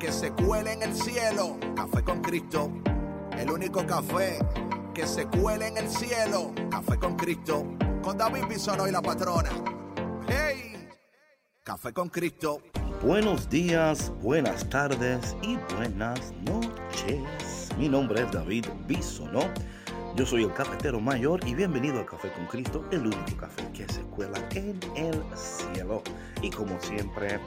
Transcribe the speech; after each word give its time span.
que 0.00 0.10
se 0.10 0.32
cuele 0.32 0.72
en 0.72 0.82
el 0.82 0.94
cielo. 0.94 1.58
Café 1.76 2.02
con 2.02 2.22
Cristo, 2.22 2.72
el 3.36 3.50
único 3.50 3.86
café 3.86 4.38
que 4.94 5.06
se 5.06 5.26
cuele 5.26 5.68
en 5.68 5.76
el 5.76 5.88
cielo. 5.88 6.52
Café 6.70 6.98
con 6.98 7.16
Cristo, 7.16 7.66
con 8.02 8.16
David 8.16 8.46
Bisono 8.48 8.88
y 8.88 8.90
la 8.90 9.02
patrona. 9.02 9.50
¡Hey! 10.26 10.88
Café 11.62 11.92
con 11.92 12.08
Cristo. 12.08 12.62
Buenos 13.02 13.48
días, 13.50 14.10
buenas 14.22 14.68
tardes 14.70 15.36
y 15.42 15.58
buenas 15.76 16.32
noches. 16.46 17.68
Mi 17.78 17.88
nombre 17.88 18.22
es 18.22 18.32
David 18.32 18.66
Bisonó. 18.86 19.42
Yo 20.16 20.24
soy 20.26 20.44
el 20.44 20.52
cafetero 20.54 20.98
mayor 20.98 21.40
y 21.46 21.54
bienvenido 21.54 22.00
a 22.00 22.06
Café 22.06 22.32
con 22.32 22.46
Cristo, 22.46 22.84
el 22.90 23.06
único 23.06 23.36
café 23.38 23.70
que 23.72 23.86
se 23.92 24.00
cuela 24.02 24.38
en 24.54 24.80
el 24.96 25.22
cielo. 25.36 26.02
Y 26.42 26.50
como 26.50 26.80
siempre, 26.80 27.38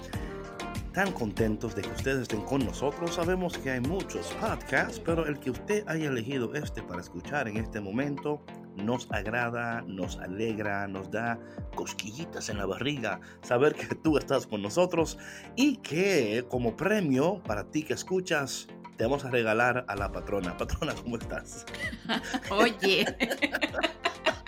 tan 0.94 1.12
contentos 1.12 1.76
de 1.76 1.82
que 1.82 1.90
ustedes 1.90 2.22
estén 2.24 2.42
con 2.42 2.66
nosotros. 2.66 3.16
Sabemos 3.16 3.58
que 3.58 3.72
hay 3.72 3.82
muchos 3.82 4.28
podcasts, 4.40 5.00
pero 5.00 5.26
el 5.26 5.40
que 5.40 5.52
usted 5.52 5.84
haya 5.88 6.08
elegido 6.08 6.54
este 6.54 6.82
para 6.84 7.02
escuchar 7.02 7.48
en 7.48 7.58
este 7.58 7.82
momento 7.82 8.42
nos 8.76 9.12
agrada, 9.12 9.82
nos 9.82 10.18
alegra, 10.18 10.88
nos 10.88 11.12
da 11.12 11.40
cosquillitas 11.76 12.50
en 12.50 12.58
la 12.58 12.66
barriga 12.66 13.20
saber 13.42 13.76
que 13.76 13.96
tú 13.96 14.18
estás 14.18 14.48
con 14.48 14.62
nosotros 14.62 15.18
y 15.56 15.78
que 15.78 16.46
como 16.48 16.76
premio 16.76 17.42
para 17.44 17.66
ti 17.66 17.84
que 17.84 17.94
escuchas, 17.94 18.68
te 18.98 19.04
vamos 19.04 19.26
a 19.26 19.32
regalar 19.32 19.86
a 19.88 19.96
la 19.96 20.12
patrona. 20.12 20.56
Patrona, 20.58 20.94
¿cómo 20.96 21.18
estás? 21.18 21.66
Oye. 22.52 23.06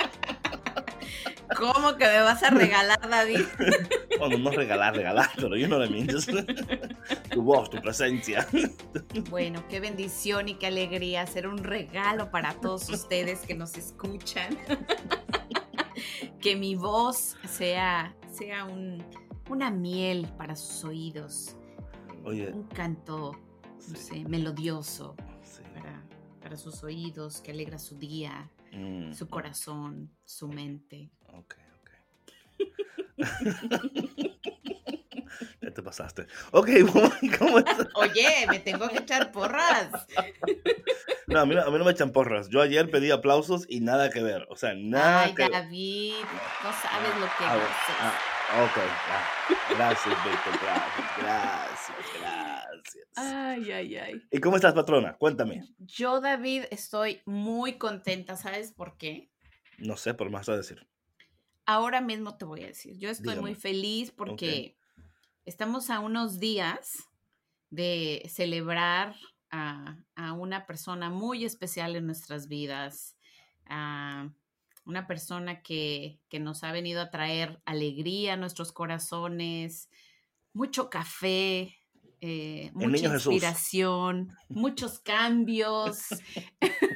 ¿Cómo 1.57 1.95
que 1.97 2.05
me 2.05 2.21
vas 2.21 2.43
a 2.43 2.49
regalar, 2.49 3.09
David? 3.09 3.41
Bueno, 4.17 4.37
no 4.37 4.51
regalar, 4.51 4.95
regalar, 4.95 5.29
pero 5.35 5.57
yo 5.57 5.67
no 5.67 5.77
le 5.77 5.89
mientes. 5.89 6.25
Tu 7.29 7.41
voz, 7.41 7.69
tu 7.69 7.81
presencia. 7.81 8.47
Bueno, 9.29 9.61
qué 9.67 9.81
bendición 9.81 10.47
y 10.47 10.55
qué 10.55 10.67
alegría 10.67 11.21
hacer 11.21 11.47
un 11.47 11.57
regalo 11.57 12.31
para 12.31 12.53
todos 12.53 12.89
ustedes 12.89 13.41
que 13.41 13.55
nos 13.55 13.77
escuchan. 13.77 14.57
Que 16.39 16.55
mi 16.55 16.75
voz 16.75 17.35
sea, 17.47 18.15
sea 18.31 18.65
un, 18.65 19.03
una 19.49 19.71
miel 19.71 20.29
para 20.37 20.55
sus 20.55 20.83
oídos. 20.83 21.57
Oye. 22.23 22.51
Un 22.51 22.67
canto, 22.67 23.31
no 23.89 23.95
sé, 23.95 24.23
melodioso 24.25 25.15
para, 25.73 26.03
para 26.41 26.55
sus 26.55 26.83
oídos, 26.83 27.41
que 27.41 27.51
alegra 27.51 27.79
su 27.79 27.97
día, 27.97 28.51
Mm, 28.75 29.13
su 29.13 29.27
corazón, 29.29 30.11
su 30.25 30.47
mente. 30.47 31.09
Ok, 31.39 31.55
ok. 31.81 31.89
ya 35.61 35.71
te 35.71 35.81
pasaste. 35.83 36.27
Ok, 36.51 36.69
¿cómo 37.39 37.59
estás? 37.59 37.87
Oye, 37.95 38.47
me 38.49 38.59
tengo 38.59 38.87
que 38.89 38.99
echar 38.99 39.31
porras. 39.31 39.89
No, 41.27 41.39
a 41.39 41.45
mí, 41.45 41.55
no- 41.55 41.61
a 41.63 41.71
mí 41.71 41.77
no 41.77 41.85
me 41.85 41.91
echan 41.91 42.11
porras. 42.11 42.49
Yo 42.49 42.61
ayer 42.61 42.89
pedí 42.89 43.11
aplausos 43.11 43.65
y 43.67 43.79
nada 43.81 44.09
que 44.09 44.21
ver. 44.21 44.45
O 44.49 44.55
sea, 44.55 44.73
nada 44.75 45.23
Ay, 45.23 45.33
que. 45.33 45.49
David, 45.49 46.13
no 46.63 46.71
sabes 46.71 47.15
lo 47.19 47.25
que 47.25 47.43
Ah, 47.43 47.55
haces. 47.55 47.95
ah, 47.99 48.63
ok. 48.63 49.75
Gracias, 49.75 50.15
Víctor. 50.23 50.53
Gracias, 50.61 51.17
gracias, 51.17 51.97
gracias. 52.19 53.05
Ay, 53.15 53.71
ay, 53.71 53.97
ay. 53.97 54.21
¿Y 54.31 54.39
cómo 54.39 54.55
estás, 54.57 54.73
patrona? 54.73 55.15
Cuéntame. 55.17 55.63
Yo, 55.79 56.21
David, 56.21 56.65
estoy 56.69 57.21
muy 57.25 57.77
contenta, 57.77 58.35
¿sabes 58.35 58.71
por 58.71 58.97
qué? 58.97 59.31
No 59.77 59.97
sé, 59.97 60.13
me 60.29 60.37
vas 60.37 60.49
a 60.49 60.55
decir. 60.57 60.85
Ahora 61.65 62.01
mismo 62.01 62.37
te 62.37 62.45
voy 62.45 62.63
a 62.63 62.67
decir, 62.67 62.97
yo 62.97 63.09
estoy 63.09 63.37
muy 63.39 63.55
feliz 63.55 64.11
porque 64.11 64.77
estamos 65.45 65.89
a 65.89 65.99
unos 65.99 66.39
días 66.39 67.09
de 67.69 68.23
celebrar 68.31 69.15
a, 69.49 69.97
a 70.15 70.33
una 70.33 70.65
persona 70.65 71.09
muy 71.09 71.43
especial 71.43 71.95
en 71.95 72.05
nuestras 72.05 72.47
vidas, 72.47 73.17
a 73.65 74.29
una 74.85 75.07
persona 75.07 75.61
que, 75.61 76.19
que 76.29 76.39
nos 76.39 76.63
ha 76.63 76.71
venido 76.71 77.01
a 77.01 77.09
traer 77.09 77.61
alegría 77.65 78.33
a 78.33 78.37
nuestros 78.37 78.71
corazones, 78.71 79.89
mucho 80.53 80.89
café, 80.89 81.75
eh, 82.21 82.71
mucha 82.73 83.09
Jesús. 83.11 83.33
inspiración, 83.33 84.35
muchos 84.47 84.99
cambios. 84.99 86.07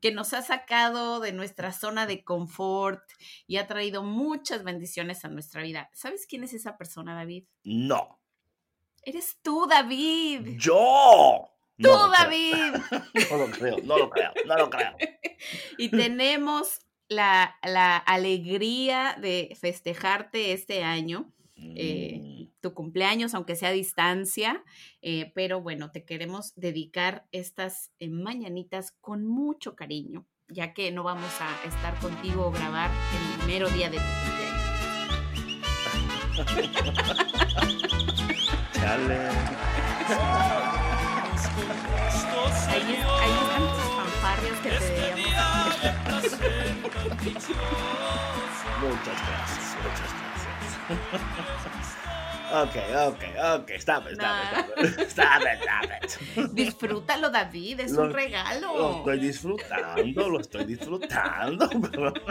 que 0.00 0.12
nos 0.12 0.32
ha 0.32 0.42
sacado 0.42 1.20
de 1.20 1.32
nuestra 1.32 1.72
zona 1.72 2.06
de 2.06 2.24
confort 2.24 3.02
y 3.46 3.56
ha 3.56 3.66
traído 3.66 4.02
muchas 4.02 4.64
bendiciones 4.64 5.24
a 5.24 5.28
nuestra 5.28 5.62
vida. 5.62 5.90
¿Sabes 5.92 6.26
quién 6.26 6.44
es 6.44 6.52
esa 6.52 6.76
persona, 6.76 7.14
David? 7.14 7.44
No. 7.64 8.20
Eres 9.02 9.38
tú, 9.42 9.66
David. 9.68 10.56
¡Yo! 10.58 11.48
Tú, 11.80 11.88
No 11.88 12.08
lo 12.08 12.12
creo. 12.12 12.22
David. 12.22 12.74
No 13.30 13.36
lo 13.38 13.50
creo, 13.50 13.76
no 13.84 13.98
lo 13.98 14.10
creo, 14.10 14.32
no 14.46 14.56
lo 14.56 14.70
creo. 14.70 14.96
Y 15.78 15.90
tenemos 15.90 16.80
la, 17.08 17.56
la 17.62 17.96
alegría 17.96 19.16
de 19.20 19.56
festejarte 19.60 20.52
este 20.52 20.82
año. 20.82 21.32
Eh, 21.56 22.18
Mm, 22.20 22.37
tu 22.60 22.74
cumpleaños, 22.74 23.34
aunque 23.34 23.56
sea 23.56 23.68
a 23.70 23.72
distancia, 23.72 24.64
eh, 25.02 25.32
pero 25.34 25.60
bueno, 25.60 25.90
te 25.90 26.04
queremos 26.04 26.52
dedicar 26.56 27.26
estas 27.32 27.92
eh, 27.98 28.08
mañanitas 28.08 28.92
con 29.00 29.26
mucho 29.26 29.74
cariño, 29.76 30.26
ya 30.48 30.72
que 30.74 30.90
no 30.90 31.02
vamos 31.04 31.30
a 31.40 31.68
estar 31.68 31.98
contigo 32.00 32.46
o 32.46 32.50
grabar 32.50 32.90
el 33.40 33.46
mero 33.46 33.68
día 33.70 33.90
de 33.90 33.98
tu 33.98 34.02
cumpleaños. 34.04 34.58
Chale. 38.72 39.28
Ahí, 42.68 42.94
es- 42.94 43.04
ahí 43.04 43.34
están 43.42 43.64
tus 43.74 43.88
fanfarrias 43.96 44.58
que 44.62 44.70
te 44.70 44.78
deberíamos 44.84 45.76
hacer. 45.76 46.76
Muchas 48.80 49.18
gracias, 49.26 49.66
muchas 49.82 50.10
gracias. 50.88 51.98
Ok, 52.50 52.76
ok, 53.08 53.22
ok, 53.60 53.70
stop 53.78 54.04
it, 54.10 54.12
stop 54.14 54.78
it, 54.78 55.10
stop 55.10 55.42
it, 55.42 55.60
stop 55.60 55.84
it. 56.46 56.50
Disfrútalo, 56.54 57.30
David, 57.30 57.80
es 57.80 57.92
Lo- 57.92 58.02
un 58.04 58.12
regalo. 58.12 58.74
Lo 58.76 58.96
estoy 58.98 59.18
disfrutando, 59.20 60.28
lo 60.30 60.40
estoy 60.40 60.64
disfrutando. 60.64 61.68
pero- 61.92 62.12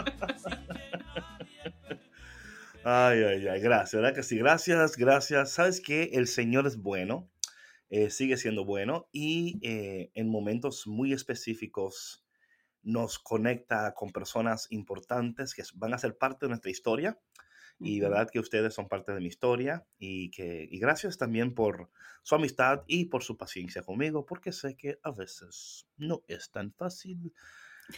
Ay, 2.84 3.22
ay, 3.22 3.48
ay, 3.48 3.60
gracias, 3.60 4.00
¿verdad 4.00 4.14
que 4.14 4.22
sí? 4.22 4.38
Gracias, 4.38 4.96
gracias. 4.96 5.50
¿Sabes 5.52 5.80
qué? 5.80 6.10
El 6.14 6.26
Señor 6.26 6.66
es 6.66 6.78
bueno, 6.80 7.28
eh, 7.90 8.08
sigue 8.08 8.36
siendo 8.36 8.64
bueno 8.64 9.08
y 9.12 9.58
eh, 9.62 10.10
en 10.14 10.28
momentos 10.30 10.86
muy 10.86 11.12
específicos 11.12 12.24
nos 12.82 13.18
conecta 13.18 13.92
con 13.94 14.10
personas 14.10 14.68
importantes 14.70 15.54
que 15.54 15.62
van 15.74 15.92
a 15.92 15.98
ser 15.98 16.16
parte 16.16 16.46
de 16.46 16.50
nuestra 16.50 16.70
historia 16.70 17.18
y 17.80 18.00
verdad 18.00 18.28
que 18.30 18.40
ustedes 18.40 18.74
son 18.74 18.88
parte 18.88 19.12
de 19.12 19.20
mi 19.20 19.26
historia 19.26 19.84
y 19.98 20.30
que 20.30 20.66
y 20.70 20.78
gracias 20.78 21.16
también 21.16 21.54
por 21.54 21.90
su 22.22 22.34
amistad 22.34 22.82
y 22.86 23.06
por 23.06 23.22
su 23.22 23.36
paciencia 23.36 23.82
conmigo 23.82 24.26
porque 24.26 24.52
sé 24.52 24.76
que 24.76 24.98
a 25.02 25.12
veces 25.12 25.86
no 25.96 26.24
es 26.26 26.50
tan 26.50 26.72
fácil 26.72 27.32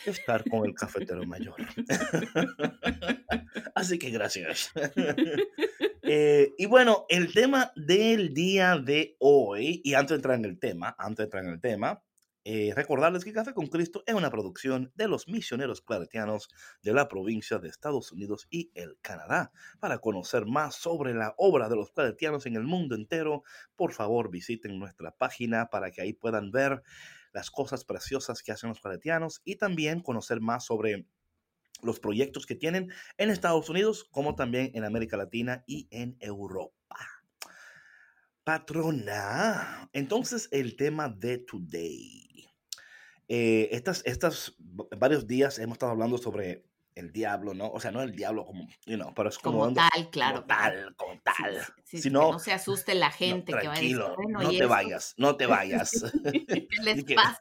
estar 0.07 0.49
con 0.49 0.67
el 0.67 0.75
cafetero 0.75 1.25
mayor. 1.25 1.57
Así 3.75 3.99
que 3.99 4.11
gracias. 4.11 4.73
Eh, 6.13 6.55
y 6.59 6.67
bueno, 6.67 7.05
el 7.09 7.33
tema 7.33 7.71
del 7.77 8.35
día 8.35 8.77
de 8.79 9.15
hoy, 9.21 9.81
y 9.85 9.95
antes 9.95 10.09
de 10.09 10.15
entrar 10.17 10.39
en 10.39 10.45
el 10.45 10.59
tema, 10.59 10.97
antes 10.99 11.19
de 11.19 11.25
entrar 11.25 11.45
en 11.45 11.51
el 11.51 11.61
tema, 11.61 12.03
eh, 12.45 12.73
recordarles 12.75 13.25
que 13.25 13.35
Café 13.35 13.53
con 13.53 13.67
Cristo 13.67 14.03
es 14.07 14.15
una 14.15 14.31
producción 14.31 14.91
de 14.95 15.09
los 15.09 15.29
misioneros 15.29 15.83
claretianos 15.83 16.49
de 16.83 16.95
la 16.95 17.07
provincia 17.07 17.59
de 17.59 17.69
Estados 17.69 18.13
Unidos 18.13 18.47
y 18.51 18.71
el 18.75 18.99
Canadá. 19.03 19.53
Para 19.79 19.99
conocer 19.99 20.47
más 20.47 20.75
sobre 20.75 21.13
la 21.13 21.35
obra 21.37 21.69
de 21.69 21.77
los 21.77 21.91
claretianos 21.91 22.47
en 22.47 22.57
el 22.57 22.63
mundo 22.63 22.95
entero, 22.95 23.43
por 23.77 23.93
favor 23.93 24.31
visiten 24.31 24.79
nuestra 24.79 25.11
página 25.11 25.67
para 25.67 25.91
que 25.91 26.01
ahí 26.01 26.15
puedan 26.15 26.51
ver 26.51 26.83
las 27.33 27.51
cosas 27.51 27.85
preciosas 27.85 28.43
que 28.43 28.53
hacen 28.53 28.71
los 28.71 28.81
claretianos 28.81 29.43
y 29.45 29.57
también 29.57 30.01
conocer 30.01 30.41
más 30.41 30.65
sobre 30.65 31.07
los 31.83 32.01
proyectos 32.01 32.47
que 32.47 32.55
tienen 32.55 32.91
en 33.19 33.31
Estados 33.31 33.69
Unidos, 33.69 34.05
como 34.11 34.35
también 34.35 34.71
en 34.75 34.85
América 34.85 35.17
Latina 35.17 35.65
y 35.67 35.89
en 35.91 36.17
Europa. 36.21 36.97
Patrona, 38.45 39.89
entonces 39.93 40.49
el 40.51 40.77
tema 40.77 41.09
de 41.09 41.39
today. 41.39 42.30
Eh, 43.33 43.69
estas, 43.71 44.03
estas 44.07 44.57
varios 44.59 45.29
días 45.29 45.61
hemos 45.61 45.75
estado 45.75 45.93
hablando 45.93 46.19
sobre 46.19 46.65
el 46.97 47.13
diablo, 47.13 47.55
¿no? 47.55 47.71
O 47.71 47.79
sea, 47.79 47.93
no 47.93 48.03
el 48.03 48.11
diablo 48.11 48.45
como, 48.45 48.67
you 48.87 48.97
know, 48.97 49.15
pero 49.15 49.29
es 49.29 49.39
como, 49.39 49.61
como 49.61 49.75
tal, 49.75 50.11
claro. 50.11 50.39
Como 50.39 50.47
tal, 50.49 50.97
como 50.97 51.21
tal. 51.21 51.61
Sí, 51.61 51.73
sí, 51.85 52.03
si 52.03 52.11
no, 52.11 52.27
que 52.27 52.33
no 52.33 52.39
se 52.41 52.53
asuste 52.53 52.97
la 52.97 53.13
gente 53.13 53.53
no, 53.53 53.59
que 53.61 53.69
va 53.69 53.73
a 53.73 53.77
decir, 53.77 53.99
bueno, 54.17 54.41
no 54.41 54.51
te 54.51 54.67
vayas, 54.67 55.15
no 55.17 55.37
te 55.37 55.47
vayas. 55.47 55.91
¿Qué 56.49 56.67
les 56.83 57.05
pasa? 57.05 57.41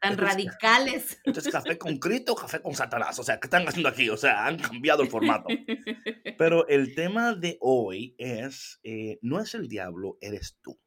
Tan 0.00 0.16
radicales. 0.16 1.20
Entonces, 1.22 1.52
café 1.52 1.76
con 1.76 1.98
Cristo, 1.98 2.34
café 2.34 2.62
con 2.62 2.74
Satanás. 2.74 3.18
O 3.18 3.22
sea, 3.22 3.38
¿qué 3.38 3.46
están 3.46 3.68
haciendo 3.68 3.90
aquí? 3.90 4.08
O 4.08 4.16
sea, 4.16 4.46
han 4.46 4.58
cambiado 4.58 5.02
el 5.02 5.10
formato. 5.10 5.48
Pero 6.38 6.66
el 6.66 6.94
tema 6.94 7.34
de 7.34 7.58
hoy 7.60 8.14
es, 8.16 8.80
eh, 8.84 9.18
no 9.20 9.38
es 9.38 9.54
el 9.54 9.68
diablo, 9.68 10.16
eres 10.22 10.56
tú. 10.62 10.80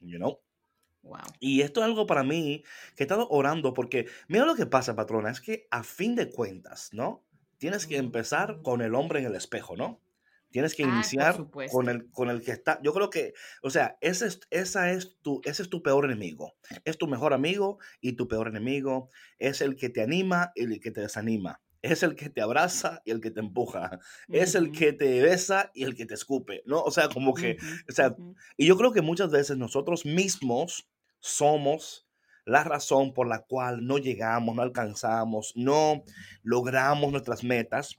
You 0.00 0.18
know? 0.18 0.40
Wow. 1.02 1.36
Y 1.40 1.62
esto 1.62 1.80
es 1.80 1.86
algo 1.86 2.06
para 2.06 2.22
mí 2.22 2.62
que 2.96 3.02
he 3.02 3.06
estado 3.06 3.28
orando 3.30 3.74
porque, 3.74 4.06
mira 4.28 4.44
lo 4.46 4.54
que 4.54 4.66
pasa, 4.66 4.94
patrona, 4.94 5.30
es 5.30 5.40
que 5.40 5.66
a 5.70 5.82
fin 5.82 6.14
de 6.14 6.30
cuentas, 6.30 6.90
¿no? 6.92 7.24
Tienes 7.58 7.86
que 7.86 7.96
empezar 7.96 8.60
con 8.62 8.82
el 8.82 8.94
hombre 8.94 9.20
en 9.20 9.26
el 9.26 9.34
espejo, 9.34 9.76
¿no? 9.76 10.00
Tienes 10.50 10.74
que 10.74 10.84
Ah, 10.84 10.88
iniciar 10.88 11.46
con 11.70 11.88
el, 11.88 12.10
con 12.10 12.28
el 12.28 12.42
que 12.42 12.52
está. 12.52 12.78
Yo 12.82 12.92
creo 12.92 13.08
que, 13.10 13.32
o 13.62 13.70
sea, 13.70 13.96
ese 14.02 14.26
es, 14.26 14.40
esa 14.50 14.92
es 14.92 15.16
tu, 15.22 15.40
ese 15.44 15.62
es 15.62 15.70
tu 15.70 15.82
peor 15.82 16.04
enemigo. 16.04 16.54
Es 16.84 16.98
tu 16.98 17.08
mejor 17.08 17.32
amigo 17.32 17.78
y 18.02 18.12
tu 18.14 18.28
peor 18.28 18.48
enemigo. 18.48 19.08
Es 19.38 19.62
el 19.62 19.76
que 19.76 19.88
te 19.88 20.02
anima 20.02 20.52
y 20.54 20.64
el 20.64 20.80
que 20.80 20.90
te 20.90 21.00
desanima. 21.00 21.61
Es 21.82 22.02
el 22.02 22.14
que 22.14 22.30
te 22.30 22.40
abraza 22.40 23.02
y 23.04 23.10
el 23.10 23.20
que 23.20 23.30
te 23.30 23.40
empuja. 23.40 23.98
Es 24.28 24.54
el 24.54 24.70
que 24.72 24.92
te 24.92 25.20
besa 25.20 25.70
y 25.74 25.82
el 25.82 25.94
que 25.94 26.06
te 26.06 26.14
escupe, 26.14 26.62
¿no? 26.64 26.80
O 26.82 26.90
sea, 26.90 27.08
como 27.08 27.34
que, 27.34 27.56
o 27.88 27.92
sea, 27.92 28.16
y 28.56 28.66
yo 28.66 28.76
creo 28.76 28.92
que 28.92 29.02
muchas 29.02 29.30
veces 29.30 29.56
nosotros 29.56 30.06
mismos 30.06 30.88
somos 31.18 32.06
la 32.44 32.64
razón 32.64 33.12
por 33.14 33.28
la 33.28 33.42
cual 33.42 33.86
no 33.86 33.98
llegamos, 33.98 34.54
no 34.54 34.62
alcanzamos, 34.62 35.52
no 35.56 36.04
logramos 36.42 37.10
nuestras 37.10 37.44
metas. 37.44 37.98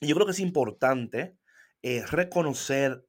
Y 0.00 0.08
yo 0.08 0.14
creo 0.14 0.26
que 0.26 0.32
es 0.32 0.40
importante 0.40 1.36
eh, 1.82 2.04
reconocer 2.06 3.04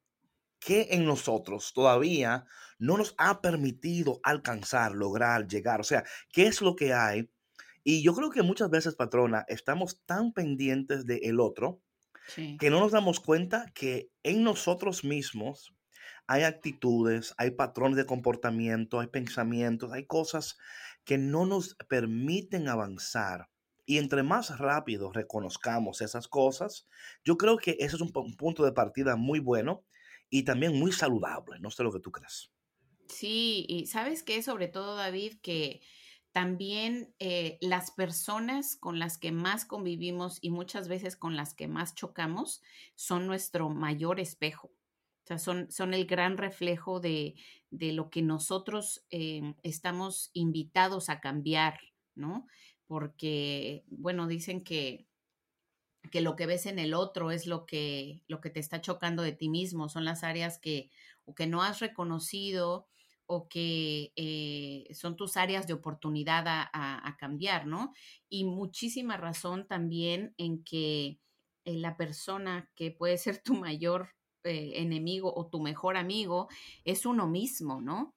que 0.59 0.87
en 0.91 1.05
nosotros 1.05 1.73
todavía 1.73 2.45
no 2.77 2.97
nos 2.97 3.15
ha 3.17 3.41
permitido 3.41 4.19
alcanzar, 4.23 4.93
lograr, 4.93 5.47
llegar. 5.47 5.79
O 5.81 5.83
sea, 5.83 6.03
¿qué 6.31 6.47
es 6.47 6.61
lo 6.61 6.75
que 6.75 6.93
hay? 6.93 7.29
Y 7.83 8.03
yo 8.03 8.13
creo 8.15 8.29
que 8.29 8.41
muchas 8.43 8.69
veces, 8.69 8.95
patrona, 8.95 9.45
estamos 9.47 10.01
tan 10.05 10.33
pendientes 10.33 11.05
del 11.05 11.39
otro 11.39 11.81
Sí. 12.27 12.59
que 12.59 12.69
no 12.69 12.79
nos 12.79 12.91
damos 12.91 13.19
cuenta 13.19 13.71
que 13.73 14.11
en 14.23 14.43
nosotros 14.43 15.03
mismos 15.03 15.75
hay 16.27 16.43
actitudes, 16.43 17.33
hay 17.37 17.51
patrones 17.51 17.97
de 17.97 18.05
comportamiento, 18.05 18.99
hay 18.99 19.07
pensamientos, 19.07 19.91
hay 19.91 20.05
cosas 20.05 20.57
que 21.03 21.17
no 21.17 21.45
nos 21.45 21.75
permiten 21.87 22.67
avanzar. 22.67 23.49
Y 23.85 23.97
entre 23.97 24.21
más 24.21 24.59
rápido 24.59 25.11
reconozcamos 25.11 26.01
esas 26.01 26.27
cosas, 26.27 26.87
yo 27.25 27.37
creo 27.37 27.57
que 27.57 27.71
ese 27.79 27.95
es 27.95 28.01
un, 28.01 28.11
pu- 28.13 28.25
un 28.25 28.35
punto 28.37 28.63
de 28.63 28.73
partida 28.73 29.15
muy 29.15 29.39
bueno 29.39 29.85
y 30.29 30.43
también 30.43 30.77
muy 30.77 30.91
saludable. 30.91 31.59
No 31.59 31.71
sé 31.71 31.83
lo 31.83 31.91
que 31.91 31.99
tú 31.99 32.11
crees. 32.11 32.51
Sí, 33.07 33.65
y 33.67 33.87
sabes 33.87 34.23
qué, 34.23 34.43
sobre 34.43 34.67
todo 34.67 34.95
David, 34.95 35.39
que 35.41 35.81
también 36.39 37.13
eh, 37.19 37.57
las 37.59 37.91
personas 37.91 38.77
con 38.77 38.97
las 38.97 39.17
que 39.17 39.33
más 39.33 39.65
convivimos 39.65 40.37
y 40.39 40.51
muchas 40.51 40.87
veces 40.87 41.17
con 41.17 41.35
las 41.35 41.53
que 41.53 41.67
más 41.67 41.95
chocamos 41.95 42.61
son 42.95 43.27
nuestro 43.27 43.69
mayor 43.69 44.21
espejo. 44.21 44.67
O 44.69 45.25
sea, 45.25 45.37
son, 45.37 45.69
son 45.69 45.93
el 45.93 46.05
gran 46.05 46.37
reflejo 46.37 47.01
de, 47.01 47.35
de 47.71 47.91
lo 47.91 48.09
que 48.09 48.21
nosotros 48.21 49.05
eh, 49.09 49.53
estamos 49.63 50.29
invitados 50.31 51.09
a 51.09 51.19
cambiar, 51.19 51.77
¿no? 52.15 52.47
Porque, 52.87 53.83
bueno, 53.87 54.25
dicen 54.25 54.63
que, 54.63 55.09
que 56.09 56.21
lo 56.21 56.37
que 56.37 56.45
ves 56.45 56.67
en 56.67 56.79
el 56.79 56.93
otro 56.93 57.31
es 57.31 57.47
lo 57.47 57.65
que, 57.65 58.23
lo 58.29 58.39
que 58.39 58.49
te 58.49 58.61
está 58.61 58.79
chocando 58.79 59.23
de 59.23 59.33
ti 59.33 59.49
mismo, 59.49 59.89
son 59.89 60.05
las 60.05 60.23
áreas 60.23 60.57
que, 60.57 60.89
o 61.25 61.35
que 61.35 61.47
no 61.47 61.63
has 61.63 61.81
reconocido 61.81 62.87
o 63.31 63.47
que 63.47 64.11
eh, 64.15 64.91
son 64.95 65.15
tus 65.15 65.37
áreas 65.37 65.67
de 65.67 65.73
oportunidad 65.73 66.45
a, 66.47 67.15
cambiar, 67.19 67.67
¿no? 67.67 67.93
Y 68.27 68.43
muchísima 68.43 69.17
razón 69.17 69.67
también 69.67 70.33
en 70.37 70.63
que 70.63 71.19
eh, 71.63 71.77
la 71.77 71.95
persona 71.95 72.71
que 72.75 72.89
puede 72.89 73.19
ser 73.19 73.39
tu 73.43 73.53
mayor 73.53 74.09
eh, 74.43 74.71
enemigo 74.77 75.31
o 75.35 75.47
tu 75.47 75.61
mejor 75.61 75.95
amigo 75.95 76.47
es 76.85 77.05
uno 77.05 77.27
mismo, 77.27 77.81
¿no? 77.81 78.15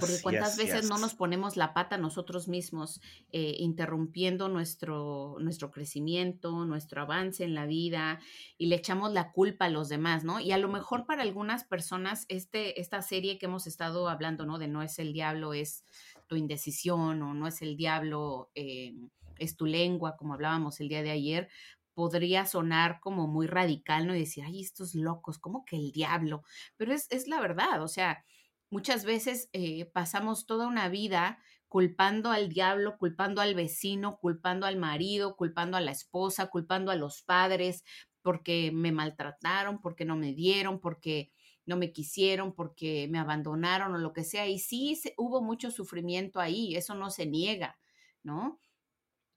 Porque 0.00 0.20
cuántas 0.20 0.56
yes, 0.56 0.66
veces 0.66 0.88
no 0.88 0.98
nos 0.98 1.14
ponemos 1.14 1.56
la 1.56 1.72
pata 1.72 1.96
nosotros 1.96 2.48
mismos, 2.48 3.00
eh, 3.30 3.54
interrumpiendo 3.58 4.48
nuestro, 4.48 5.36
nuestro 5.38 5.70
crecimiento, 5.70 6.64
nuestro 6.64 7.02
avance 7.02 7.44
en 7.44 7.54
la 7.54 7.66
vida 7.66 8.18
y 8.58 8.66
le 8.66 8.76
echamos 8.76 9.12
la 9.12 9.30
culpa 9.30 9.66
a 9.66 9.70
los 9.70 9.88
demás, 9.88 10.24
¿no? 10.24 10.40
Y 10.40 10.50
a 10.50 10.58
lo 10.58 10.68
mejor 10.68 11.06
para 11.06 11.22
algunas 11.22 11.62
personas 11.64 12.26
este, 12.28 12.80
esta 12.80 13.00
serie 13.00 13.38
que 13.38 13.46
hemos 13.46 13.68
estado 13.68 14.08
hablando, 14.08 14.44
¿no? 14.44 14.58
De 14.58 14.66
no 14.66 14.82
es 14.82 14.98
el 14.98 15.12
diablo, 15.12 15.54
es 15.54 15.84
tu 16.26 16.34
indecisión 16.34 17.22
o 17.22 17.32
no 17.32 17.46
es 17.46 17.62
el 17.62 17.76
diablo, 17.76 18.50
eh, 18.56 18.94
es 19.38 19.56
tu 19.56 19.66
lengua, 19.66 20.16
como 20.16 20.34
hablábamos 20.34 20.80
el 20.80 20.88
día 20.88 21.02
de 21.04 21.12
ayer, 21.12 21.48
podría 21.94 22.44
sonar 22.44 22.98
como 23.00 23.28
muy 23.28 23.46
radical, 23.46 24.08
¿no? 24.08 24.16
Y 24.16 24.20
decir, 24.20 24.42
ay, 24.44 24.60
estos 24.60 24.96
locos, 24.96 25.38
¿cómo 25.38 25.64
que 25.64 25.76
el 25.76 25.92
diablo? 25.92 26.42
Pero 26.76 26.92
es, 26.92 27.06
es 27.10 27.28
la 27.28 27.40
verdad, 27.40 27.82
o 27.82 27.88
sea 27.88 28.24
muchas 28.70 29.04
veces 29.04 29.48
eh, 29.52 29.86
pasamos 29.86 30.46
toda 30.46 30.66
una 30.66 30.88
vida 30.88 31.38
culpando 31.68 32.30
al 32.30 32.48
diablo, 32.48 32.98
culpando 32.98 33.40
al 33.40 33.54
vecino, 33.54 34.18
culpando 34.18 34.66
al 34.66 34.76
marido, 34.76 35.36
culpando 35.36 35.76
a 35.76 35.80
la 35.80 35.92
esposa, 35.92 36.48
culpando 36.48 36.90
a 36.90 36.96
los 36.96 37.22
padres 37.22 37.84
porque 38.22 38.70
me 38.72 38.92
maltrataron, 38.92 39.80
porque 39.80 40.04
no 40.04 40.16
me 40.16 40.34
dieron, 40.34 40.80
porque 40.80 41.32
no 41.66 41.76
me 41.76 41.92
quisieron, 41.92 42.54
porque 42.54 43.08
me 43.10 43.18
abandonaron 43.18 43.94
o 43.94 43.98
lo 43.98 44.12
que 44.12 44.24
sea. 44.24 44.46
Y 44.48 44.58
sí 44.58 44.96
se- 44.96 45.14
hubo 45.16 45.42
mucho 45.42 45.70
sufrimiento 45.70 46.40
ahí, 46.40 46.74
eso 46.76 46.94
no 46.94 47.10
se 47.10 47.26
niega, 47.26 47.78
¿no? 48.22 48.60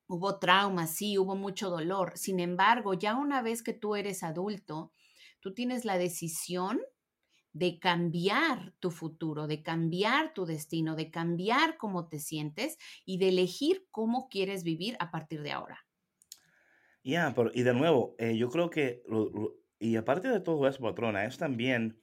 Hubo 0.08 0.40
trauma, 0.40 0.88
sí, 0.88 1.18
hubo 1.18 1.36
mucho 1.36 1.70
dolor. 1.70 2.14
Sin 2.18 2.40
embargo, 2.40 2.94
ya 2.94 3.16
una 3.16 3.42
vez 3.42 3.64
que 3.64 3.74
tú 3.74 3.96
eres 3.96 4.24
adulto, 4.24 4.94
tú 5.40 5.54
tienes 5.54 5.86
la 5.86 5.98
decisión 5.98 6.82
de 7.54 7.80
cambiar 7.80 8.74
tu 8.80 8.92
futuro, 8.92 9.48
de 9.48 9.62
cambiar 9.64 10.34
tu 10.34 10.46
destino, 10.46 10.96
de 10.96 11.12
cambiar 11.12 11.78
cómo 11.78 12.08
te 12.08 12.20
sientes 12.20 12.78
y 13.06 13.18
de 13.20 13.30
elegir 13.30 13.88
cómo 13.92 14.28
quieres 14.30 14.64
vivir 14.64 14.96
a 15.00 15.12
partir 15.12 15.42
de 15.44 15.52
ahora. 15.52 15.86
Ya, 17.04 17.34
pero 17.36 17.52
y 17.54 17.64
de 17.64 17.74
nuevo, 17.74 18.16
eh, 18.18 18.38
yo 18.38 18.50
creo 18.50 18.70
que, 18.70 19.04
lo- 19.08 19.30
lo- 19.30 19.56
y 19.80 19.96
aparte 19.98 20.30
de 20.30 20.40
todo 20.40 20.68
eso, 20.68 20.82
patrona, 20.82 21.26
es 21.26 21.38
también, 21.38 22.02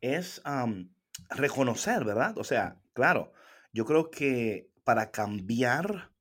es 0.00 0.40
am, 0.44 0.94
reconocer, 1.30 2.04
¿verdad? 2.04 2.38
O 2.38 2.44
sea, 2.44 2.80
claro, 2.92 3.32
yo 3.72 3.84
creo 3.84 4.10
que 4.10 4.70
para 4.84 5.10
cambiar, 5.10 6.12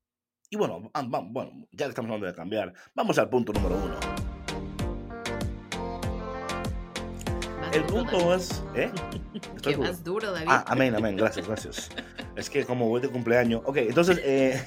y 0.49 0.57
bueno, 0.57 0.91
bueno, 1.29 1.67
ya 1.71 1.85
estamos 1.85 2.09
hablando 2.09 2.25
de 2.27 2.33
cambiar, 2.35 2.73
vamos 2.95 3.17
al 3.19 3.29
punto 3.29 3.53
número 3.53 3.75
uno. 3.75 4.26
El 7.77 7.83
punto 7.83 8.17
David. 8.17 8.35
es, 8.35 8.63
¿eh? 8.73 8.91
Estoy 9.55 9.75
Que 9.75 9.93
duro. 10.03 10.31
David. 10.31 10.47
Ah, 10.49 10.65
amén, 10.67 10.95
amén, 10.95 11.15
gracias, 11.15 11.45
gracias. 11.45 11.89
Es 12.35 12.49
que 12.49 12.65
como 12.65 12.89
voy 12.89 13.01
de 13.01 13.07
cumpleaños. 13.07 13.61
Ok, 13.65 13.77
entonces, 13.77 14.19
eh, 14.23 14.59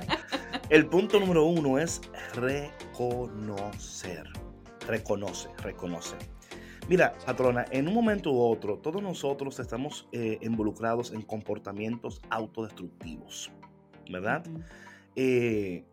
el 0.70 0.86
punto 0.86 1.20
número 1.20 1.44
uno 1.44 1.78
es 1.78 2.00
reconocer. 2.32 4.26
Reconoce, 4.86 5.50
reconoce. 5.62 6.16
Mira, 6.88 7.12
patrona, 7.26 7.66
en 7.70 7.86
un 7.86 7.92
momento 7.92 8.32
u 8.32 8.40
otro, 8.40 8.78
todos 8.78 9.02
nosotros 9.02 9.58
estamos 9.60 10.08
eh, 10.12 10.38
involucrados 10.40 11.12
en 11.12 11.20
comportamientos 11.20 12.22
autodestructivos, 12.30 13.52
¿verdad? 14.10 14.42
Eh, 15.16 15.84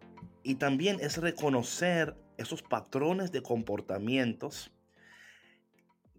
y 0.44 0.56
también 0.56 1.00
es 1.02 1.18
reconocer 1.18 2.16
esos 2.38 2.62
patrones 2.62 3.34
de 3.34 3.42
comportamientos 3.42 4.72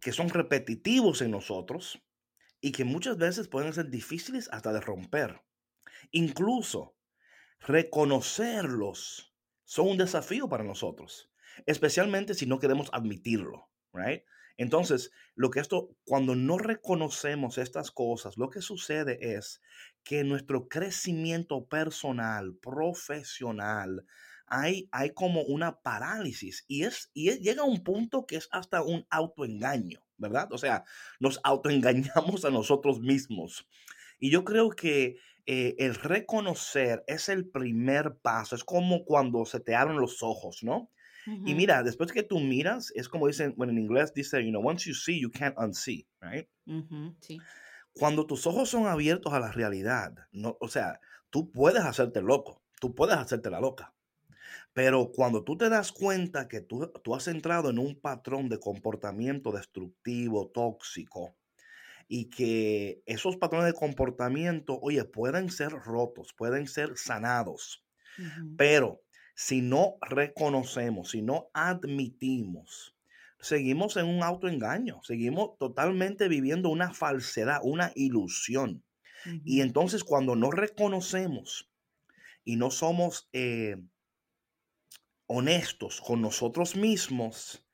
que 0.06 0.12
son 0.12 0.28
repetitivos 0.28 1.20
en 1.20 1.32
nosotros 1.32 2.00
y 2.60 2.70
que 2.70 2.84
muchas 2.84 3.18
veces 3.18 3.48
pueden 3.48 3.72
ser 3.72 3.90
difíciles 3.90 4.48
hasta 4.52 4.72
de 4.72 4.80
romper. 4.80 5.42
Incluso 6.12 6.94
reconocerlos 7.58 9.34
son 9.64 9.88
un 9.88 9.96
desafío 9.98 10.48
para 10.48 10.62
nosotros, 10.62 11.32
especialmente 11.66 12.34
si 12.34 12.46
no 12.46 12.60
queremos 12.60 12.88
admitirlo, 12.92 13.68
right? 13.92 14.22
Entonces, 14.56 15.10
lo 15.34 15.50
que 15.50 15.58
esto, 15.58 15.90
cuando 16.04 16.36
no 16.36 16.56
reconocemos 16.56 17.58
estas 17.58 17.90
cosas, 17.90 18.38
lo 18.38 18.48
que 18.48 18.62
sucede 18.62 19.34
es 19.34 19.60
que 20.04 20.22
nuestro 20.22 20.68
crecimiento 20.68 21.66
personal, 21.66 22.54
profesional, 22.62 24.06
hay, 24.46 24.88
hay 24.92 25.10
como 25.10 25.42
una 25.42 25.80
parálisis 25.80 26.64
y, 26.68 26.84
es, 26.84 27.10
y 27.14 27.30
llega 27.38 27.62
a 27.62 27.66
un 27.66 27.82
punto 27.82 28.26
que 28.26 28.36
es 28.36 28.48
hasta 28.52 28.82
un 28.82 29.06
autoengaño, 29.10 30.00
¿verdad? 30.16 30.52
O 30.52 30.58
sea, 30.58 30.84
nos 31.20 31.40
autoengañamos 31.42 32.44
a 32.44 32.50
nosotros 32.50 33.00
mismos. 33.00 33.68
Y 34.18 34.30
yo 34.30 34.44
creo 34.44 34.70
que 34.70 35.16
eh, 35.46 35.74
el 35.78 35.94
reconocer 35.94 37.04
es 37.06 37.28
el 37.28 37.48
primer 37.48 38.16
paso, 38.22 38.56
es 38.56 38.64
como 38.64 39.04
cuando 39.04 39.44
se 39.44 39.60
te 39.60 39.74
abren 39.74 39.98
los 39.98 40.22
ojos, 40.22 40.62
¿no? 40.62 40.90
Y 41.44 41.56
mira, 41.56 41.82
después 41.82 42.12
que 42.12 42.22
tú 42.22 42.38
miras, 42.38 42.92
es 42.94 43.08
como 43.08 43.26
dicen, 43.26 43.52
bueno, 43.56 43.72
en 43.72 43.80
inglés 43.80 44.14
dice, 44.14 44.44
you 44.44 44.50
know, 44.50 44.64
once 44.64 44.88
you 44.88 44.94
see, 44.94 45.20
you 45.20 45.28
can't 45.28 45.58
unsee, 45.58 46.06
right? 46.20 46.48
sí. 47.20 47.38
Cuando 47.92 48.26
tus 48.26 48.46
ojos 48.46 48.68
son 48.68 48.86
abiertos 48.86 49.32
a 49.32 49.40
la 49.40 49.50
realidad, 49.50 50.14
no, 50.30 50.56
o 50.60 50.68
sea, 50.68 51.00
tú 51.30 51.50
puedes 51.50 51.82
hacerte 51.82 52.22
loco, 52.22 52.62
tú 52.80 52.94
puedes 52.94 53.16
hacerte 53.16 53.50
la 53.50 53.58
loca. 53.58 53.95
Pero 54.76 55.10
cuando 55.10 55.42
tú 55.42 55.56
te 55.56 55.70
das 55.70 55.90
cuenta 55.90 56.48
que 56.48 56.60
tú, 56.60 56.92
tú 57.02 57.14
has 57.14 57.28
entrado 57.28 57.70
en 57.70 57.78
un 57.78 57.98
patrón 57.98 58.50
de 58.50 58.60
comportamiento 58.60 59.50
destructivo, 59.50 60.50
tóxico, 60.50 61.34
y 62.08 62.26
que 62.28 63.02
esos 63.06 63.38
patrones 63.38 63.72
de 63.72 63.78
comportamiento, 63.78 64.78
oye, 64.82 65.02
pueden 65.06 65.48
ser 65.48 65.70
rotos, 65.70 66.34
pueden 66.34 66.68
ser 66.68 66.98
sanados, 66.98 67.86
pero 68.58 69.00
si 69.34 69.62
no 69.62 69.96
reconocemos, 70.02 71.12
si 71.12 71.22
no 71.22 71.48
admitimos, 71.54 72.94
seguimos 73.40 73.96
en 73.96 74.04
un 74.04 74.22
autoengaño, 74.22 75.00
seguimos 75.04 75.56
totalmente 75.56 76.28
viviendo 76.28 76.68
una 76.68 76.92
falsedad, 76.92 77.60
una 77.62 77.92
ilusión. 77.94 78.84
Y 79.42 79.62
entonces 79.62 80.04
cuando 80.04 80.36
no 80.36 80.50
reconocemos 80.50 81.70
y 82.44 82.56
no 82.56 82.70
somos 82.70 83.30
eh, 83.32 83.76
honestos 85.26 86.00
con 86.00 86.22
nosotros 86.22 86.76
mismos, 86.76 87.66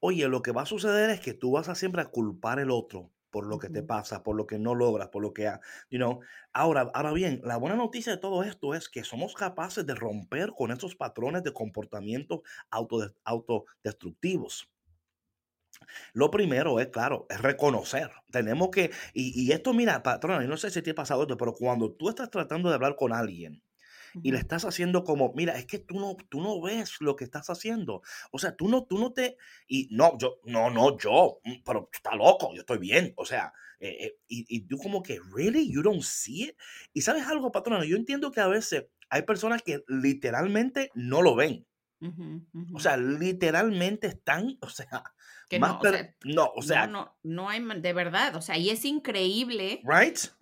oye, 0.00 0.28
lo 0.28 0.42
que 0.42 0.52
va 0.52 0.62
a 0.62 0.66
suceder 0.66 1.10
es 1.10 1.20
que 1.20 1.34
tú 1.34 1.52
vas 1.52 1.68
a 1.68 1.74
siempre 1.74 2.02
a 2.02 2.06
culpar 2.06 2.58
el 2.60 2.70
otro 2.70 3.12
por 3.30 3.46
lo 3.46 3.58
que 3.58 3.68
te 3.68 3.82
pasa, 3.82 4.22
por 4.22 4.34
lo 4.36 4.46
que 4.46 4.58
no 4.58 4.74
logras, 4.74 5.08
por 5.08 5.22
lo 5.22 5.34
que, 5.34 5.44
you 5.90 5.98
know. 5.98 6.20
Ahora, 6.54 6.90
ahora 6.94 7.12
bien, 7.12 7.42
la 7.44 7.58
buena 7.58 7.76
noticia 7.76 8.12
de 8.12 8.18
todo 8.18 8.42
esto 8.44 8.74
es 8.74 8.88
que 8.88 9.04
somos 9.04 9.34
capaces 9.34 9.84
de 9.84 9.94
romper 9.94 10.52
con 10.56 10.70
esos 10.70 10.96
patrones 10.96 11.42
de 11.42 11.52
comportamiento 11.52 12.42
autodestructivos. 12.70 14.70
Lo 16.12 16.30
primero 16.30 16.80
es, 16.80 16.88
claro, 16.88 17.26
es 17.28 17.40
reconocer. 17.40 18.10
Tenemos 18.30 18.70
que, 18.70 18.90
y, 19.14 19.44
y 19.44 19.52
esto, 19.52 19.74
mira, 19.74 20.02
patrona, 20.02 20.44
no 20.46 20.56
sé 20.56 20.70
si 20.70 20.82
te 20.82 20.90
ha 20.92 20.94
pasado 20.94 21.22
esto, 21.22 21.36
pero 21.36 21.52
cuando 21.52 21.92
tú 21.92 22.08
estás 22.08 22.30
tratando 22.30 22.68
de 22.68 22.74
hablar 22.76 22.96
con 22.96 23.12
alguien 23.12 23.62
y 24.22 24.32
le 24.32 24.38
estás 24.38 24.64
haciendo 24.64 25.04
como, 25.04 25.32
mira, 25.34 25.56
es 25.56 25.66
que 25.66 25.78
tú 25.78 25.98
no, 25.98 26.16
tú 26.28 26.40
no 26.40 26.60
ves 26.60 27.00
lo 27.00 27.16
que 27.16 27.24
estás 27.24 27.50
haciendo. 27.50 28.02
O 28.32 28.38
sea, 28.38 28.54
tú 28.56 28.68
no, 28.68 28.84
tú 28.84 28.98
no 28.98 29.12
te, 29.12 29.36
y 29.66 29.88
no, 29.90 30.16
yo, 30.18 30.40
no, 30.44 30.70
no, 30.70 30.98
yo, 30.98 31.40
mm, 31.44 31.62
pero 31.64 31.88
está 31.92 32.14
loco, 32.14 32.52
yo 32.54 32.60
estoy 32.60 32.78
bien. 32.78 33.12
O 33.16 33.24
sea, 33.24 33.52
eh, 33.80 33.96
eh, 34.00 34.18
y, 34.28 34.44
y, 34.48 34.60
tú 34.66 34.78
como 34.78 35.02
que, 35.02 35.20
really, 35.34 35.70
you 35.70 35.82
don't 35.82 36.02
see 36.02 36.44
it. 36.44 36.56
Y 36.92 37.02
sabes 37.02 37.26
algo, 37.26 37.52
patrona, 37.52 37.84
yo 37.84 37.96
entiendo 37.96 38.30
que 38.30 38.40
a 38.40 38.48
veces 38.48 38.86
hay 39.08 39.22
personas 39.22 39.62
que 39.62 39.84
literalmente 39.88 40.90
no 40.94 41.22
lo 41.22 41.34
ven. 41.34 41.66
O 42.74 42.78
sea, 42.78 42.96
literalmente 42.96 44.06
están, 44.06 44.58
o 44.60 44.68
sea, 44.68 45.02
que 45.48 45.60
no, 45.60 45.78
o 46.56 46.62
sea, 46.62 46.88
no, 46.88 47.16
no, 47.22 47.48
hay, 47.48 47.62
de 47.80 47.92
verdad, 47.92 48.34
o 48.34 48.42
sea, 48.42 48.58
y 48.58 48.70
es 48.70 48.84
increíble 48.84 49.80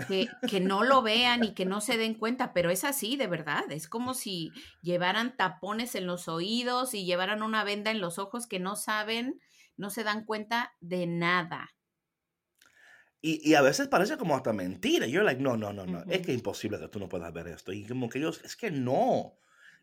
que, 0.09 0.29
que, 0.49 0.61
no 0.61 0.83
lo 0.83 1.03
vean 1.03 1.45
y 1.45 1.53
que 1.53 1.67
no 1.67 1.83
se 1.83 1.99
den 1.99 2.15
cuenta, 2.15 2.55
pero 2.55 2.71
es 2.71 2.85
así, 2.85 3.17
de 3.17 3.27
verdad, 3.27 3.71
es 3.71 3.87
como 3.87 4.15
si 4.15 4.51
llevaran 4.81 5.37
tapones 5.37 5.95
en 5.95 6.07
los 6.07 6.27
oídos 6.29 6.95
y 6.95 7.05
llevaran 7.05 7.43
una 7.43 7.65
venda 7.65 7.91
en 7.91 8.01
los 8.01 8.19
ojos 8.19 8.47
que 8.47 8.61
no 8.61 8.77
saben, 8.77 9.41
no 9.77 9.91
se 9.91 10.05
dan 10.05 10.25
cuenta 10.25 10.73
de 10.81 11.07
nada. 11.07 11.75
Y, 13.21 13.41
y 13.47 13.55
a 13.55 13.63
veces 13.63 13.89
parece 13.89 14.19
como 14.19 14.37
hasta 14.37 14.53
mentira. 14.53 15.07
You're 15.07 15.25
like, 15.25 15.41
no, 15.41 15.57
no, 15.57 15.73
no, 15.73 15.87
no, 15.87 16.01
es 16.11 16.21
que 16.21 16.33
es 16.33 16.37
imposible 16.37 16.79
que 16.79 16.89
tú 16.89 16.99
no 16.99 17.09
puedas 17.09 17.33
ver 17.33 17.49
esto. 17.49 17.73
Y 17.73 17.87
como 17.87 18.11
que 18.11 18.19
ellos, 18.19 18.43
es 18.45 18.55
que 18.55 18.71
no. 18.71 19.39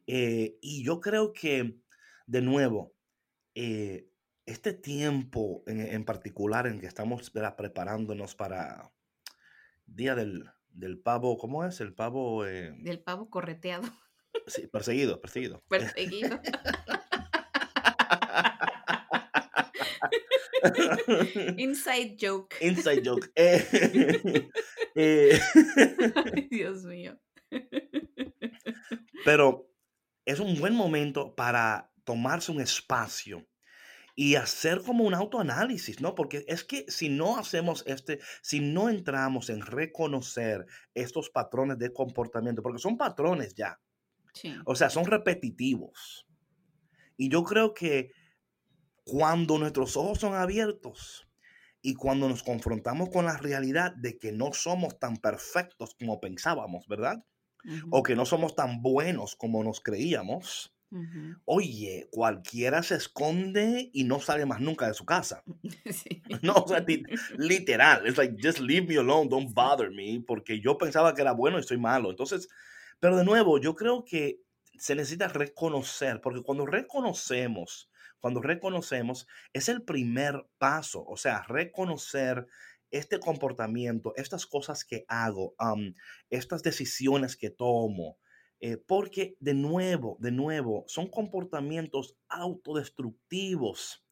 Eh, 0.05 0.59
y 0.61 0.83
yo 0.83 0.99
creo 0.99 1.33
que, 1.33 1.77
de 2.27 2.41
nuevo, 2.41 2.93
eh, 3.55 4.11
este 4.45 4.74
tiempo 4.74 5.63
en, 5.67 6.03
particular 6.05 6.67
en 6.67 6.79
que 6.79 6.88
estamos 6.88 7.29
preparándonos 7.29 8.36
para 8.36 8.91
Día 9.86 10.15
del, 10.15 10.51
Pavo, 11.03 11.38
¿cómo 11.38 11.65
es? 11.65 11.81
El 11.81 11.93
pavo... 11.93 12.45
Eh? 12.45 12.74
Del 12.79 13.00
pavo 13.00 13.29
correteado. 13.29 13.83
Sí, 14.48 14.67
perseguido, 14.67 15.19
perseguido. 15.21 15.63
Perseguido. 15.69 16.39
Inside 21.57 22.17
joke. 22.19 22.55
Inside 22.62 23.01
joke. 23.03 23.31
Eh, 24.93 25.39
eh, 25.39 26.48
Dios 26.50 26.83
mío. 26.83 27.17
Pero 29.24 29.71
es 30.25 30.41
un 30.41 30.60
buen 30.60 30.75
momento 30.75 31.33
para 31.33 31.93
tomarse 32.03 32.51
un 32.51 32.60
espacio 32.60 33.48
y 34.15 34.36
hacer 34.36 34.82
como 34.82 35.03
un 35.03 35.13
autoanálisis, 35.13 36.01
¿no? 36.01 36.15
Porque 36.15 36.46
es 36.48 36.63
que 36.63 36.86
si 36.89 37.10
no 37.10 37.38
hacemos 37.38 37.84
este, 37.88 38.20
si 38.41 38.60
no 38.60 38.89
entramos 38.89 39.50
en 39.50 39.62
reconocer 39.62 40.65
estos 40.94 41.30
patrones 41.30 41.77
de 41.77 41.94
comportamiento, 41.94 42.62
porque 42.62 42.80
son 42.80 42.98
patrones 42.98 43.56
ya, 43.56 43.80
o 44.65 44.75
sea, 44.75 44.89
son 44.89 45.06
repetitivos. 45.06 46.27
Y 47.18 47.30
yo 47.30 47.44
creo 47.44 47.74
que 47.74 48.12
cuando 49.03 49.58
nuestros 49.58 49.98
ojos 49.98 50.20
son 50.20 50.36
abiertos 50.36 51.27
y 51.82 51.96
cuando 51.96 52.30
nos 52.30 52.44
confrontamos 52.44 53.10
con 53.10 53.25
la 53.25 53.38
realidad 53.38 53.94
de 53.96 54.18
que 54.18 54.32
no 54.32 54.53
somos 54.53 55.00
tan 55.00 55.18
perfectos 55.18 55.96
como 56.00 56.20
pensábamos, 56.20 56.88
¿verdad? 56.88 57.25
O 57.91 58.01
que 58.03 58.15
no 58.15 58.25
somos 58.25 58.56
tan 58.56 58.82
buenos 58.82 59.36
como 59.36 59.63
nos 59.63 59.82
creíamos, 59.82 60.74
Oye, 61.45 62.07
cualquiera 62.12 62.83
se 62.83 62.95
esconde 62.95 63.89
y 63.93 64.03
no 64.03 64.19
sale 64.19 64.45
más 64.45 64.60
nunca 64.62 64.88
de 64.88 64.93
su 64.93 65.05
casa. 65.05 65.43
No, 66.43 66.53
o 66.55 66.67
sea, 66.67 66.83
literal. 67.38 68.07
Es 68.07 68.17
like, 68.17 68.36
just 68.41 68.60
leave 68.60 68.88
me 68.88 68.98
alone, 68.98 69.29
don't 69.29 69.53
bother 69.53 69.91
me, 69.91 70.24
porque 70.25 70.60
yo 70.60 70.77
pensaba 70.77 71.13
que 71.13 71.21
era 71.21 71.33
bueno 71.33 71.60
y 71.60 71.63
soy 71.63 71.77
malo. 71.77 72.10
Entonces, 72.10 72.48
pero 73.00 73.17
de 73.17 73.25
nuevo, 73.25 73.60
yo 73.60 73.75
creo 73.75 74.05
que 74.05 74.41
se 74.77 74.95
necesita 74.95 75.27
reconocer, 75.27 76.21
porque 76.21 76.41
cuando 76.41 76.65
reconocemos, 76.65 77.89
cuando 78.19 78.41
reconocemos, 78.41 79.27
es 79.53 79.69
el 79.69 79.83
primer 79.83 80.48
paso, 80.57 81.03
o 81.05 81.17
sea, 81.17 81.43
reconocer 81.43 82.48
este 82.91 83.19
comportamiento, 83.19 84.13
estas 84.15 84.45
cosas 84.45 84.83
que 84.86 85.05
hago, 85.07 85.55
estas 86.29 86.63
decisiones 86.63 87.38
que 87.38 87.50
tomo, 87.50 88.17
eh, 88.63 88.77
porque 88.77 89.36
de 89.39 89.56
nuevo, 89.56 90.18
de 90.20 90.32
nuevo, 90.32 90.86
son 90.88 91.10
comportamientos 91.10 92.15
autodestructivos 92.30 94.06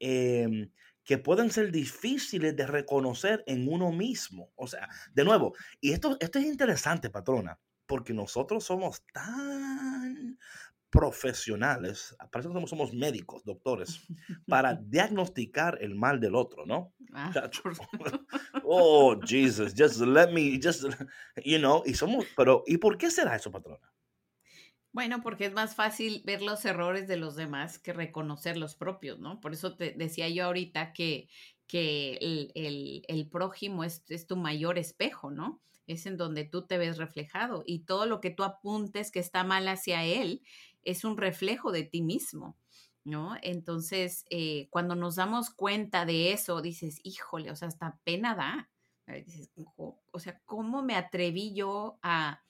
em, 0.00 0.70
que 1.04 1.18
pueden 1.18 1.50
ser 1.50 1.70
difíciles 1.70 2.56
de 2.56 2.66
reconocer 2.66 3.44
en 3.46 3.68
uno 3.68 3.92
mismo. 3.92 4.50
O 4.56 4.66
sea, 4.66 4.88
de 5.14 5.24
nuevo, 5.24 5.54
y 5.80 5.92
esto, 5.92 6.16
esto 6.18 6.40
es 6.40 6.46
interesante, 6.46 7.10
patrona, 7.10 7.60
porque 7.86 8.12
nosotros 8.12 8.64
somos 8.64 9.04
tan 9.12 10.36
profesionales, 10.90 12.14
parece 12.30 12.50
que 12.52 12.66
somos, 12.66 12.92
médicos, 12.92 13.44
doctores, 13.44 14.00
para 14.46 14.74
diagnosticar 14.82 15.78
el 15.80 15.94
mal 15.94 16.20
del 16.20 16.34
otro, 16.34 16.66
¿no? 16.66 16.92
Ah, 17.14 17.32
oh, 18.64 19.16
Jesus, 19.24 19.72
just 19.74 20.00
let 20.00 20.32
me, 20.32 20.58
just, 20.60 20.84
you 21.44 21.58
know, 21.58 21.82
y 21.86 21.94
somos, 21.94 22.26
pero, 22.36 22.64
¿y 22.66 22.76
por 22.76 22.98
qué 22.98 23.10
será 23.10 23.36
eso, 23.36 23.50
patrona? 23.50 23.91
Bueno, 24.92 25.22
porque 25.22 25.46
es 25.46 25.54
más 25.54 25.74
fácil 25.74 26.22
ver 26.26 26.42
los 26.42 26.64
errores 26.66 27.08
de 27.08 27.16
los 27.16 27.34
demás 27.34 27.78
que 27.78 27.94
reconocer 27.94 28.58
los 28.58 28.74
propios, 28.74 29.18
¿no? 29.18 29.40
Por 29.40 29.54
eso 29.54 29.74
te 29.74 29.92
decía 29.92 30.28
yo 30.28 30.44
ahorita 30.44 30.92
que, 30.92 31.28
que 31.66 32.18
el, 32.20 33.02
el, 33.08 33.28
prójimo 33.28 33.84
es, 33.84 34.04
es, 34.08 34.26
tu 34.26 34.36
mayor 34.36 34.76
espejo, 34.78 35.30
¿no? 35.30 35.62
Es 35.86 36.04
en 36.04 36.18
donde 36.18 36.44
tú 36.44 36.66
te 36.66 36.76
ves 36.76 36.98
reflejado 36.98 37.64
y 37.66 37.80
todo 37.80 38.04
lo 38.04 38.20
que 38.20 38.30
tú 38.30 38.44
apuntes 38.44 39.10
que 39.10 39.20
está 39.20 39.44
mal 39.44 39.66
hacia 39.66 40.04
él 40.04 40.42
es 40.82 41.04
un 41.04 41.16
reflejo 41.16 41.72
de 41.72 41.84
ti 41.84 42.02
mismo, 42.02 42.58
¿no? 43.02 43.36
Entonces, 43.42 44.26
eh, 44.28 44.68
cuando 44.68 44.94
nos 44.94 45.16
damos 45.16 45.48
cuenta 45.48 46.04
de 46.04 46.32
eso, 46.32 46.60
dices, 46.60 47.00
híjole, 47.02 47.50
o 47.50 47.56
sea, 47.56 47.68
hasta 47.68 47.98
pena 48.04 48.34
da. 48.34 48.68
Dices, 49.24 49.50
o 49.66 50.18
sea, 50.18 50.40
¿cómo 50.44 50.82
me 50.82 50.94
atreví 50.96 51.54
yo 51.54 51.98
a 52.02 52.42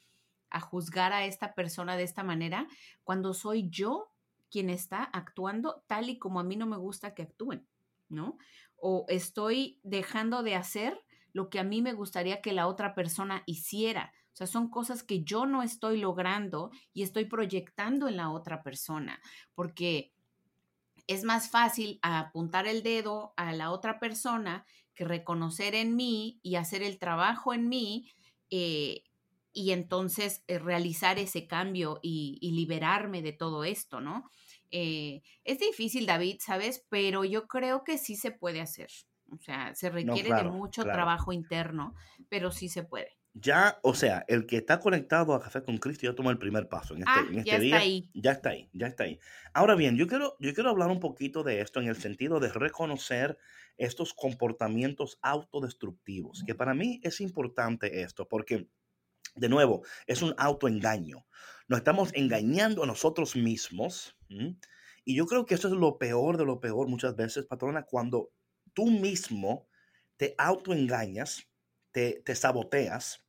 a 0.53 0.61
juzgar 0.61 1.13
a 1.13 1.25
esta 1.25 1.55
persona 1.55 1.97
de 1.97 2.05
esta 2.05 2.23
manera 2.23 2.69
cuando 3.03 3.35
soy 3.35 3.69
yo 3.71 4.13
quien 4.51 4.69
está 4.69 5.03
actuando 5.03 5.83
tal 5.87 6.11
y 6.11 6.19
como 6.19 6.39
a 6.39 6.45
mí 6.45 6.57
no 6.57 6.67
me 6.67 6.77
gusta 6.77 7.15
que 7.15 7.23
actúen, 7.23 7.67
¿no? 8.09 8.37
O 8.77 9.07
estoy 9.09 9.81
dejando 9.83 10.43
de 10.43 10.55
hacer 10.55 11.01
lo 11.33 11.49
que 11.49 11.59
a 11.59 11.65
mí 11.65 11.81
me 11.81 11.95
gustaría 11.95 12.43
que 12.43 12.53
la 12.53 12.67
otra 12.67 12.95
persona 12.95 13.43
hiciera 13.47 14.13
O 14.33 14.37
sea, 14.37 14.47
son 14.47 14.69
cosas 14.69 15.03
que 15.03 15.25
yo 15.25 15.47
no 15.47 15.63
estoy 15.63 15.99
logrando 15.99 16.71
y 16.93 17.03
estoy 17.03 17.25
proyectando 17.25 18.09
en 18.09 18.17
la 18.19 18.31
otra 18.31 18.63
persona, 18.63 19.21
porque 19.55 20.13
es 21.07 21.25
más 21.25 21.51
fácil 21.51 21.99
apuntar 22.03 22.67
el 22.67 22.83
dedo 22.83 23.33
a 23.37 23.53
la 23.53 23.71
otra 23.71 23.99
persona 23.99 24.65
que 24.95 25.05
reconocer 25.05 25.75
en 25.75 25.97
mí 25.97 26.39
y 26.43 26.57
hacer 26.57 26.83
el 26.83 26.99
trabajo 26.99 27.55
en 27.55 27.69
mí 27.69 28.11
eh, 28.51 29.05
y 29.53 29.73
entonces 29.73 30.45
eh, 30.47 30.59
realizar 30.59 31.19
ese 31.19 31.47
cambio 31.47 32.01
y, 32.03 32.39
liberarme 32.53 33.23
de 33.23 33.33
todo 33.33 33.65
esto, 33.65 34.01
¿no? 34.01 34.31
Eh, 34.71 35.23
es 35.45 35.59
difícil, 35.59 36.07
David, 36.07 36.37
¿sabes? 36.41 36.87
Pero 36.89 37.25
yo 37.25 37.47
creo 37.47 37.85
que 37.85 37.99
sí 37.99 38.17
se 38.17 38.31
puede 38.31 38.61
hacer. 38.61 38.91
O 39.31 39.39
sea, 39.39 39.75
se 39.75 39.91
requiere 39.91 40.35
de 40.35 40.45
mucho 40.45 40.83
trabajo 40.83 41.33
interno, 41.33 41.95
pero 42.29 42.51
sí 42.51 42.69
se 42.69 42.83
puede 42.83 43.17
ya, 43.35 43.79
o 43.83 43.95
sea, 43.95 44.25
el 44.29 44.47
que 44.47 44.59
está 44.59 44.79
conectado 44.79 45.35
a 45.35 45.41
Café 45.41 45.63
con 45.63 45.79
Cristo 45.79 46.07
ya 46.07 46.15
tomó 46.15 46.31
el 46.31 46.39
primer 46.39 46.69
paso 46.69 46.95
en 46.95 47.01
este, 47.01 47.13
ah, 47.13 47.27
este 47.31 47.51
ya 47.51 47.59
día. 47.59 47.77
Está 47.77 47.83
ahí. 47.83 48.11
Ya 48.13 48.33
está 48.33 48.51
ahí, 48.51 48.69
ya 48.73 48.87
está 48.87 49.05
ahí. 49.05 49.19
Ahora 49.55 49.75
bien, 49.75 49.97
yo 49.97 50.07
quiero, 50.07 50.37
yo 50.39 50.53
quiero 50.53 50.69
hablar 50.69 50.91
un 50.91 51.01
poquito 51.01 51.43
de 51.43 51.61
esto 51.61 51.81
en 51.81 51.89
el 51.89 51.97
sentido 51.97 52.41
de 52.41 52.53
reconocer 52.53 53.39
estos 53.79 54.13
comportamientos 54.13 55.19
autodestructivos, 55.23 56.45
que 56.47 56.55
para 56.55 56.75
mí 56.75 57.01
es 57.03 57.21
importante 57.23 58.03
esto, 58.03 58.29
porque, 58.29 58.69
de 59.35 59.49
nuevo, 59.49 59.83
es 60.07 60.23
un 60.23 60.35
autoengaño. 60.39 61.27
Nos 61.69 61.79
estamos 61.79 62.11
engañando 62.15 62.83
a 62.83 62.87
nosotros 62.87 63.37
mismos. 63.37 64.17
Y 65.05 65.15
yo 65.15 65.27
creo 65.27 65.45
que 65.47 65.55
eso 65.55 65.69
es 65.69 65.75
lo 65.75 65.99
peor 65.99 66.37
de 66.37 66.45
lo 66.45 66.61
peor 66.61 66.89
muchas 66.89 67.17
veces, 67.17 67.47
patrona, 67.47 67.85
cuando 67.85 68.31
tú 68.73 68.87
mismo 68.87 69.69
te 70.17 70.35
autoengañas 70.39 71.47
te, 71.93 72.35
saboteas, 72.35 73.25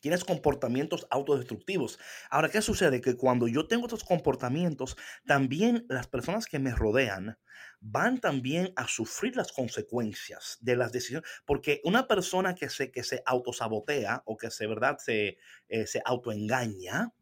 tienes 0.00 0.24
comportamientos 0.24 1.06
autodestructivos. 1.10 1.98
Ahora, 2.30 2.48
¿qué 2.48 2.62
sucede? 2.62 3.00
Que 3.00 3.16
cuando 3.16 3.48
yo 3.48 3.66
tengo 3.66 3.86
estos 3.86 4.04
comportamientos, 4.04 4.96
también 5.26 5.84
las 5.88 6.06
personas 6.06 6.46
que 6.46 6.58
me 6.58 6.74
rodean 6.74 7.38
van 7.80 8.20
también 8.20 8.72
a 8.76 8.86
sufrir 8.88 9.36
las 9.36 9.52
consecuencias 9.52 10.58
de 10.60 10.76
las 10.76 10.92
decisiones, 10.92 11.28
porque 11.44 11.80
una 11.84 12.06
persona 12.06 12.54
que 12.54 12.70
se, 12.70 12.90
que 12.90 13.02
se 13.02 13.22
autosabotea 13.26 14.22
o 14.24 14.36
que 14.36 14.50
se, 14.50 14.66
¿verdad? 14.66 14.96
se, 14.98 15.38
eh, 15.68 15.86
se 15.86 16.00
autoengaña, 16.04 17.12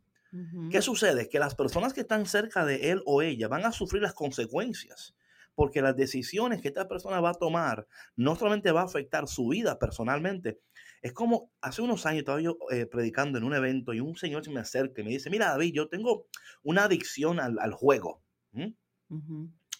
¿qué 0.70 0.82
sucede? 0.82 1.28
Que 1.28 1.38
las 1.38 1.54
personas 1.54 1.94
que 1.94 2.02
están 2.02 2.26
cerca 2.26 2.64
de 2.64 2.90
él 2.90 3.02
o 3.06 3.22
ella 3.22 3.48
van 3.48 3.64
a 3.64 3.72
sufrir 3.72 4.02
las 4.02 4.14
consecuencias 4.14 5.14
porque 5.58 5.82
las 5.82 5.96
decisiones 5.96 6.62
que 6.62 6.68
esta 6.68 6.86
persona 6.86 7.20
va 7.20 7.30
a 7.30 7.34
tomar 7.34 7.88
no 8.14 8.36
solamente 8.36 8.70
va 8.70 8.82
a 8.82 8.84
afectar 8.84 9.26
su 9.26 9.48
vida 9.48 9.76
personalmente, 9.76 10.60
es 11.02 11.12
como 11.12 11.52
hace 11.60 11.82
unos 11.82 12.06
años 12.06 12.20
estaba 12.20 12.40
yo 12.40 12.58
eh, 12.70 12.86
predicando 12.86 13.38
en 13.38 13.44
un 13.44 13.54
evento 13.54 13.92
y 13.92 14.00
un 14.00 14.16
señor 14.16 14.44
se 14.44 14.50
me 14.50 14.60
acerca 14.60 15.00
y 15.00 15.04
me 15.04 15.10
dice, 15.10 15.30
mira 15.30 15.48
David, 15.48 15.72
yo 15.74 15.88
tengo 15.88 16.26
una 16.62 16.84
adicción 16.84 17.40
al, 17.40 17.72
juego. 17.72 18.22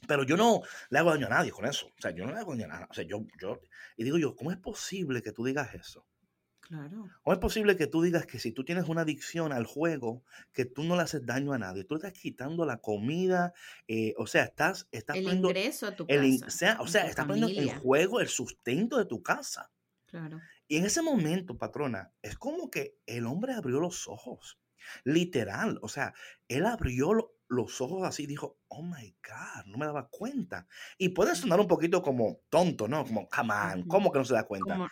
Pero 0.07 0.23
yo 0.23 0.37
no 0.37 0.63
le 0.91 0.99
hago 0.99 1.11
daño 1.11 1.27
a 1.27 1.31
nadie 1.31 1.51
con 1.51 1.67
eso. 1.67 1.87
O 1.87 2.01
sea, 2.01 2.13
yo 2.13 2.25
no 2.25 2.33
le 2.33 2.39
hago 2.39 2.53
daño 2.53 2.67
a 2.67 2.69
nadie. 2.69 2.87
O 2.91 2.95
sea, 2.95 3.05
yo, 3.05 3.27
yo, 3.41 3.61
y 3.97 4.05
digo 4.05 4.19
yo, 4.19 4.37
¿cómo 4.37 4.53
es 4.53 4.59
posible 4.59 5.23
que 5.23 5.33
tú 5.33 5.45
digas 5.45 5.75
eso? 5.75 6.07
Claro. 6.61 7.09
¿Cómo 7.23 7.33
es 7.33 7.41
posible 7.41 7.77
que 7.77 7.87
tú 7.87 8.03
digas 8.03 8.27
que 8.27 8.39
si 8.39 8.53
tú 8.53 8.63
tienes 8.63 8.89
una 8.89 9.01
adicción 9.01 9.53
al 9.53 9.65
juego, 9.65 10.23
que 10.53 10.67
tú 10.67 10.85
no 10.85 10.97
le 10.97 11.03
haces 11.03 11.25
daño 11.25 11.55
a 11.55 11.59
nadie? 11.59 11.85
Tú 11.85 11.95
estás 11.95 12.13
quitando 12.13 12.67
la 12.67 12.77
comida, 12.77 13.55
eh, 13.87 14.13
o 14.19 14.27
sea, 14.27 14.45
estás, 14.45 14.87
estás 14.93 15.17
el 15.17 15.33
ingreso 15.33 15.87
a 15.87 15.97
tu 15.97 16.07
casa. 16.07 16.47
o 16.47 16.51
sea, 16.51 16.81
o 16.81 16.87
sea 16.87 17.07
estás 17.07 17.27
poniendo 17.27 17.49
en 17.49 17.69
juego 17.81 18.21
el 18.21 18.29
sustento 18.29 18.99
de 18.99 19.07
tu 19.07 19.23
casa. 19.23 19.71
Claro. 20.07 20.41
Y 20.69 20.77
en 20.77 20.85
ese 20.85 21.01
momento, 21.03 21.57
patrona, 21.57 22.13
es 22.23 22.37
como 22.37 22.71
que 22.71 22.99
el 23.07 23.27
hombre 23.27 23.55
abrió 23.55 23.81
los 23.81 24.07
ojos. 24.07 24.61
Literal, 25.03 25.79
o 25.83 25.89
sea, 25.89 26.15
él 26.47 26.67
abrió 26.67 27.15
los 27.15 27.27
ojos 27.81 28.07
así 28.07 28.27
dijo, 28.27 28.59
oh 28.69 28.83
my 28.83 29.17
God, 29.27 29.67
no 29.67 29.79
me 29.79 29.87
daba 29.87 30.09
cuenta. 30.09 30.67
Y 30.99 31.11
puede 31.11 31.35
sonar 31.35 31.61
un 31.61 31.67
poquito 31.67 32.03
como 32.03 32.41
tonto, 32.51 32.87
¿no? 32.89 33.05
Como, 33.05 33.29
come 33.29 33.55
on, 33.55 33.83
¿cómo 33.89 34.13
que 34.13 34.19
no 34.19 34.25
se 34.25 34.35
da 34.35 34.45
cuenta? 34.45 34.89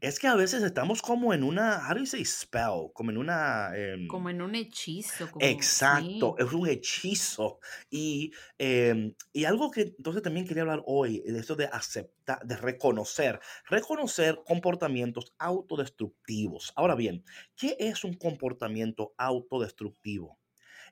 Es 0.00 0.18
que 0.18 0.26
a 0.26 0.34
veces 0.34 0.62
estamos 0.62 1.02
como 1.02 1.32
en 1.32 1.42
una, 1.42 1.86
how 1.88 1.94
do 1.94 2.00
you 2.00 2.06
say 2.06 2.24
spell? 2.24 2.90
Como 2.92 3.10
en 3.10 3.18
una... 3.18 3.74
Em 3.74 4.06
como 4.06 4.30
en 4.30 4.42
un 4.42 4.54
hechizo. 4.54 5.28
exacto, 5.40 6.36
es 6.38 6.52
un 6.52 6.68
hechizo. 6.68 7.58
Y, 7.90 8.32
em, 8.58 9.14
y 9.32 9.44
algo 9.44 9.70
que 9.70 9.94
entonces 9.96 10.22
también 10.22 10.46
quería 10.46 10.62
hablar 10.62 10.82
hoy, 10.86 11.20
de 11.20 11.38
esto 11.38 11.56
de 11.56 11.66
aceptar, 11.66 12.44
de 12.44 12.56
reconocer, 12.56 13.40
reconocer 13.68 14.40
comportamientos 14.46 15.34
autodestructivos. 15.38 16.72
Ahora 16.76 16.94
bien, 16.94 17.24
¿qué 17.56 17.76
es 17.78 18.04
un 18.04 18.14
comportamiento 18.14 19.14
autodestructivo? 19.16 20.37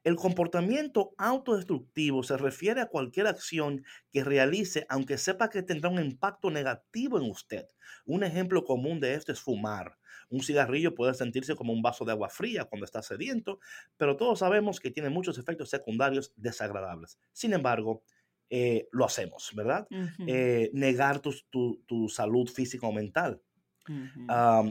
El 0.07 0.15
comportamiento 0.15 1.15
autodestructivo 1.19 2.23
se 2.23 2.37
refiere 2.37 2.81
a 2.81 2.87
cualquier 2.87 3.27
acción 3.27 3.85
que 4.13 4.23
realice 4.23 4.87
aunque 4.89 5.19
sepa 5.19 5.51
que 5.51 5.65
tendrá 5.65 5.91
un 5.91 5.99
impacto 5.99 6.49
negativo 6.49 7.19
en 7.19 7.29
usted. 7.29 7.67
Un 8.05 8.23
ejemplo 8.23 8.63
común 8.63 9.01
de 9.01 9.15
esto 9.15 9.33
es 9.33 9.41
fumar. 9.41 9.99
Un 10.29 10.45
cigarrillo 10.45 10.95
puede 10.95 11.13
sentirse 11.15 11.57
como 11.57 11.73
un 11.73 11.83
vaso 11.83 12.05
de 12.05 12.13
agua 12.13 12.29
fría 12.29 12.67
cuando 12.67 12.85
está 12.85 13.03
sediento, 13.03 13.59
pero 13.97 14.17
todos 14.17 14.39
sabemos 14.39 14.79
que 14.79 14.93
tiene 14.93 15.11
muchos 15.11 15.39
efectos 15.39 15.71
secundarios 15.71 16.33
desagradables. 16.37 17.19
Sin 17.33 17.53
embargo, 17.53 18.05
eh, 18.49 18.87
lo 18.93 19.07
hacemos, 19.07 19.51
¿verdad? 19.57 19.89
Eh, 20.25 20.71
negar 20.73 21.19
tu, 21.19 22.09
salud 22.09 22.49
física 22.49 22.87
o 22.87 22.93
mental, 22.93 23.43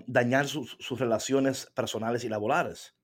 dañar 0.07 0.47
sus, 0.47 0.77
relaciones 0.97 1.69
personales 1.75 2.23
y 2.23 2.29
laborales, 2.29 2.94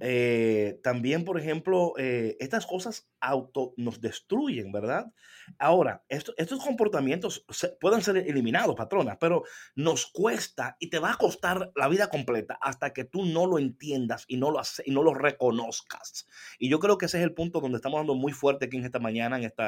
eh, 0.00 0.80
también, 0.82 1.24
por 1.24 1.38
ejemplo, 1.38 1.94
eh, 1.98 2.36
estas 2.40 2.66
cosas 2.66 3.08
auto 3.20 3.74
nos 3.76 4.00
destruyen, 4.00 4.72
¿verdad? 4.72 5.12
Ahora, 5.58 6.04
estos 6.08 6.64
comportamientos 6.64 7.44
pueden 7.80 8.02
ser 8.02 8.16
eliminados, 8.16 8.76
patrona, 8.76 9.18
pero 9.18 9.44
nos 9.74 10.06
cuesta 10.06 10.76
y 10.78 10.90
te 10.90 10.98
va 10.98 11.12
a 11.12 11.16
costar 11.16 11.72
la 11.74 11.88
vida 11.88 12.08
completa 12.08 12.58
hasta 12.60 12.92
que 12.92 13.04
tú 13.04 13.24
no 13.24 13.46
lo 13.46 13.58
entiendas 13.58 14.24
y 14.28 14.36
no 14.36 14.50
lo, 14.50 14.60
y 14.84 14.90
no 14.90 15.02
lo 15.02 15.14
reconozcas. 15.14 16.26
Y 16.58 16.68
yo 16.68 16.78
creo 16.78 16.98
que 16.98 17.06
ese 17.06 17.18
es 17.18 17.24
el 17.24 17.34
punto 17.34 17.60
donde 17.60 17.76
estamos 17.76 18.00
dando 18.00 18.14
muy 18.14 18.32
fuerte 18.32 18.66
aquí 18.66 18.76
en 18.76 18.84
esta 18.84 18.98
mañana, 18.98 19.36
en 19.36 19.44
este 19.44 19.62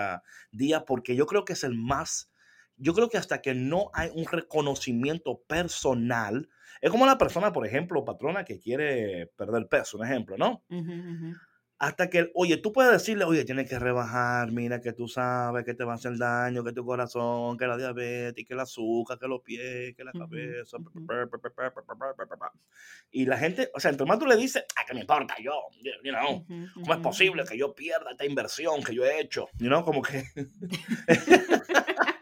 día, 0.50 0.85
porque 0.85 1.16
yo 1.16 1.26
creo 1.26 1.44
que 1.44 1.52
es 1.52 1.64
el 1.64 1.74
más, 1.74 2.32
yo 2.76 2.94
creo 2.94 3.08
que 3.08 3.18
hasta 3.18 3.40
que 3.40 3.54
no 3.54 3.90
hay 3.94 4.11
un 4.14 4.26
reconocimiento 4.26 5.40
personal, 5.46 6.48
es 6.80 6.90
como 6.90 7.06
la 7.06 7.16
persona, 7.16 7.52
por 7.52 7.64
ejemplo, 7.66 8.04
patrona 8.04 8.44
que 8.44 8.58
quiere 8.58 9.28
perder 9.37 9.68
peso, 9.68 9.98
un 9.98 10.04
ejemplo, 10.04 10.37
¿no? 10.37 10.64
Hasta 11.78 12.11
que, 12.11 12.30
oye, 12.35 12.58
tú 12.58 12.72
puedes 12.72 12.92
decirle, 12.92 13.24
oye, 13.24 13.44
tienes 13.44 13.68
que 13.68 13.78
rebajar, 13.78 14.52
mira 14.52 14.80
que 14.80 14.92
tú 14.92 15.08
sabes 15.08 15.64
que 15.64 15.74
te 15.74 15.82
va 15.85 15.92
a 15.92 15.94
hacer 15.96 16.16
daño, 16.16 16.62
que 16.62 16.72
tu 16.72 16.85
corazón, 16.85 17.56
que 17.56 17.66
la 17.66 17.76
diabetes, 17.76 18.44
que 18.46 18.54
el 18.54 18.61
azúcar, 18.61 19.18
que 19.18 19.26
los 19.26 19.42
pies, 19.42 19.94
que 19.96 20.04
la 20.04 20.12
cabeza. 20.12 20.76
Y 23.11 23.26
la 23.26 23.37
gente, 23.37 23.70
o 23.74 23.80
sea, 23.80 23.90
entre 23.90 24.06
más 24.06 24.18
tú 24.18 24.26
le 24.26 24.37
dices, 24.37 24.64
ah, 24.76 24.82
que 24.87 24.94
me 24.94 25.00
importa 25.00 25.35
yo, 25.42 25.52
you 26.04 26.12
know, 26.12 26.44
¿cómo 26.74 26.94
es 26.94 27.00
posible 27.00 27.44
que 27.44 27.58
yo 27.58 27.74
pierda 27.74 28.12
esta 28.12 28.26
inversión 28.26 28.82
que 28.82 28.94
yo 28.94 29.04
he 29.04 29.20
hecho? 29.20 29.48
You 29.58 29.68
know, 29.68 29.85
como 29.85 30.02
que... 30.02 30.24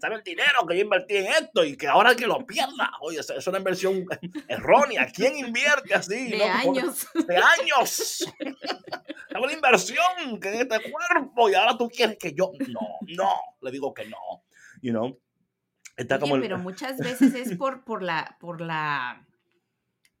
¿Sabe 0.00 0.16
el 0.16 0.22
dinero 0.22 0.66
que 0.68 0.76
yo 0.76 0.82
invertí 0.82 1.16
en 1.16 1.26
esto 1.26 1.64
y 1.64 1.76
que 1.76 1.88
ahora 1.88 2.14
que 2.14 2.26
lo 2.26 2.46
pierda? 2.46 2.92
Oye, 3.00 3.20
es 3.20 3.46
una 3.46 3.58
inversión 3.58 4.04
errónea. 4.48 5.06
¿Quién 5.12 5.36
invierte 5.38 5.94
así? 5.94 6.28
De 6.28 6.44
años. 6.44 7.06
De 7.14 7.36
años. 7.36 8.24
¿Sabe 9.30 9.46
la 9.46 9.52
inversión 9.52 10.40
que 10.40 10.48
en 10.48 10.60
este 10.60 10.90
cuerpo 10.90 11.48
y 11.50 11.54
ahora 11.54 11.76
tú 11.76 11.88
quieres 11.88 12.16
que 12.18 12.32
yo. 12.32 12.52
No, 12.68 12.98
no. 13.16 13.30
Le 13.60 13.70
digo 13.70 13.92
que 13.94 14.06
no. 14.06 14.44
You 14.82 14.92
know? 14.92 15.18
Está 15.96 16.18
como 16.18 16.38
Pero 16.40 16.58
muchas 16.58 16.98
veces 16.98 17.34
es 17.34 17.56
por, 17.56 17.84
por 17.84 18.02
la. 18.02 18.36
Por 18.40 18.60
la 18.60 19.26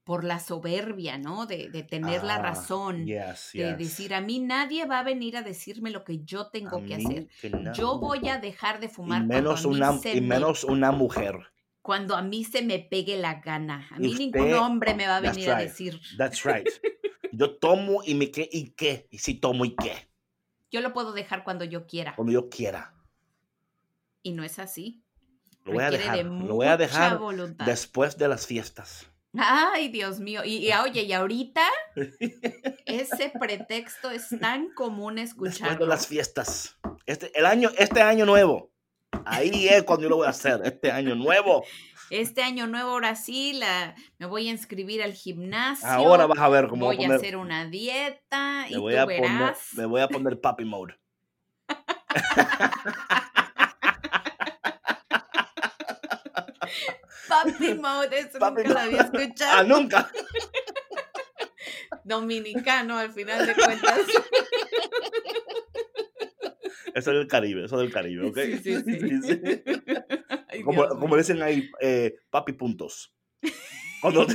por 0.06 0.22
la 0.22 0.38
soberbia, 0.38 1.18
¿no? 1.18 1.46
De, 1.46 1.68
tener 1.82 2.22
la 2.22 2.36
ah, 2.36 2.42
razón, 2.42 3.04
de 3.06 3.74
decir, 3.76 4.14
a 4.14 4.20
mí 4.20 4.38
nadie 4.38 4.86
va 4.86 5.00
a 5.00 5.02
venir 5.02 5.36
a 5.36 5.42
decirme 5.42 5.90
lo 5.90 6.04
que 6.04 6.22
yo 6.22 6.46
tengo 6.46 6.84
que 6.84 6.94
hacer. 6.94 7.28
Yo 7.74 7.98
voy 7.98 8.28
a 8.28 8.38
dejar 8.38 8.78
de 8.78 8.88
fumar. 8.88 9.22
Y 9.22 9.26
menos, 9.26 9.64
una, 9.64 9.98
y 10.14 10.20
menos 10.20 10.62
una 10.62 10.92
mujer. 10.92 11.50
Cuando 11.82 12.14
a 12.14 12.22
mí 12.22 12.44
se 12.44 12.62
me 12.62 12.78
pegue 12.78 13.16
la 13.16 13.40
gana. 13.40 13.88
A 13.90 13.98
mí 13.98 14.14
ningún 14.14 14.54
hombre 14.54 14.94
me 14.94 15.08
va 15.08 15.16
a 15.16 15.20
venir 15.20 15.50
a 15.50 15.58
decir. 15.58 16.00
That's 16.16 16.44
right. 16.44 16.68
Yo 17.32 17.56
tomo 17.56 18.04
y 18.04 18.14
me 18.14 18.30
qué 18.30 18.48
y 18.50 18.70
qué. 18.70 19.08
Y 19.10 19.18
si 19.18 19.34
tomo 19.34 19.64
y 19.64 19.74
qué. 19.74 20.08
Yo 20.70 20.82
lo 20.82 20.92
puedo 20.92 21.14
dejar 21.14 21.42
cuando 21.42 21.64
yo 21.64 21.86
quiera. 21.86 22.14
Cuando 22.14 22.32
yo 22.32 22.48
quiera. 22.48 22.94
Y 24.22 24.32
no 24.32 24.44
es 24.44 24.58
así. 24.58 25.02
Lo 25.64 25.72
voy 25.72 25.82
a 25.82 25.90
dejar. 25.90 26.24
Lo 26.24 26.54
voy 26.54 26.66
a 26.68 26.76
dejar 26.76 27.20
después 27.66 28.16
de 28.16 28.28
las 28.28 28.46
fiestas. 28.46 29.10
Ay, 29.38 29.88
Dios 29.88 30.20
mío. 30.20 30.42
Y, 30.44 30.70
oye, 30.72 31.02
y 31.02 31.12
ahorita 31.12 31.62
ese 32.86 33.32
pretexto 33.38 34.10
es 34.10 34.28
tan 34.40 34.70
común 34.74 35.18
escuchar. 35.18 35.68
Después 35.68 35.78
de 35.78 35.86
las 35.86 36.06
fiestas. 36.06 36.76
Este, 37.06 37.36
el 37.38 37.46
año, 37.46 37.70
este 37.78 38.02
año 38.02 38.26
nuevo. 38.26 38.70
Ahí 39.24 39.68
es 39.68 39.82
cuando 39.84 40.04
yo 40.04 40.08
lo 40.08 40.16
voy 40.16 40.26
a 40.26 40.30
hacer, 40.30 40.60
este 40.64 40.90
año 40.90 41.14
nuevo. 41.14 41.64
Este 42.10 42.42
año 42.42 42.66
nuevo, 42.66 42.90
ahora 42.90 43.16
sí, 43.16 43.54
la, 43.54 43.94
me 44.18 44.26
voy 44.26 44.48
a 44.48 44.52
inscribir 44.52 45.02
al 45.02 45.12
gimnasio. 45.12 45.88
Ahora 45.88 46.26
vas 46.26 46.38
a 46.38 46.48
ver 46.48 46.68
cómo 46.68 46.86
voy 46.86 47.04
a, 47.04 47.14
hacer 47.14 47.36
una 47.36 47.66
dieta 47.66 48.66
y 48.68 48.74
tú 48.74 48.84
verás. 48.84 49.06
Poner, 49.06 49.54
me 49.74 49.86
voy 49.86 50.00
a 50.00 50.08
poner 50.08 50.40
papi 50.40 50.64
mode. 50.64 50.94
papi 57.28 57.74
mode, 57.80 58.18
eso 58.18 58.38
nunca 58.38 58.62
lo 58.62 58.78
había 58.78 59.02
escuchado. 59.02 59.58
Ah, 59.58 59.62
nunca. 59.62 60.10
Dominicano, 62.04 62.98
al 62.98 63.12
final 63.12 63.46
de 63.46 63.54
cuentas. 63.54 64.00
Eso 66.94 67.10
es 67.10 67.18
del 67.18 67.26
Caribe, 67.26 67.66
eso 67.66 67.76
es 67.76 67.82
del 67.82 67.92
Caribe, 67.92 68.26
¿ok? 68.26 68.38
Sí, 68.62 68.74
sí, 68.80 69.22
sí. 69.22 69.62
Ay, 70.48 70.62
como, 70.62 70.88
como, 70.88 71.14
dicen 71.14 71.42
ahí, 71.42 71.70
eh, 71.78 72.16
papi 72.30 72.54
puntos. 72.54 73.14
Cuando 74.00 74.26
te, 74.26 74.34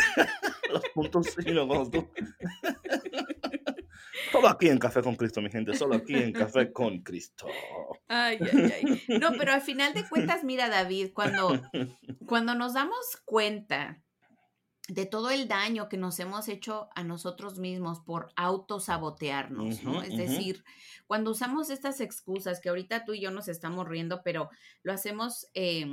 los 0.71 0.83
puntos, 0.93 1.35
you 1.43 1.67
cuando 1.67 1.89
tú... 1.89 2.11
Solo 4.31 4.47
aquí 4.47 4.69
en 4.69 4.79
Café 4.79 5.01
con 5.01 5.15
Cristo, 5.15 5.41
mi 5.41 5.49
gente, 5.49 5.75
solo 5.75 5.95
aquí 5.95 6.15
en 6.15 6.31
Café 6.31 6.71
con 6.71 6.99
Cristo. 7.01 7.47
Ay, 8.07 8.37
ay, 8.41 8.73
ay. 9.07 9.19
No, 9.19 9.31
pero 9.37 9.53
al 9.53 9.61
final 9.61 9.93
de 9.93 10.07
cuentas, 10.07 10.43
mira, 10.43 10.69
David, 10.69 11.11
cuando, 11.13 11.61
cuando 12.25 12.55
nos 12.55 12.73
damos 12.73 13.17
cuenta 13.25 14.01
de 14.87 15.05
todo 15.05 15.29
el 15.29 15.47
daño 15.47 15.87
que 15.87 15.97
nos 15.97 16.19
hemos 16.19 16.49
hecho 16.49 16.89
a 16.95 17.03
nosotros 17.03 17.59
mismos 17.59 18.01
por 18.01 18.33
autosabotearnos, 18.35 19.83
¿no? 19.83 20.01
es 20.01 20.17
decir, 20.17 20.65
cuando 21.07 21.31
usamos 21.31 21.69
estas 21.69 22.01
excusas, 22.01 22.59
que 22.59 22.69
ahorita 22.69 23.05
tú 23.05 23.13
y 23.13 23.21
yo 23.21 23.31
nos 23.31 23.47
estamos 23.47 23.87
riendo, 23.87 24.21
pero 24.23 24.49
lo 24.83 24.91
hacemos 24.91 25.47
eh, 25.53 25.85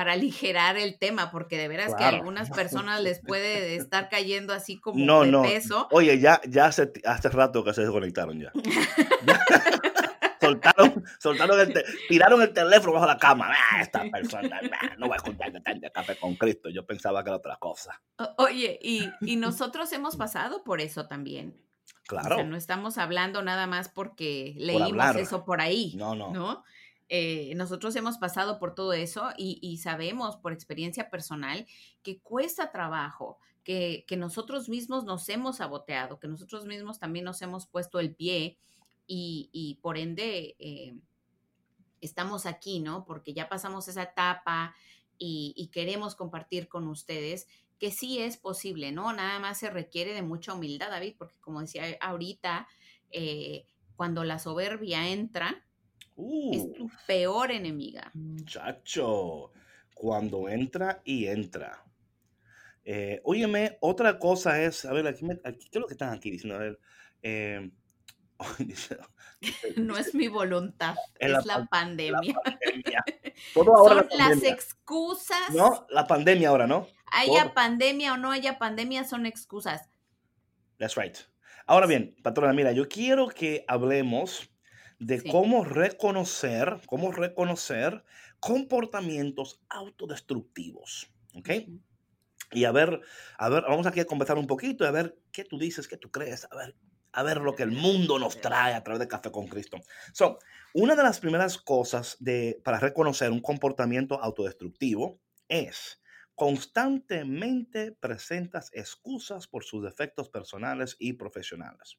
para 0.00 0.14
aligerar 0.14 0.78
el 0.78 0.98
tema, 0.98 1.30
porque 1.30 1.58
de 1.58 1.68
veras 1.68 1.94
que 1.94 2.04
a 2.04 2.08
algunas 2.08 2.48
personas 2.56 3.02
les 3.02 3.20
puede 3.20 3.76
estar 3.76 4.08
cayendo 4.08 4.54
así 4.54 4.80
como 4.80 5.04
no, 5.04 5.24
de 5.24 5.30
no. 5.30 5.42
peso. 5.42 5.88
Oye, 5.90 6.18
ya, 6.18 6.40
ya 6.48 6.64
hace, 6.64 6.90
hace 7.04 7.28
rato 7.28 7.62
que 7.62 7.74
se 7.74 7.82
desconectaron 7.82 8.40
ya. 8.40 8.50
soltaron, 10.40 11.04
soltaron 11.18 11.60
el 11.60 11.74
te 11.74 11.84
tiraron 12.08 12.40
el 12.40 12.50
teléfono 12.54 12.94
bajo 12.94 13.04
la 13.04 13.18
cama. 13.18 13.50
Ah, 13.50 13.82
esta 13.82 14.02
persona, 14.10 14.58
nah, 14.62 14.96
no 14.96 15.08
voy 15.08 15.12
a 15.12 15.16
escuchar 15.16 15.52
de 15.52 15.90
café 15.92 16.16
con 16.16 16.34
Cristo. 16.36 16.70
Yo 16.70 16.86
pensaba 16.86 17.22
que 17.22 17.28
era 17.28 17.36
otra 17.36 17.56
cosa. 17.56 18.00
O 18.16 18.44
oye, 18.44 18.78
y, 18.80 19.06
y, 19.20 19.36
nosotros 19.36 19.92
hemos 19.92 20.16
pasado 20.16 20.64
por 20.64 20.80
eso 20.80 21.08
también. 21.08 21.60
Claro. 22.06 22.36
O 22.36 22.38
sea, 22.38 22.46
no 22.46 22.56
estamos 22.56 22.96
hablando 22.96 23.42
nada 23.42 23.66
más 23.66 23.90
porque 23.90 24.54
leímos 24.56 25.08
por 25.08 25.18
eso 25.18 25.44
por 25.44 25.60
ahí. 25.60 25.92
No, 25.94 26.14
no. 26.14 26.32
¿no? 26.32 26.64
Eh, 27.12 27.52
nosotros 27.56 27.96
hemos 27.96 28.18
pasado 28.18 28.60
por 28.60 28.76
todo 28.76 28.92
eso 28.92 29.30
y, 29.36 29.76
sabemos 29.78 30.36
por 30.36 30.52
experiencia 30.52 31.10
personal 31.10 31.66
que 32.04 32.20
cuesta 32.20 32.70
trabajo, 32.70 33.38
que, 33.64 34.06
nosotros 34.16 34.68
mismos 34.68 35.04
nos 35.04 35.28
hemos 35.28 35.56
saboteado, 35.56 36.20
que 36.20 36.28
nosotros 36.28 36.66
mismos 36.66 37.00
también 37.00 37.24
nos 37.24 37.42
hemos 37.42 37.66
puesto 37.66 37.98
el 37.98 38.14
pie 38.14 38.58
y, 39.08 39.78
por 39.82 39.98
ende 39.98 40.54
eh, 40.60 40.94
estamos 42.00 42.46
aquí, 42.46 42.78
¿no? 42.78 43.04
Porque 43.04 43.34
ya 43.34 43.48
pasamos 43.48 43.88
esa 43.88 44.04
etapa 44.04 44.76
y, 45.18 45.52
y, 45.56 45.66
queremos 45.66 46.14
compartir 46.14 46.68
con 46.68 46.86
ustedes 46.86 47.48
que 47.80 47.90
sí 47.90 48.20
es 48.20 48.36
posible, 48.36 48.92
¿no? 48.92 49.12
Nada 49.12 49.40
más 49.40 49.58
se 49.58 49.68
requiere 49.68 50.14
de 50.14 50.22
mucha 50.22 50.54
humildad, 50.54 50.90
David, 50.90 51.16
porque 51.18 51.40
como 51.40 51.60
decía 51.60 51.82
ahorita, 52.00 52.68
eh, 53.10 53.64
cuando 53.96 54.22
la 54.22 54.38
soberbia 54.38 55.08
entra, 55.08 55.66
uh, 56.16 56.54
es 56.54 56.72
tu 56.72 56.90
peor 57.06 57.50
enemiga. 57.50 58.12
Chacho, 58.44 59.52
cuando 59.94 60.48
entra 60.48 61.00
y 61.04 61.26
entra. 61.26 61.84
Eh, 62.84 63.20
óyeme, 63.24 63.76
otra 63.80 64.18
cosa 64.18 64.62
es, 64.62 64.84
a 64.84 64.92
ver, 64.92 65.06
aquí, 65.06 65.24
me, 65.24 65.34
aquí, 65.44 65.68
¿qué 65.70 65.78
es 65.78 65.80
lo 65.80 65.86
que 65.86 65.94
están 65.94 66.12
aquí 66.12 66.30
diciendo? 66.30 66.56
A 66.56 66.60
ver, 66.60 66.80
eh, 67.22 67.70
no 69.76 69.96
es 69.96 70.14
mi 70.14 70.28
voluntad, 70.28 70.96
es, 71.18 71.30
la, 71.30 71.42
la, 71.44 71.66
pandemia. 71.66 72.34
La 72.34 72.40
pandemia. 72.42 73.04
Todo 73.54 73.76
ahora 73.76 74.06
Son 74.08 74.18
la 74.18 74.28
las 74.30 74.42
excusas. 74.42 75.50
No, 75.50 75.86
la 75.90 76.06
pandemia 76.06 76.48
ahora, 76.48 76.66
¿no? 76.66 76.86
Haya 77.12 77.44
Todo. 77.44 77.54
pandemia 77.54 78.14
o 78.14 78.16
no 78.16 78.32
haya 78.32 78.58
pandemia, 78.58 79.04
son 79.04 79.26
excusas. 79.26 79.90
That's 80.78 80.96
right. 80.96 81.16
Ahora 81.66 81.86
bien, 81.86 82.16
patrona, 82.22 82.52
mira, 82.52 82.72
yo 82.72 82.88
quiero 82.88 83.28
que 83.28 83.64
hablemos 83.68 84.50
de 85.00 85.22
Sí. 85.22 85.26
cómo 85.26 85.64
reconocer, 85.64 86.82
cómo 86.86 87.12
reconocer 87.12 88.04
comportamientos 88.40 89.62
autodestructivos, 89.70 91.12
¿ok? 91.34 91.50
Ujú. 91.50 91.80
Y 92.52 92.64
a 92.64 92.72
ver, 92.72 93.00
a 93.38 93.48
ver, 93.48 93.62
vamos 93.62 93.86
aquí 93.86 94.00
a 94.00 94.04
conversar 94.06 94.38
un 94.38 94.46
poquito 94.46 94.84
y 94.84 94.88
a 94.88 94.90
ver 94.90 95.18
qué 95.32 95.44
tú 95.44 95.58
dices, 95.58 95.86
qué 95.88 95.96
tú 95.96 96.10
crees, 96.10 96.46
a 96.50 96.56
ver, 96.56 96.76
a 97.12 97.22
ver 97.22 97.38
lo 97.38 97.54
que 97.54 97.62
el 97.62 97.72
mundo 97.72 98.18
nos 98.18 98.40
trae 98.40 98.74
a 98.74 98.82
través 98.82 99.00
de 99.00 99.08
Café 99.08 99.30
con 99.30 99.46
Cristo. 99.48 99.78
So, 100.12 100.38
una 100.74 100.96
de 100.96 101.02
las 101.04 101.20
primeras 101.20 101.58
cosas 101.58 102.16
de, 102.20 102.60
para 102.64 102.80
reconocer 102.80 103.30
un 103.30 103.40
comportamiento 103.40 104.20
autodestructivo 104.22 105.20
es 105.48 106.02
constantemente 106.34 107.92
presentas 107.92 108.70
excusas 108.72 109.46
por 109.46 109.64
sus 109.64 109.82
defectos 109.84 110.28
personales 110.28 110.96
y 110.98 111.12
profesionales. 111.14 111.98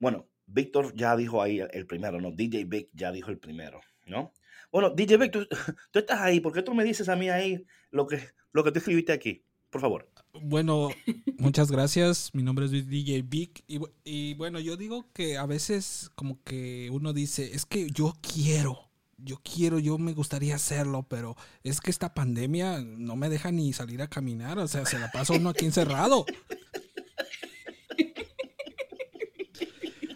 Bueno, 0.00 0.28
Víctor 0.48 0.94
ya 0.94 1.16
dijo 1.16 1.42
ahí 1.42 1.60
el, 1.60 1.68
el 1.72 1.86
primero, 1.86 2.20
¿no? 2.20 2.32
DJ 2.32 2.64
Vic 2.64 2.88
ya 2.92 3.12
dijo 3.12 3.30
el 3.30 3.38
primero, 3.38 3.80
¿no? 4.06 4.32
Bueno, 4.72 4.90
DJ 4.90 5.16
Vic, 5.18 5.32
tú, 5.32 5.46
tú 5.92 5.98
estás 5.98 6.20
ahí, 6.20 6.40
¿por 6.40 6.52
qué 6.52 6.62
tú 6.62 6.74
me 6.74 6.84
dices 6.84 7.08
a 7.08 7.16
mí 7.16 7.28
ahí 7.28 7.64
lo 7.90 8.06
que, 8.06 8.20
lo 8.52 8.64
que 8.64 8.72
tú 8.72 8.78
escribiste 8.78 9.12
aquí? 9.12 9.44
Por 9.70 9.80
favor. 9.80 10.10
Bueno, 10.40 10.88
muchas 11.38 11.70
gracias. 11.70 12.30
Mi 12.34 12.42
nombre 12.42 12.64
es 12.64 12.70
DJ 12.72 13.22
Vic. 13.22 13.64
Y 14.04 14.34
bueno, 14.34 14.60
yo 14.60 14.76
digo 14.76 15.12
que 15.12 15.36
a 15.36 15.46
veces 15.46 16.10
como 16.14 16.42
que 16.42 16.88
uno 16.90 17.12
dice, 17.12 17.54
es 17.54 17.66
que 17.66 17.88
yo 17.90 18.14
quiero, 18.22 18.88
yo 19.18 19.40
quiero, 19.42 19.78
yo 19.78 19.98
me 19.98 20.12
gustaría 20.12 20.54
hacerlo, 20.54 21.06
pero 21.08 21.36
es 21.64 21.80
que 21.80 21.90
esta 21.90 22.14
pandemia 22.14 22.80
no 22.80 23.16
me 23.16 23.28
deja 23.28 23.50
ni 23.50 23.72
salir 23.72 24.00
a 24.00 24.08
caminar. 24.08 24.58
O 24.58 24.68
sea, 24.68 24.86
se 24.86 24.98
la 24.98 25.10
pasa 25.10 25.34
uno 25.34 25.50
aquí 25.50 25.66
encerrado. 25.66 26.24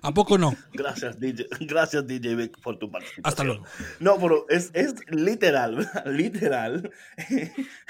¿A 0.04 0.12
poco 0.12 0.36
no? 0.36 0.54
Gracias, 0.72 1.18
DJ, 1.20 1.46
gracias, 1.60 2.06
DJ 2.06 2.34
Vic, 2.34 2.60
por 2.60 2.76
tu 2.78 2.90
participación. 2.90 3.24
Hasta 3.26 3.44
luego. 3.44 3.64
No, 4.00 4.18
pero 4.18 4.46
es, 4.48 4.70
es 4.74 4.94
literal, 5.08 5.76
¿verdad? 5.76 6.06
literal. 6.10 6.90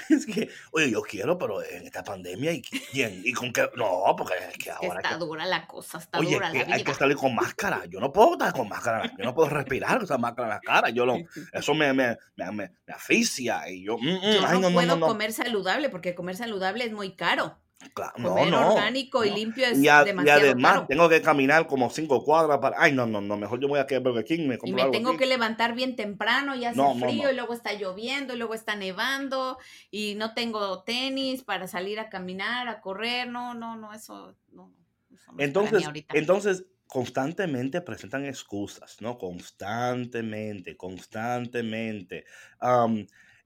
Es 0.09 0.25
que, 0.25 0.49
oye, 0.71 0.91
yo 0.91 1.01
quiero, 1.01 1.37
pero 1.37 1.63
en 1.63 1.83
esta 1.85 2.03
pandemia, 2.03 2.51
¿y 2.51 2.61
quién? 2.61 3.21
¿Y 3.25 3.31
con 3.31 3.51
qué? 3.53 3.69
No, 3.75 4.13
porque 4.17 4.33
es 4.51 4.57
que 4.57 4.69
ahora... 4.69 4.99
está 5.01 5.09
que- 5.17 5.25
dura 5.25 5.45
la 5.45 5.65
cosa, 5.65 5.97
está 5.97 6.19
Oye, 6.19 6.33
dura 6.35 6.51
que 6.51 6.59
la 6.59 6.63
vida. 6.65 6.75
hay 6.75 6.83
que 6.83 6.93
salir 6.93 7.15
con 7.17 7.33
máscara. 7.33 7.85
Yo 7.85 7.99
no 7.99 8.11
puedo 8.11 8.33
estar 8.33 8.53
con 8.53 8.67
máscara. 8.69 9.11
Yo 9.17 9.23
no 9.23 9.33
puedo 9.33 9.49
respirar 9.49 9.95
con 9.95 10.03
esa 10.03 10.17
máscara 10.17 10.47
en 10.49 10.53
la 10.55 10.59
cara. 10.59 10.89
Yo 10.89 11.05
lo, 11.05 11.15
eso 11.53 11.73
me, 11.73 11.93
me, 11.93 12.17
me, 12.35 12.51
me, 12.51 12.71
me 12.85 12.93
asfixia. 12.93 13.67
Y 13.69 13.85
yo, 13.85 13.97
mm, 13.97 14.01
mm, 14.01 14.21
Yo 14.33 14.45
ay, 14.45 14.59
no, 14.59 14.59
no, 14.59 14.69
no, 14.69 14.73
puedo 14.75 14.87
no, 14.87 14.95
no. 14.97 15.07
comer 15.07 15.31
saludable 15.33 15.89
porque 15.89 16.13
comer 16.13 16.35
saludable 16.35 16.83
es 16.85 16.91
muy 16.91 17.15
caro. 17.15 17.57
Claro, 17.93 18.13
no, 18.17 18.29
Comer 18.29 18.47
no, 18.47 18.71
orgánico 18.71 19.25
y 19.25 19.29
limpio 19.31 19.65
es 19.67 19.77
Y, 19.79 19.87
a- 19.87 20.01
y 20.03 20.05
demasiado 20.05 20.39
además 20.41 20.73
caro. 20.73 20.85
tengo 20.87 21.09
que 21.09 21.21
caminar 21.21 21.67
como 21.67 21.89
cinco 21.89 22.23
cuadras 22.23 22.59
para... 22.59 22.77
Ay, 22.79 22.93
no, 22.93 23.05
no, 23.05 23.19
no. 23.19 23.35
Mejor 23.37 23.59
yo 23.59 23.67
voy 23.67 23.79
a 23.79 23.85
que 23.85 23.99
Burger 23.99 24.23
King 24.23 24.47
me 24.47 24.57
Y 24.63 24.71
me 24.71 24.81
algo 24.81 24.93
tengo 24.93 25.09
aquí. 25.09 25.17
que 25.19 25.25
levantar 25.25 25.75
bien 25.75 25.95
temprano 25.95 26.55
y 26.55 26.65
hace 26.65 26.77
No, 26.77 26.95
frío 26.95 27.29
y 27.29 27.35
luego 27.35 27.53
está 27.53 27.73
lloviendo 27.73 28.33
y 28.33 28.37
luego 28.37 28.53
está 28.53 28.75
nevando 28.75 29.57
y 29.91 30.15
no 30.15 30.33
tengo 30.33 30.83
tenis 30.83 31.43
para 31.43 31.67
salir 31.67 31.99
a 31.99 32.09
caminar, 32.09 32.67
a 32.69 32.79
correr. 32.79 33.27
No, 33.27 33.53
no, 33.53 33.75
no, 33.75 33.93
eso 33.93 34.35
no. 34.53 34.71
eso 35.13 35.31
Entonces, 35.37 35.89
entonces, 36.13 36.65
constantemente 36.87 37.81
presentan 37.81 38.25
excusas, 38.25 39.01
¿no? 39.01 39.17
Constantemente, 39.17 40.77
constantemente. 40.77 42.23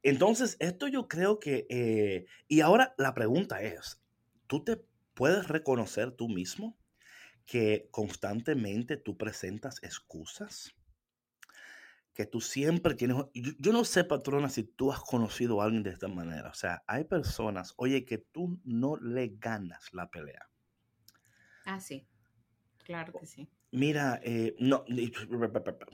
Entonces, 0.04 0.58
esto 0.60 0.88
yo 0.88 1.08
creo 1.08 1.40
que... 1.40 1.66
eh, 1.70 2.26
y 2.48 2.62
ahora 2.62 2.94
la 2.98 3.14
pregunta 3.14 3.62
es, 3.62 4.02
¿tú 4.48 4.64
te 4.64 4.84
puedes 5.14 5.48
reconocer 5.48 6.12
tú 6.12 6.28
mismo 6.30 6.78
que 7.46 7.88
constantemente 7.92 8.98
tú 8.98 9.18
presentas 9.18 9.82
excusas? 9.84 10.74
Que 12.14 12.26
tú 12.26 12.42
siempre 12.42 12.96
tienes... 12.96 13.18
Yo, 13.34 13.52
yo 13.60 13.72
no 13.72 13.86
sé, 13.86 14.04
patrona, 14.04 14.50
si 14.50 14.64
tú 14.64 14.92
has 14.92 15.00
conocido 15.00 15.62
a 15.62 15.66
alguien 15.66 15.84
de 15.84 15.92
esta 15.92 16.08
manera. 16.08 16.50
O 16.50 16.56
sea, 16.56 16.84
hay 16.88 17.04
personas, 17.04 17.74
oye, 17.78 18.06
que 18.06 18.18
tú 18.18 18.60
no 18.64 18.98
le 18.98 19.36
ganas 19.38 19.94
la 19.94 20.10
pelea. 20.10 20.50
Ah, 21.66 21.80
sí. 21.80 22.08
Claro 22.84 23.14
que 23.14 23.26
sí. 23.26 23.50
Mira, 23.72 24.20
eh, 24.24 24.56
no, 24.60 24.86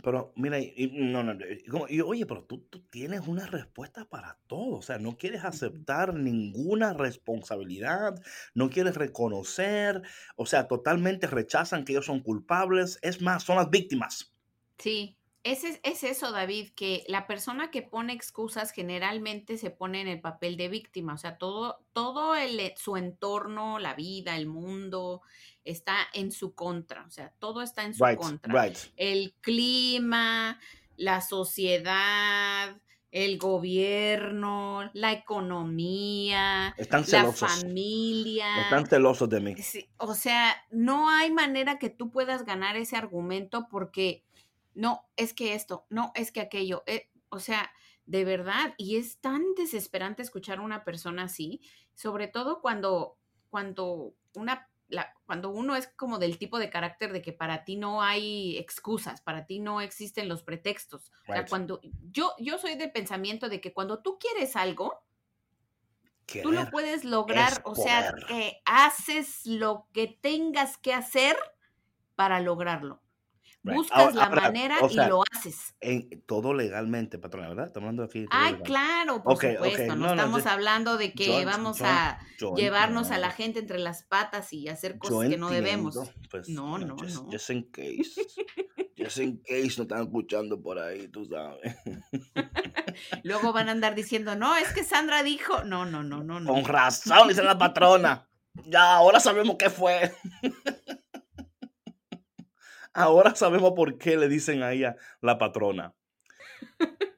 pero 0.03 0.31
mira, 0.35 0.59
no, 0.91 1.23
no, 1.23 1.33
como- 1.71 1.87
y, 1.89 2.01
oye, 2.01 2.25
pero 2.27 2.43
tú, 2.45 2.59
tú 2.69 2.81
tienes 2.89 3.27
una 3.27 3.47
respuesta 3.47 4.05
para 4.07 4.39
todo, 4.45 4.77
o 4.77 4.81
sea, 4.83 4.99
no 4.99 5.17
quieres 5.17 5.43
aceptar 5.43 6.13
ninguna 6.13 6.93
responsabilidad, 6.93 8.13
no 8.53 8.69
quieres 8.69 8.95
reconocer, 8.95 10.03
o 10.35 10.45
sea, 10.45 10.67
totalmente 10.67 11.25
rechazan 11.25 11.83
que 11.83 11.93
ellos 11.93 12.05
son 12.05 12.21
culpables, 12.21 12.99
es 13.01 13.21
más, 13.23 13.41
son 13.43 13.55
las 13.57 13.71
víctimas. 13.71 14.35
Sí, 14.77 15.17
Es, 15.43 15.65
es, 15.65 16.03
eso, 16.03 16.31
David, 16.31 16.69
que 16.73 17.03
la 17.09 17.27
persona 17.27 17.69
que 17.69 17.81
pone 17.81 18.13
excusas 18.13 18.71
generalmente 18.71 19.57
se 19.57 19.71
pone 19.71 19.99
en 19.99 20.07
el 20.07 20.21
papel 20.21 20.55
de 20.55 20.69
víctima, 20.69 21.15
o 21.15 21.17
sea, 21.17 21.37
todo, 21.37 21.83
todo 21.91 22.35
el, 22.35 22.57
eh, 22.61 22.73
su 22.77 22.95
entorno, 22.95 23.77
la 23.77 23.93
vida, 23.93 24.37
el 24.37 24.47
mundo, 24.47 25.21
está 25.65 25.97
en 26.13 26.31
su 26.31 26.55
contra, 26.55 27.05
o 27.05 27.11
sea, 27.11 27.33
todo 27.39 27.61
está 27.61 27.83
en 27.83 27.93
su 27.93 28.05
contra. 28.17 28.71
El 28.95 29.33
clima, 29.41 30.59
la 30.95 31.19
sociedad, 31.19 32.77
el 33.13 33.37
gobierno, 33.37 34.89
la 34.93 35.11
economía, 35.11 36.73
la 36.77 37.31
familia. 37.33 38.61
Están 38.63 38.87
celosos 38.87 39.29
de 39.29 39.39
mí. 39.39 39.55
o 39.97 40.15
sea, 40.15 40.55
no 40.71 41.09
hay 41.09 41.31
manera 41.31 41.77
que 41.77 41.89
tú 41.89 42.09
puedas 42.09 42.43
ganar 42.43 42.75
ese 42.75 42.95
argumento 42.95 43.67
porque 43.69 44.23
no, 44.75 45.05
es 45.15 45.33
que 45.33 45.53
esto, 45.53 45.85
no, 45.89 46.11
es 46.15 46.31
que 46.31 46.41
aquello. 46.41 46.83
Eh, 46.85 47.09
o 47.29 47.39
sea, 47.39 47.71
de 48.05 48.25
verdad, 48.25 48.73
y 48.77 48.97
es 48.97 49.19
tan 49.19 49.41
desesperante 49.55 50.21
escuchar 50.21 50.59
a 50.59 50.63
una 50.63 50.83
persona 50.83 51.23
así, 51.23 51.61
sobre 51.93 52.27
todo 52.27 52.61
cuando, 52.61 53.17
cuando 53.49 54.15
una 54.33 54.69
cuando 55.25 55.49
uno 55.49 55.75
es 55.75 55.87
como 55.87 56.19
del 56.19 56.37
tipo 56.37 56.59
de 56.59 56.69
carácter 56.69 57.13
de 57.13 57.21
que 57.21 57.33
para 57.33 57.63
ti 57.63 57.75
no 57.75 58.01
hay 58.01 58.57
excusas, 58.57 59.21
para 59.21 59.45
ti 59.45 59.59
no 59.59 59.81
existen 59.81 60.27
los 60.27 60.43
pretextos. 60.43 61.11
O 61.27 61.33
sea, 61.33 61.45
cuando 61.45 61.79
yo, 62.11 62.33
yo 62.39 62.57
soy 62.57 62.75
del 62.75 62.91
pensamiento 62.91 63.49
de 63.49 63.61
que 63.61 63.73
cuando 63.73 64.01
tú 64.01 64.17
quieres 64.19 64.55
algo, 64.55 65.03
tú 66.41 66.51
lo 66.51 66.69
puedes 66.69 67.05
lograr, 67.05 67.61
o 67.65 67.75
sea, 67.75 68.13
que 68.27 68.61
haces 68.65 69.45
lo 69.45 69.87
que 69.93 70.07
tengas 70.07 70.77
que 70.77 70.93
hacer 70.93 71.37
para 72.15 72.39
lograrlo. 72.39 73.01
Buscas 73.63 74.13
la 74.13 74.29
manera 74.29 74.77
y 74.89 74.95
lo 74.95 75.23
haces. 75.31 75.73
En, 75.79 76.09
todo 76.25 76.53
legalmente, 76.53 77.17
patrona, 77.17 77.49
¿verdad? 77.49 77.67
Estamos 77.67 77.87
hablando 77.87 78.03
aquí. 78.03 78.25
Ay, 78.29 78.55
claro, 78.63 79.23
por 79.23 79.39
supuesto. 79.39 79.95
no, 79.95 80.09
estamos 80.09 80.45
hablando 80.45 80.97
de 80.97 81.13
que 81.13 81.45
vamos 81.45 81.81
a 81.81 82.19
llevarnos 82.55 83.11
a 83.11 83.17
la 83.17 83.31
gente 83.31 83.59
entre 83.59 83.79
las 83.79 84.03
patas 84.03 84.51
y 84.51 84.67
hacer 84.67 84.97
cosas 84.97 85.29
que 85.29 85.37
no 85.37 85.49
debemos. 85.49 85.97
Pues, 86.29 86.49
no, 86.49 86.77
no, 86.77 86.95
no. 86.95 87.29
Just 87.31 87.49
in 87.51 87.63
case. 87.71 88.15
just 88.97 89.17
in 89.19 89.37
case 89.37 89.75
no 89.77 89.83
están 89.83 90.03
escuchando 90.03 90.61
por 90.61 90.79
ahí, 90.79 91.07
tú 91.07 91.25
sabes. 91.25 91.75
Luego 93.23 93.53
van 93.53 93.69
a 93.69 93.71
andar 93.71 93.95
diciendo, 93.95 94.35
no, 94.35 94.57
es 94.57 94.73
que 94.73 94.83
Sandra 94.83 95.23
dijo. 95.23 95.63
No, 95.63 95.85
no, 95.85 96.03
no, 96.03 96.21
no. 96.21 96.45
Con 96.45 96.65
razón, 96.65 97.29
dice 97.29 97.43
la 97.43 97.57
patrona. 97.57 98.27
Ya, 98.65 98.95
ahora 98.95 99.19
sabemos 99.19 99.55
qué 99.57 99.69
fue. 99.69 100.13
Ahora 102.93 103.35
sabemos 103.35 103.73
por 103.75 103.97
qué 103.97 104.17
le 104.17 104.27
dicen 104.27 104.61
a 104.61 104.71
ella 104.71 104.95
la 105.21 105.37
patrona. 105.37 105.93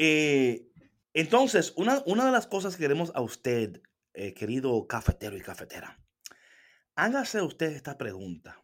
Eh, 0.00 0.70
entonces, 1.12 1.72
una, 1.74 2.04
una, 2.06 2.24
de 2.24 2.30
las 2.30 2.46
cosas 2.46 2.76
que 2.76 2.84
queremos 2.84 3.10
a 3.16 3.20
usted, 3.20 3.82
eh, 4.14 4.32
querido 4.32 4.86
cafetero 4.86 5.36
y 5.36 5.40
cafetera, 5.40 5.98
hágase 6.94 7.42
usted 7.42 7.72
esta 7.72 7.98
pregunta. 7.98 8.62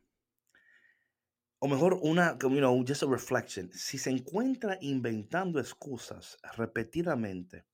O 1.59 1.67
mejor, 1.67 1.99
una, 2.03 2.39
you 2.41 2.59
know, 2.59 2.85
just 2.87 3.03
a 3.03 3.07
reflection. 3.07 3.69
Si 3.73 3.99
se 3.99 4.11
encuentra 4.11 4.79
inventando 4.81 5.59
excusas 5.59 6.39
repetidamente 6.57 7.65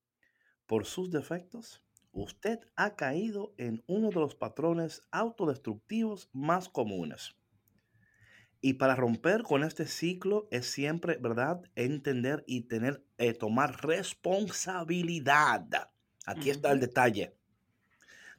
por 0.64 0.87
sus 0.87 1.11
defectos, 1.11 1.85
usted 2.12 2.61
ha 2.77 2.96
caído 2.96 3.53
en 3.59 3.85
uno 3.88 4.09
de 4.09 4.20
los 4.20 4.35
patrones 4.35 5.03
autodestructivos 5.11 6.31
más 6.33 6.70
comunes. 6.70 7.37
Y 8.62 8.75
para 8.75 8.94
romper 8.94 9.42
con 9.42 9.64
este 9.64 9.87
ciclo 9.87 10.46
es 10.51 10.70
siempre, 10.70 11.16
¿verdad? 11.16 11.62
Entender 11.77 12.44
y 12.46 12.62
tener, 12.62 13.03
eh, 13.16 13.33
tomar 13.33 13.85
responsabilidad. 13.85 15.66
Aquí 16.27 16.51
está 16.51 16.70
el 16.70 16.81
detalle. 16.81 17.35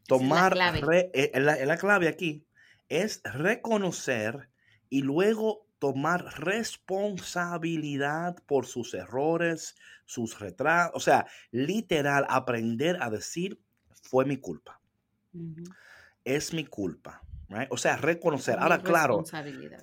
Tomar, 0.07 0.55
la 0.55 0.71
clave. 0.71 1.09
Eh, 1.13 1.31
la, 1.39 1.77
clave 1.77 2.07
aquí 2.07 2.45
es 2.89 3.21
reconocer 3.23 4.49
y 4.89 5.01
luego 5.01 5.67
tomar 5.79 6.39
responsabilidad 6.39 8.35
por 8.45 8.67
sus 8.67 8.93
errores, 8.93 9.75
sus 10.05 10.39
retrasos, 10.39 10.91
o 10.93 10.99
sea, 10.99 11.25
literal, 11.49 12.27
aprender 12.29 13.01
a 13.01 13.09
decir, 13.09 13.59
fue 14.03 14.25
mi 14.25 14.37
culpa. 14.37 14.79
Es 16.23 16.53
mi 16.53 16.65
culpa. 16.65 17.23
O 17.69 17.77
sea, 17.77 17.97
reconocer. 17.97 18.57
Ahora, 18.59 18.81
claro, 18.81 19.23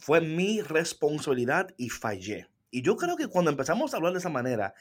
fue 0.00 0.20
mi 0.20 0.60
responsabilidad 0.60 1.68
y 1.76 1.90
fallé. 1.90 2.48
Y 2.70 2.82
yo 2.82 2.96
creo 2.96 3.16
que 3.16 3.28
cuando 3.28 3.50
empezamos 3.50 3.92
a 3.92 3.96
hablar 3.96 4.12
de 4.12 4.18
esa 4.18 4.28
manera, 4.28 4.74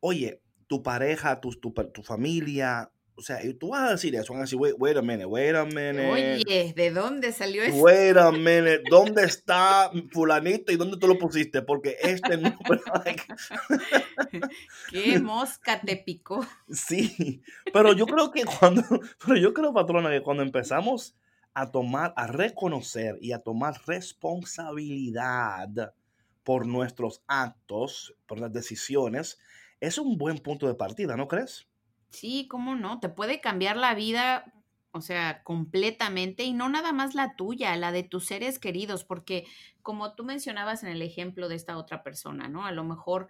oye, 0.00 0.40
tu 0.66 0.82
pareja, 0.82 1.40
tu, 1.40 1.50
tu, 1.50 1.72
tu 1.72 2.02
familia, 2.02 2.90
o 3.16 3.22
sea, 3.22 3.38
tú 3.58 3.68
vas 3.68 3.88
a 3.88 3.92
decir 3.92 4.14
eso, 4.16 4.32
van 4.32 4.40
a 4.40 4.44
decir, 4.44 4.58
wait, 4.58 4.74
wait 4.76 4.96
a 4.96 5.02
minute, 5.02 5.26
wait 5.26 5.54
a 5.54 5.64
minute. 5.64 6.10
Oye, 6.10 6.72
¿de 6.74 6.90
dónde 6.90 7.32
salió 7.32 7.62
eso? 7.62 7.76
Wait 7.76 8.16
a 8.16 8.32
minute, 8.32 8.82
¿dónde 8.90 9.24
está 9.24 9.90
fulanito 10.10 10.72
y 10.72 10.76
dónde 10.76 10.96
tú 10.96 11.06
lo 11.06 11.16
pusiste? 11.16 11.62
Porque 11.62 11.96
este 12.02 12.36
no... 12.36 12.58
¿Qué 14.90 15.20
mosca 15.20 15.80
te 15.80 15.96
picó? 15.96 16.44
Sí, 16.70 17.40
pero 17.72 17.92
yo 17.92 18.06
creo 18.06 18.32
que 18.32 18.44
cuando, 18.44 18.82
pero 19.24 19.38
yo 19.38 19.54
creo, 19.54 19.72
patrona, 19.72 20.10
que 20.10 20.22
cuando 20.22 20.42
empezamos 20.42 21.14
a 21.54 21.70
tomar, 21.70 22.12
a 22.16 22.26
reconocer 22.26 23.16
y 23.20 23.32
a 23.32 23.38
tomar 23.38 23.80
responsabilidad 23.86 25.94
por 26.42 26.66
nuestros 26.66 27.22
actos, 27.26 28.14
por 28.26 28.38
las 28.38 28.52
decisiones, 28.52 29.38
es 29.80 29.98
un 29.98 30.18
buen 30.18 30.38
punto 30.38 30.66
de 30.66 30.74
partida, 30.74 31.16
¿no 31.16 31.28
crees? 31.28 31.66
Sí, 32.10 32.46
cómo 32.48 32.76
no, 32.76 33.00
te 33.00 33.08
puede 33.08 33.40
cambiar 33.40 33.76
la 33.76 33.94
vida, 33.94 34.52
o 34.92 35.00
sea, 35.00 35.42
completamente 35.42 36.44
y 36.44 36.52
no 36.52 36.68
nada 36.68 36.92
más 36.92 37.14
la 37.14 37.34
tuya, 37.34 37.74
la 37.76 37.92
de 37.92 38.02
tus 38.02 38.26
seres 38.26 38.58
queridos, 38.58 39.04
porque 39.04 39.46
como 39.82 40.14
tú 40.14 40.24
mencionabas 40.24 40.84
en 40.84 40.90
el 40.90 41.02
ejemplo 41.02 41.48
de 41.48 41.56
esta 41.56 41.76
otra 41.76 42.02
persona, 42.02 42.48
¿no? 42.48 42.66
A 42.66 42.72
lo 42.72 42.84
mejor 42.84 43.28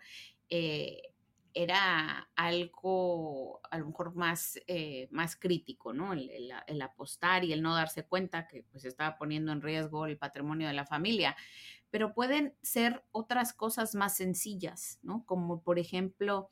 eh, 0.50 1.13
era 1.54 2.28
algo 2.34 3.60
a 3.70 3.78
lo 3.78 3.86
mejor 3.86 4.14
más, 4.16 4.58
eh, 4.66 5.08
más 5.12 5.36
crítico, 5.36 5.92
¿no? 5.92 6.12
El, 6.12 6.82
apostar 6.82 7.44
y 7.44 7.52
el 7.52 7.62
no 7.62 7.74
darse 7.74 8.04
cuenta 8.04 8.48
que 8.48 8.64
pues 8.64 8.84
estaba 8.84 9.16
poniendo 9.16 9.52
en 9.52 9.62
riesgo 9.62 10.06
el 10.06 10.18
patrimonio 10.18 10.66
de 10.66 10.74
la 10.74 10.84
familia. 10.84 11.36
Pero 11.90 12.12
pueden 12.12 12.56
ser 12.62 13.04
otras 13.12 13.52
cosas 13.52 13.94
más 13.94 14.16
sencillas, 14.16 14.98
¿no? 15.02 15.24
Como 15.24 15.62
por 15.62 15.78
ejemplo 15.78 16.50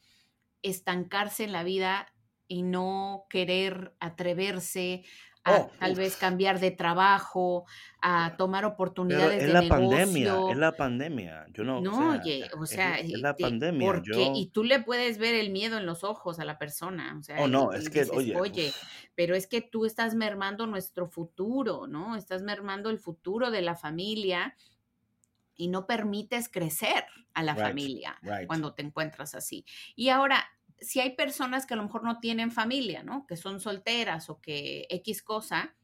estancarse 0.63 1.43
en 1.45 1.53
la 1.53 1.65
vida 1.65 2.15
y 2.47 2.63
no 2.63 3.27
querer 3.29 3.97
atreverse 3.99 5.05
a 5.45 5.57
oh, 5.57 5.71
tal 5.79 5.95
vez 5.95 6.17
cambiar 6.17 6.61
de 6.61 6.71
trabajo, 6.71 7.65
a 8.01 8.37
tomar 8.37 8.65
oportunidades 8.65 9.39
Pero 9.39 9.59
es 9.59 9.69
la 9.69 9.69
pandemia, 9.69 10.37
es 10.51 10.57
la 10.57 10.73
pandemia. 10.73 11.47
Yo 11.53 11.65
no. 11.65 11.81
No, 11.81 12.13
oye, 12.13 12.49
o 12.59 12.67
sea, 12.67 12.99
es, 12.99 13.11
la 13.21 13.37
pandemia. 13.37 14.03
Y 14.35 14.47
tú 14.49 14.63
le 14.63 14.81
puedes 14.81 15.19
ver 15.19 15.35
el 15.35 15.51
miedo 15.51 15.79
en 15.79 15.87
los 15.87 16.05
ojos 16.05 16.39
a 16.39 16.45
la 16.45 16.59
persona. 16.59 17.17
O 17.19 17.23
sea, 17.23 17.41
oh, 17.41 17.49
no, 17.49 17.73
es 17.73 17.91
que, 17.91 18.07
oye. 18.13 18.37
Oye, 18.37 18.73
pero 19.15 19.35
es 19.35 19.47
que 19.47 19.61
tú 19.61 19.85
estás 19.85 20.15
mermando 20.15 20.67
nuestro 20.67 21.09
futuro, 21.09 21.87
¿no? 21.87 22.17
Estás 22.17 22.43
mermando 22.43 22.91
el 22.91 22.99
futuro 22.99 23.51
de 23.51 23.63
la 23.63 23.75
familia 23.75 24.55
y 25.57 25.69
no 25.69 25.87
permites 25.87 26.49
crecer 26.49 27.05
a 27.35 27.43
la 27.43 27.55
familia 27.57 28.19
cuando 28.47 28.75
te 28.75 28.83
encuentras 28.83 29.35
así. 29.35 29.65
Y 29.95 30.09
ahora, 30.09 30.45
si 30.83 31.01
hay 31.01 31.17
personas 31.17 31.67
que 31.67 31.75
a 31.75 31.77
lo 31.77 31.85
mejor 31.85 32.05
no 32.05 32.19
tienen 32.21 32.51
familia, 32.51 33.03
¿no? 33.03 33.27
Que 33.27 33.37
son 33.37 33.61
solteras 33.61 34.29
o 34.31 34.41
que 34.41 34.87
X 34.91 35.23
cosa, 35.23 35.75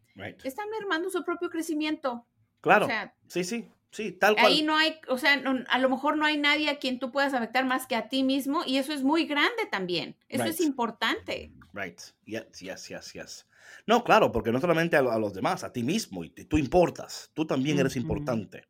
están 0.44 0.68
mermando 0.70 1.11
su 1.11 1.24
propio 1.24 1.48
crecimiento. 1.48 2.26
Claro. 2.61 2.88
sí, 3.28 3.44
sí, 3.44 3.70
sí, 3.90 4.12
tal 4.12 4.34
cual. 4.34 4.46
Ahí 4.46 4.62
no 4.62 4.76
hay, 4.76 5.00
o 5.08 5.16
sea, 5.16 5.34
a 5.68 5.78
lo 5.78 5.88
mejor 5.88 6.16
no 6.16 6.26
hay 6.26 6.37
nadie 6.37 6.68
a 6.68 6.78
quien 6.78 6.98
tú 6.98 7.12
puedas 7.12 7.34
afectar 7.34 7.64
más 7.64 7.87
que 7.87 7.94
a 7.94 8.08
ti 8.08 8.24
mismo 8.24 8.62
y 8.66 8.78
eso 8.78 8.92
es 8.92 9.04
muy 9.04 9.26
grande 9.26 9.66
también. 9.70 10.16
Eso 10.28 10.44
es 10.44 10.61
importante. 10.61 11.52
Right. 11.72 12.00
Yes, 12.24 12.61
yes, 12.61 12.88
yes, 12.88 13.12
yes. 13.12 13.48
No, 13.87 14.02
claro, 14.02 14.32
porque 14.32 14.50
no 14.50 14.61
solamente 14.61 14.96
a, 14.96 15.02
los 15.02 15.34
demás, 15.34 15.62
a 15.62 15.72
ti 15.72 15.82
mismo, 15.82 16.24
y 16.24 16.30
tú 16.30 16.58
importas, 16.58 17.30
tú 17.34 17.46
también 17.46 17.78
eres 17.78 17.96
importante. 17.96 18.64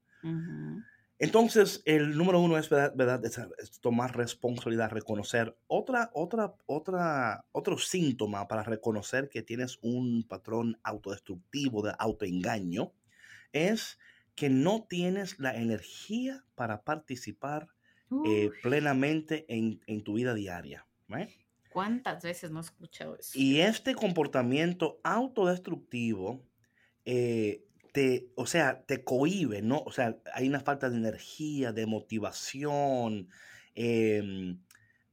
Entonces, 1.21 1.83
el 1.85 2.17
número 2.17 2.41
uno 2.41 2.59
es, 2.59 2.71
¿verdad? 2.71 3.25
Es, 3.25 3.81
tomar 3.81 4.17
responsabilidad, 4.17 4.91
reconocer. 4.91 5.57
Otra, 5.67 6.11
otra, 6.15 6.55
otra, 6.67 7.45
otro 7.51 7.79
síntoma 7.79 8.47
para 8.47 8.63
reconocer 8.63 9.29
que 9.29 9.43
tienes 9.43 9.79
un 9.83 10.25
patrón 10.29 10.79
autodestructivo 10.85 11.83
de 11.83 11.93
autoengaño 11.99 12.93
es 13.53 13.99
que 14.37 14.49
no 14.49 14.87
tienes 14.89 15.41
la 15.41 15.57
energía 15.57 16.45
para 16.55 16.83
participar 16.83 17.69
eh, 18.25 18.51
plenamente 18.63 19.45
en, 19.49 20.05
tu 20.05 20.15
vida 20.15 20.35
diaria. 20.35 20.87
¿Cuántas 21.71 22.23
veces 22.23 22.53
no 22.53 22.61
he 22.61 22.63
escuchado 22.63 23.17
eso? 23.19 23.33
Y 23.35 23.61
este 23.61 23.97
comportamiento 23.97 25.01
autodestructivo 25.03 26.47
eh, 27.05 27.65
te, 27.93 28.31
o 28.37 28.47
sea, 28.47 28.85
te 28.87 29.05
cohíbe, 29.05 29.63
¿no? 29.63 29.81
O 29.87 29.93
sea, 29.93 30.19
hay 30.35 30.49
una 30.49 30.61
falta 30.61 30.91
de 30.91 30.97
energía, 30.97 31.73
de 31.73 31.87
motivación. 31.87 33.29
em, 33.75 34.61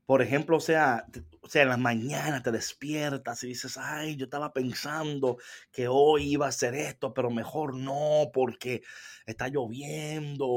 por 0.05 0.21
ejemplo, 0.21 0.57
o 0.57 0.59
sea, 0.59 1.07
o 1.41 1.49
sea, 1.49 1.63
en 1.63 1.69
la 1.69 1.77
mañana 1.77 2.43
te 2.43 2.51
despiertas 2.51 3.43
y 3.43 3.47
dices, 3.47 3.77
ay, 3.77 4.15
yo 4.17 4.25
estaba 4.25 4.53
pensando 4.53 5.37
que 5.71 5.87
hoy 5.87 6.33
iba 6.33 6.45
a 6.45 6.49
hacer 6.49 6.75
esto, 6.75 7.13
pero 7.13 7.31
mejor 7.31 7.75
no, 7.75 8.29
porque 8.33 8.83
está 9.25 9.47
lloviendo, 9.47 10.47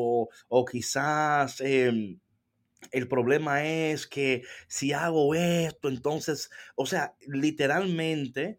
o 0.48 0.64
quizás 0.70 1.60
em, 1.60 2.20
el 2.92 3.08
problema 3.08 3.64
es 3.64 4.06
que 4.06 4.42
si 4.68 4.92
hago 4.92 5.34
esto, 5.34 5.88
entonces, 5.88 6.50
o 6.76 6.86
sea, 6.86 7.14
literalmente 7.26 8.58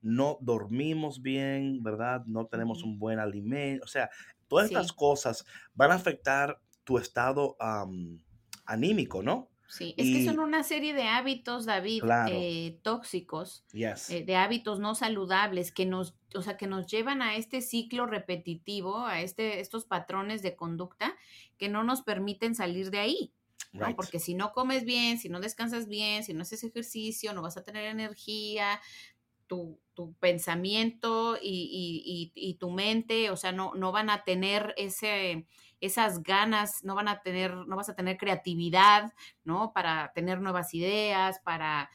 no 0.00 0.38
dormimos 0.40 1.22
bien, 1.22 1.82
¿verdad? 1.82 2.24
No 2.26 2.46
tenemos 2.46 2.82
un 2.82 2.98
buen 2.98 3.18
alimento, 3.18 3.84
o 3.84 3.88
sea, 3.88 4.10
todas 4.48 4.66
estas 4.66 4.92
cosas 4.92 5.44
van 5.74 5.92
a 5.92 5.94
afectar 5.94 6.60
tu 6.84 6.98
estado 6.98 7.56
anímico, 8.64 9.22
¿no? 9.22 9.48
sí. 9.68 9.94
Es 9.98 10.06
que 10.06 10.24
son 10.24 10.38
una 10.38 10.62
serie 10.62 10.94
de 10.94 11.02
hábitos, 11.02 11.66
David, 11.66 12.00
claro, 12.00 12.34
eh, 12.34 12.78
tóxicos, 12.82 13.64
yes, 13.72 14.08
eh, 14.10 14.24
de 14.24 14.36
hábitos 14.36 14.80
no 14.80 14.94
saludables 14.94 15.72
que 15.72 15.84
nos, 15.84 16.14
o 16.34 16.40
sea, 16.40 16.56
que 16.56 16.66
nos 16.66 16.86
llevan 16.86 17.20
a 17.20 17.36
este 17.36 17.60
ciclo 17.60 18.06
repetitivo, 18.06 19.04
a 19.04 19.20
este, 19.20 19.60
estos 19.60 19.84
patrones 19.84 20.40
de 20.42 20.56
conducta 20.56 21.14
que 21.58 21.68
no 21.68 21.84
nos 21.84 22.02
permiten 22.02 22.54
salir 22.54 22.90
de 22.90 22.98
ahí. 22.98 23.32
¿no? 23.72 23.94
Porque 23.94 24.18
si 24.18 24.34
no 24.34 24.52
comes 24.52 24.84
bien, 24.84 25.18
si 25.18 25.28
no 25.28 25.40
descansas 25.40 25.88
bien, 25.88 26.24
si 26.24 26.32
no 26.32 26.42
haces 26.42 26.64
ejercicio, 26.64 27.34
no 27.34 27.42
vas 27.42 27.58
a 27.58 27.64
tener 27.64 27.84
energía, 27.84 28.80
tu, 29.48 29.80
tu 29.94 30.14
pensamiento 30.14 31.36
y, 31.40 31.42
y- 32.04 32.32
y- 32.34 32.54
tu 32.58 32.70
mente, 32.70 33.30
o 33.30 33.36
sea, 33.36 33.52
no, 33.52 33.74
no 33.74 33.90
van 33.92 34.10
a 34.10 34.24
tener 34.24 34.74
ese, 34.76 35.46
esas 35.80 36.22
ganas, 36.22 36.84
no 36.84 36.94
van 36.94 37.08
a 37.08 37.22
tener, 37.22 37.54
no 37.56 37.76
vas 37.76 37.88
a 37.88 37.96
tener 37.96 38.16
creatividad, 38.18 39.12
¿no? 39.44 39.72
Para 39.72 40.12
tener 40.14 40.40
nuevas 40.40 40.74
ideas, 40.74 41.40
para, 41.40 41.90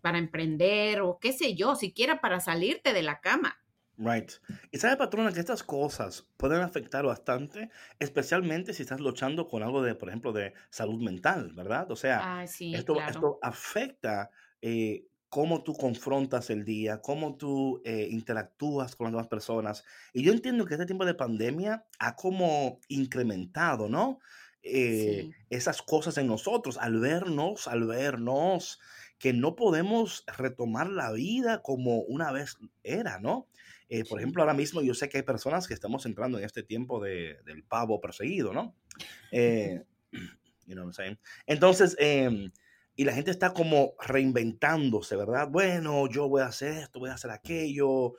para 0.00 0.18
emprender 0.18 1.00
o 1.02 1.18
qué 1.20 1.32
sé 1.32 1.54
yo, 1.54 1.76
siquiera 1.76 2.20
para 2.20 2.40
salirte 2.40 2.92
de 2.92 3.02
la 3.02 3.20
cama. 3.20 3.58
right. 3.96 4.32
Y 4.72 4.78
sabe, 4.78 4.96
patrona, 4.96 5.32
que 5.32 5.40
estas 5.40 5.62
cosas 5.62 6.32
pueden 6.36 6.60
afectar 6.62 7.04
bastante, 7.04 7.70
especialmente 7.98 8.72
si 8.74 8.82
estás 8.82 9.00
luchando 9.00 9.46
con 9.48 9.62
algo 9.62 9.82
de, 9.82 9.94
por 9.94 10.08
ejemplo, 10.08 10.32
de 10.32 10.54
salud 10.70 11.00
mental, 11.02 11.52
¿verdad? 11.54 11.90
O 11.90 11.96
sea, 11.96 12.30
sí, 12.46 12.70
Esto, 12.70 13.04
claro. 13.04 13.06
esto 13.06 13.38
afecta 13.42 14.30
eh, 14.60 15.06
cómo 15.34 15.64
tú 15.64 15.74
confrontas 15.74 16.48
el 16.50 16.64
día, 16.64 17.00
cómo 17.02 17.36
tú 17.36 17.82
eh, 17.84 18.06
interactúas 18.08 18.94
con 18.94 19.06
las 19.06 19.14
demás 19.14 19.26
personas. 19.26 19.84
Y 20.12 20.22
yo 20.22 20.30
entiendo 20.30 20.64
que 20.64 20.74
este 20.74 20.86
tiempo 20.86 21.04
de 21.04 21.14
pandemia 21.14 21.84
ha 21.98 22.14
como 22.14 22.78
incrementado, 22.86 23.88
¿no? 23.88 24.20
Eh, 24.62 25.22
Sí, 25.24 25.34
esas 25.50 25.82
cosas 25.82 26.18
en 26.18 26.28
nosotros, 26.28 26.78
al 26.78 27.00
vernos, 27.00 27.66
al 27.66 27.84
vernos, 27.84 28.78
que 29.18 29.32
no 29.32 29.56
podemos 29.56 30.22
retomar 30.38 30.88
la 30.88 31.10
vida 31.10 31.62
como 31.62 32.02
una 32.02 32.30
vez 32.30 32.56
era, 32.84 33.18
¿no? 33.18 33.48
Eh, 33.88 34.04
por 34.04 34.20
ejemplo, 34.20 34.40
ahora 34.40 34.54
mismo 34.54 34.82
yo 34.82 34.94
sé 34.94 35.08
que 35.08 35.16
hay 35.16 35.24
personas 35.24 35.66
que 35.66 35.74
estamos 35.74 36.06
entrando 36.06 36.38
en 36.38 36.44
este 36.44 36.62
tiempo 36.62 37.02
de, 37.02 37.38
del 37.44 37.64
pavo 37.64 38.00
perseguido, 38.00 38.52
¿no? 38.52 38.76
Eh, 39.32 39.82
you 40.12 40.76
know 40.76 40.84
what 40.84 40.90
I'm 40.90 40.92
saying? 40.92 41.18
Entonces, 41.48 41.96
em, 41.98 42.52
y 42.96 43.04
la 43.04 43.12
gente 43.12 43.30
está 43.30 43.52
como 43.54 43.94
reinventándose, 44.00 45.16
¿verdad? 45.16 45.48
Bueno, 45.50 46.08
yo 46.08 46.28
voy 46.28 46.42
a 46.42 46.46
hacer 46.46 46.72
esto, 46.78 47.00
voy 47.00 47.10
a 47.10 47.14
hacer 47.14 47.30
aquello. 47.30 48.14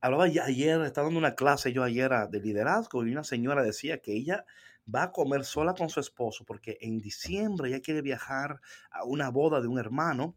Hablaba 0.00 0.28
ya 0.28 0.44
ayer, 0.44 0.80
estaba 0.82 1.06
dando 1.06 1.18
una 1.18 1.34
clase 1.34 1.72
yo 1.72 1.82
ayer 1.82 2.12
a- 2.12 2.26
de 2.26 2.40
liderazgo 2.40 3.04
y 3.06 3.12
una 3.12 3.24
señora 3.24 3.62
decía 3.62 3.98
que 4.00 4.12
ella 4.12 4.44
va 4.92 5.04
a 5.04 5.12
comer 5.12 5.44
sola 5.44 5.74
con 5.74 5.88
su 5.88 6.00
esposo 6.00 6.44
porque 6.44 6.78
en 6.80 6.98
diciembre 7.00 7.68
ella 7.68 7.80
quiere 7.80 8.02
viajar 8.02 8.60
a 8.90 9.04
una 9.04 9.30
boda 9.30 9.60
de 9.60 9.68
un 9.68 9.78
hermano 9.78 10.36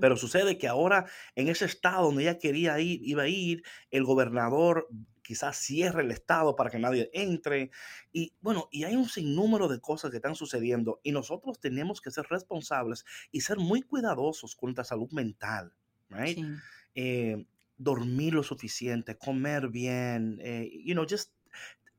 pero 0.00 0.16
sucede 0.16 0.58
que 0.58 0.68
ahora 0.68 1.06
en 1.36 1.48
ese 1.48 1.66
estado 1.66 2.06
donde 2.06 2.22
ella 2.24 2.38
quería 2.38 2.80
ir, 2.80 3.00
iba 3.04 3.24
a 3.24 3.28
ir, 3.28 3.64
el 3.90 4.04
gobernador 4.04 4.88
quizás 5.30 5.58
cierre 5.58 6.02
el 6.02 6.10
estado 6.10 6.56
para 6.56 6.70
que 6.70 6.78
nadie 6.80 7.08
entre. 7.12 7.70
Y 8.12 8.32
bueno, 8.40 8.68
y 8.72 8.82
hay 8.82 8.96
un 8.96 9.08
sinnúmero 9.08 9.68
de 9.68 9.80
cosas 9.80 10.10
que 10.10 10.16
están 10.16 10.34
sucediendo 10.34 10.98
y 11.04 11.12
nosotros 11.12 11.60
tenemos 11.60 12.00
que 12.00 12.10
ser 12.10 12.26
responsables 12.28 13.04
y 13.30 13.42
ser 13.42 13.58
muy 13.58 13.82
cuidadosos 13.82 14.56
con 14.56 14.70
nuestra 14.70 14.82
salud 14.82 15.08
mental, 15.12 15.72
right? 16.08 16.36
Sí. 16.36 16.44
Eh, 16.96 17.46
dormir 17.76 18.34
lo 18.34 18.42
suficiente, 18.42 19.16
comer 19.16 19.68
bien, 19.68 20.40
eh, 20.42 20.68
you 20.84 20.94
know, 20.94 21.06
just, 21.08 21.30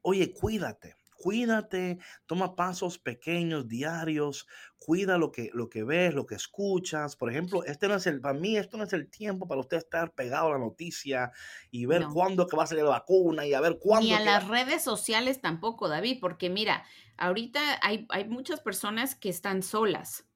oye, 0.02 0.34
cuídate. 0.34 0.98
Cuídate, 1.22 2.00
toma 2.26 2.56
pasos 2.56 2.98
pequeños, 3.00 3.68
diarios, 3.68 4.48
cuida 4.78 5.18
lo 5.20 5.32
que, 5.32 5.50
lo 5.54 5.70
que 5.70 5.84
ves, 5.84 6.14
lo 6.16 6.26
que 6.26 6.36
escuchas. 6.36 7.16
Por 7.16 7.30
ejemplo, 7.32 7.64
este 7.64 7.88
no 7.88 7.96
es 7.96 8.08
el, 8.08 8.20
para 8.22 8.34
mí 8.40 8.58
esto 8.58 8.78
no 8.78 8.84
es 8.86 8.94
el 8.94 9.10
tiempo 9.10 9.48
para 9.48 9.62
usted 9.62 9.78
estar 9.78 10.14
pegado 10.14 10.48
a 10.48 10.52
la 10.54 10.58
noticia 10.60 11.32
y 11.70 11.86
ver 11.86 12.02
No. 12.02 12.10
cuándo 12.10 12.48
que 12.48 12.58
va 12.58 12.64
a 12.64 12.68
salir 12.68 12.84
la 12.84 12.90
vacuna 12.92 13.46
y 13.46 13.54
a 13.54 13.62
ver 13.62 13.78
Ni 13.80 13.80
cuándo 13.80 14.14
a 14.14 14.20
que 14.20 14.26
las 14.26 14.48
va- 14.48 14.48
redes 14.48 14.84
sociales 14.84 15.42
tampoco, 15.42 15.90
David, 15.90 16.20
porque 16.22 16.50
mira, 16.50 16.86
ahorita 17.18 17.80
hay, 17.82 18.06
hay 18.10 18.28
muchas 18.28 18.62
personas 18.62 19.16
que 19.16 19.30
están 19.30 19.64
solas, 19.64 20.28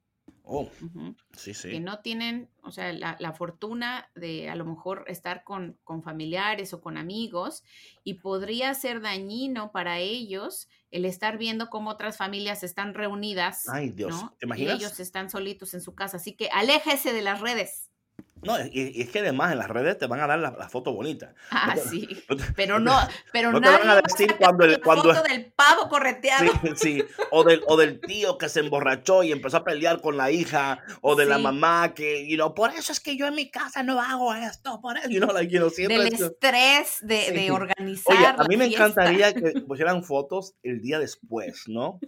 Oh, 0.47 0.69
sí, 1.33 1.53
que 1.69 1.79
no 1.79 1.99
tienen, 2.01 2.51
o 2.61 2.71
sea, 2.71 2.93
la, 2.93 3.17
la 3.19 3.33
fortuna 3.33 4.09
de 4.15 4.49
a 4.49 4.55
lo 4.55 4.65
mejor 4.65 5.05
estar 5.07 5.43
con, 5.43 5.79
con 5.83 6.03
familiares 6.03 6.73
o 6.73 6.81
con 6.81 6.97
amigos 6.97 7.63
y 8.03 8.15
podría 8.15 8.73
ser 8.75 9.01
dañino 9.01 9.71
para 9.71 9.99
ellos 9.99 10.67
el 10.91 11.05
estar 11.05 11.37
viendo 11.37 11.69
cómo 11.69 11.89
otras 11.89 12.17
familias 12.17 12.63
están 12.63 12.93
reunidas, 12.93 13.65
Ay, 13.67 13.89
Dios. 13.89 14.11
¿no? 14.11 14.37
¿Te 14.39 14.45
Y 14.45 14.47
imaginas? 14.47 14.75
ellos 14.75 14.99
están 14.99 15.29
solitos 15.29 15.73
en 15.73 15.81
su 15.81 15.95
casa. 15.95 16.17
Así 16.17 16.35
que 16.35 16.49
aléjese 16.51 17.11
de 17.13 17.21
las 17.23 17.41
redes. 17.41 17.91
No, 18.43 18.59
y, 18.63 18.91
y 18.95 19.01
es 19.01 19.09
que 19.09 19.19
además 19.19 19.53
en 19.53 19.57
las 19.57 19.67
redes 19.69 19.97
te 19.97 20.05
van 20.05 20.19
a 20.19 20.27
dar 20.27 20.37
la, 20.37 20.51
la 20.51 20.69
foto 20.69 20.93
bonita. 20.93 21.33
No 21.51 21.57
Ah, 21.57 21.73
te, 21.73 21.81
sí. 21.81 22.07
no 22.29 22.35
te- 22.37 22.43
Pero 22.55 22.77
no 22.77 22.91
no, 22.93 23.07
te- 23.07 23.13
pero 23.31 23.51
no 23.51 23.59
te 23.59 23.65
nadie 23.65 23.79
van 23.79 23.89
a 23.89 23.93
va 23.93 23.99
a 23.99 24.01
decir 24.03 24.35
cuando, 24.37 24.65
el, 24.65 24.71
la 24.73 24.77
cuando, 24.81 25.15
foto 25.15 25.23
del 25.27 25.51
pavo 25.55 25.89
correteado. 25.89 26.51
Sí, 26.61 26.69
sí, 26.75 27.03
o 27.31 27.43
del, 27.43 27.63
o 27.65 27.75
del 27.75 27.99
tío 28.01 28.37
que 28.37 28.47
se 28.47 28.59
emborrachó 28.59 29.23
y 29.23 29.31
empezó 29.31 29.57
a 29.57 29.63
pelear 29.63 29.99
con 29.99 30.15
la 30.15 30.29
hija, 30.29 30.77
o 31.01 31.15
de 31.15 31.25
la 31.25 31.37
Sí. 31.37 31.41
mamá 31.41 31.95
que, 31.95 32.27
you 32.29 32.35
know, 32.35 32.53
por 32.53 32.69
eso 32.69 32.91
es 32.91 32.99
que 32.99 33.17
yo 33.17 33.25
en 33.25 33.33
mi 33.33 33.49
casa 33.49 33.81
no 33.81 33.99
hago 33.99 34.35
esto, 34.35 34.79
por 34.79 34.99
eso, 34.99 35.09
you 35.09 35.19
know, 35.19 35.33
like, 35.33 35.51
you 35.51 35.57
know, 35.57 35.71
siempre 35.71 35.97
del 36.03 36.13
es- 36.13 36.21
estrés 36.21 36.97
de, 37.01 37.31
de 37.31 37.39
Sí. 37.45 37.49
organizar 37.49 38.15
Oye, 38.15 38.25
a 38.27 38.33
la 38.37 38.43
mí 38.43 38.57
me 38.57 38.67
fiesta. 38.67 38.83
encantaría 38.85 39.33
que 39.33 39.41
pusieran 39.67 40.03
fotos 40.03 40.53
el 40.61 40.81
día 40.81 40.99
después, 40.99 41.63
¿no? 41.65 41.99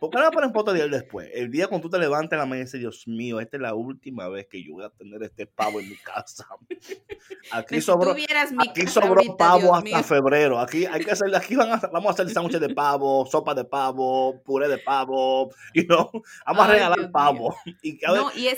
¿Por 0.00 0.08
qué 0.08 0.18
fotos 0.54 0.72
del 0.72 0.90
día 0.90 0.98
después? 0.98 1.28
El 1.34 1.50
día 1.50 1.66
cuando 1.66 1.86
tú 1.86 1.90
te 1.90 1.98
levantas 1.98 2.32
en 2.32 2.38
la 2.38 2.46
mañana 2.46 2.62
y 2.62 2.64
dices, 2.64 2.80
Dios 2.80 3.06
mío, 3.06 3.38
esta 3.38 3.58
es 3.58 3.60
la 3.60 3.74
última 3.74 4.30
vez 4.30 4.46
que 4.46 4.64
yo 4.64 4.72
voy 4.72 4.84
a 4.84 4.88
tener 4.88 5.22
este 5.22 5.46
pavo 5.46 5.78
en 5.78 5.90
mi 5.90 5.96
casa. 5.96 6.46
Aquí 7.52 7.74
Si 7.74 7.82
sobró, 7.82 8.12
Aquí 8.12 8.86
sobró 8.86 9.08
ahorita, 9.08 9.36
pavo 9.36 9.60
Dios 9.60 9.72
hasta 9.74 9.84
mío. 9.84 10.02
febrero. 10.02 10.58
Aquí 10.58 10.86
hay 10.86 11.04
que 11.04 11.10
hacer, 11.10 11.34
aquí 11.36 11.54
van 11.54 11.72
a, 11.72 11.76
vamos 11.92 12.06
a 12.06 12.10
hacer 12.12 12.30
sándwiches 12.34 12.62
de 12.62 12.70
pavo, 12.70 13.26
sopa 13.26 13.54
de 13.54 13.66
pavo, 13.66 14.42
puré 14.42 14.68
de 14.68 14.78
pavo, 14.78 15.50
you 15.74 15.84
know, 15.84 16.10
vamos 16.46 16.64
a 16.64 16.72
regalar 16.72 16.98
Dios 16.98 17.10
pavo. 17.12 17.54
Y 17.82 18.02
a 18.02 18.12
No, 18.14 18.30
y 18.34 18.46
es, 18.46 18.56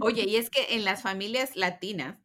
oye, 0.00 0.24
y 0.26 0.36
es 0.36 0.50
que 0.50 0.74
en 0.74 0.84
las 0.84 1.02
familias 1.02 1.54
latinas 1.54 2.16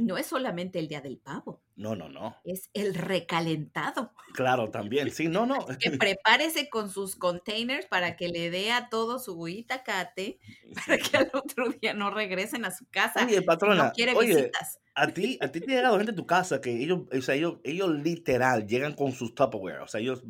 no 0.00 0.16
es 0.18 0.26
solamente 0.26 0.78
el 0.78 0.88
día 0.88 1.00
del 1.00 1.18
pavo, 1.18 1.62
no, 1.76 1.94
no, 1.96 2.08
no, 2.08 2.36
es 2.44 2.70
el 2.74 2.94
recalentado. 2.94 4.12
claro, 4.34 4.70
también, 4.70 5.10
sí, 5.10 5.28
no, 5.28 5.46
no. 5.46 5.66
Que 5.80 5.90
prepárese 5.90 6.68
con 6.68 6.90
sus 6.90 7.16
containers 7.16 7.86
para 7.86 8.16
que 8.16 8.28
le 8.28 8.50
dé 8.50 8.72
a 8.72 8.88
todo 8.88 9.18
su 9.18 9.48
itacate 9.48 10.38
para 10.86 10.98
que 10.98 11.16
al 11.16 11.30
otro 11.32 11.70
día 11.70 11.94
no 11.94 12.10
regresen 12.10 12.64
a 12.64 12.70
su 12.70 12.86
casa 12.90 13.24
Oye, 13.24 13.40
si 13.40 13.46
no 13.46 13.46
patrona, 13.46 13.90
quiere 13.90 14.14
oye, 14.14 14.34
visitas. 14.36 14.80
a 14.94 15.06
ti, 15.08 15.38
a 15.40 15.48
ti 15.48 15.60
te 15.60 15.72
ha 15.72 15.76
llegado 15.76 15.96
gente 15.98 16.12
a 16.12 16.16
tu 16.16 16.26
casa 16.26 16.60
que 16.60 16.70
ellos, 16.82 17.00
o 17.16 17.20
sea, 17.22 17.34
ellos, 17.34 17.58
ellos 17.64 17.90
literal 17.90 18.66
llegan 18.66 18.94
con 18.94 19.12
sus 19.12 19.34
Tupperware, 19.34 19.80
o 19.80 19.86
sea, 19.88 20.00
ellos 20.00 20.22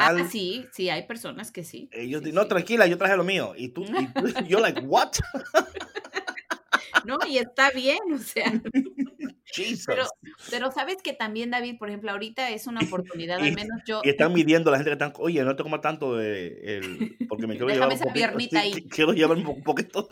Ah, 0.00 0.12
literal, 0.12 0.24
sí, 0.30 0.68
sí, 0.72 0.88
hay 0.90 1.06
personas 1.06 1.50
que 1.50 1.64
sí. 1.64 1.88
ellos 1.90 2.22
sí, 2.22 2.30
dicen, 2.30 2.34
no, 2.34 2.42
sí. 2.42 2.48
tranquila, 2.48 2.86
yo 2.86 2.96
traje 2.98 3.16
lo 3.16 3.24
mío. 3.24 3.54
Y 3.56 3.68
tú, 3.70 3.84
y 3.96 4.12
tú 4.12 4.26
yo 4.46 4.60
like, 4.60 4.80
what? 4.82 5.12
No, 7.04 7.16
y 7.26 7.38
está 7.38 7.70
bien, 7.70 7.98
o 8.12 8.18
sea, 8.18 8.52
Jesus. 9.46 9.84
pero, 9.86 10.04
pero 10.50 10.70
sabes 10.70 10.98
que 11.02 11.12
también, 11.14 11.50
David, 11.50 11.78
por 11.78 11.88
ejemplo, 11.88 12.10
ahorita 12.10 12.50
es 12.50 12.66
una 12.66 12.80
oportunidad, 12.80 13.38
al 13.40 13.54
menos 13.54 13.80
yo, 13.86 14.00
Y 14.04 14.10
están 14.10 14.32
midiendo 14.34 14.68
a 14.70 14.72
la 14.72 14.78
gente 14.78 14.90
que 14.90 15.04
están, 15.04 15.12
oye, 15.18 15.42
no 15.44 15.56
te 15.56 15.62
comas 15.62 15.80
tanto 15.80 16.16
de 16.16 16.48
el, 16.76 17.16
porque 17.28 17.46
me 17.46 17.56
quiero 17.56 17.66
Déjame 17.68 17.74
llevar 17.74 17.88
un 17.88 17.94
esa 17.94 18.04
poquito. 18.04 18.14
piernita 18.14 18.60
sí, 18.62 18.66
ahí. 18.66 18.72
qui- 18.74 18.88
quiero 18.94 19.12
llevar 19.12 19.36
un 19.38 19.44
po- 19.44 19.52
un 19.52 19.62
poquito. 19.62 20.08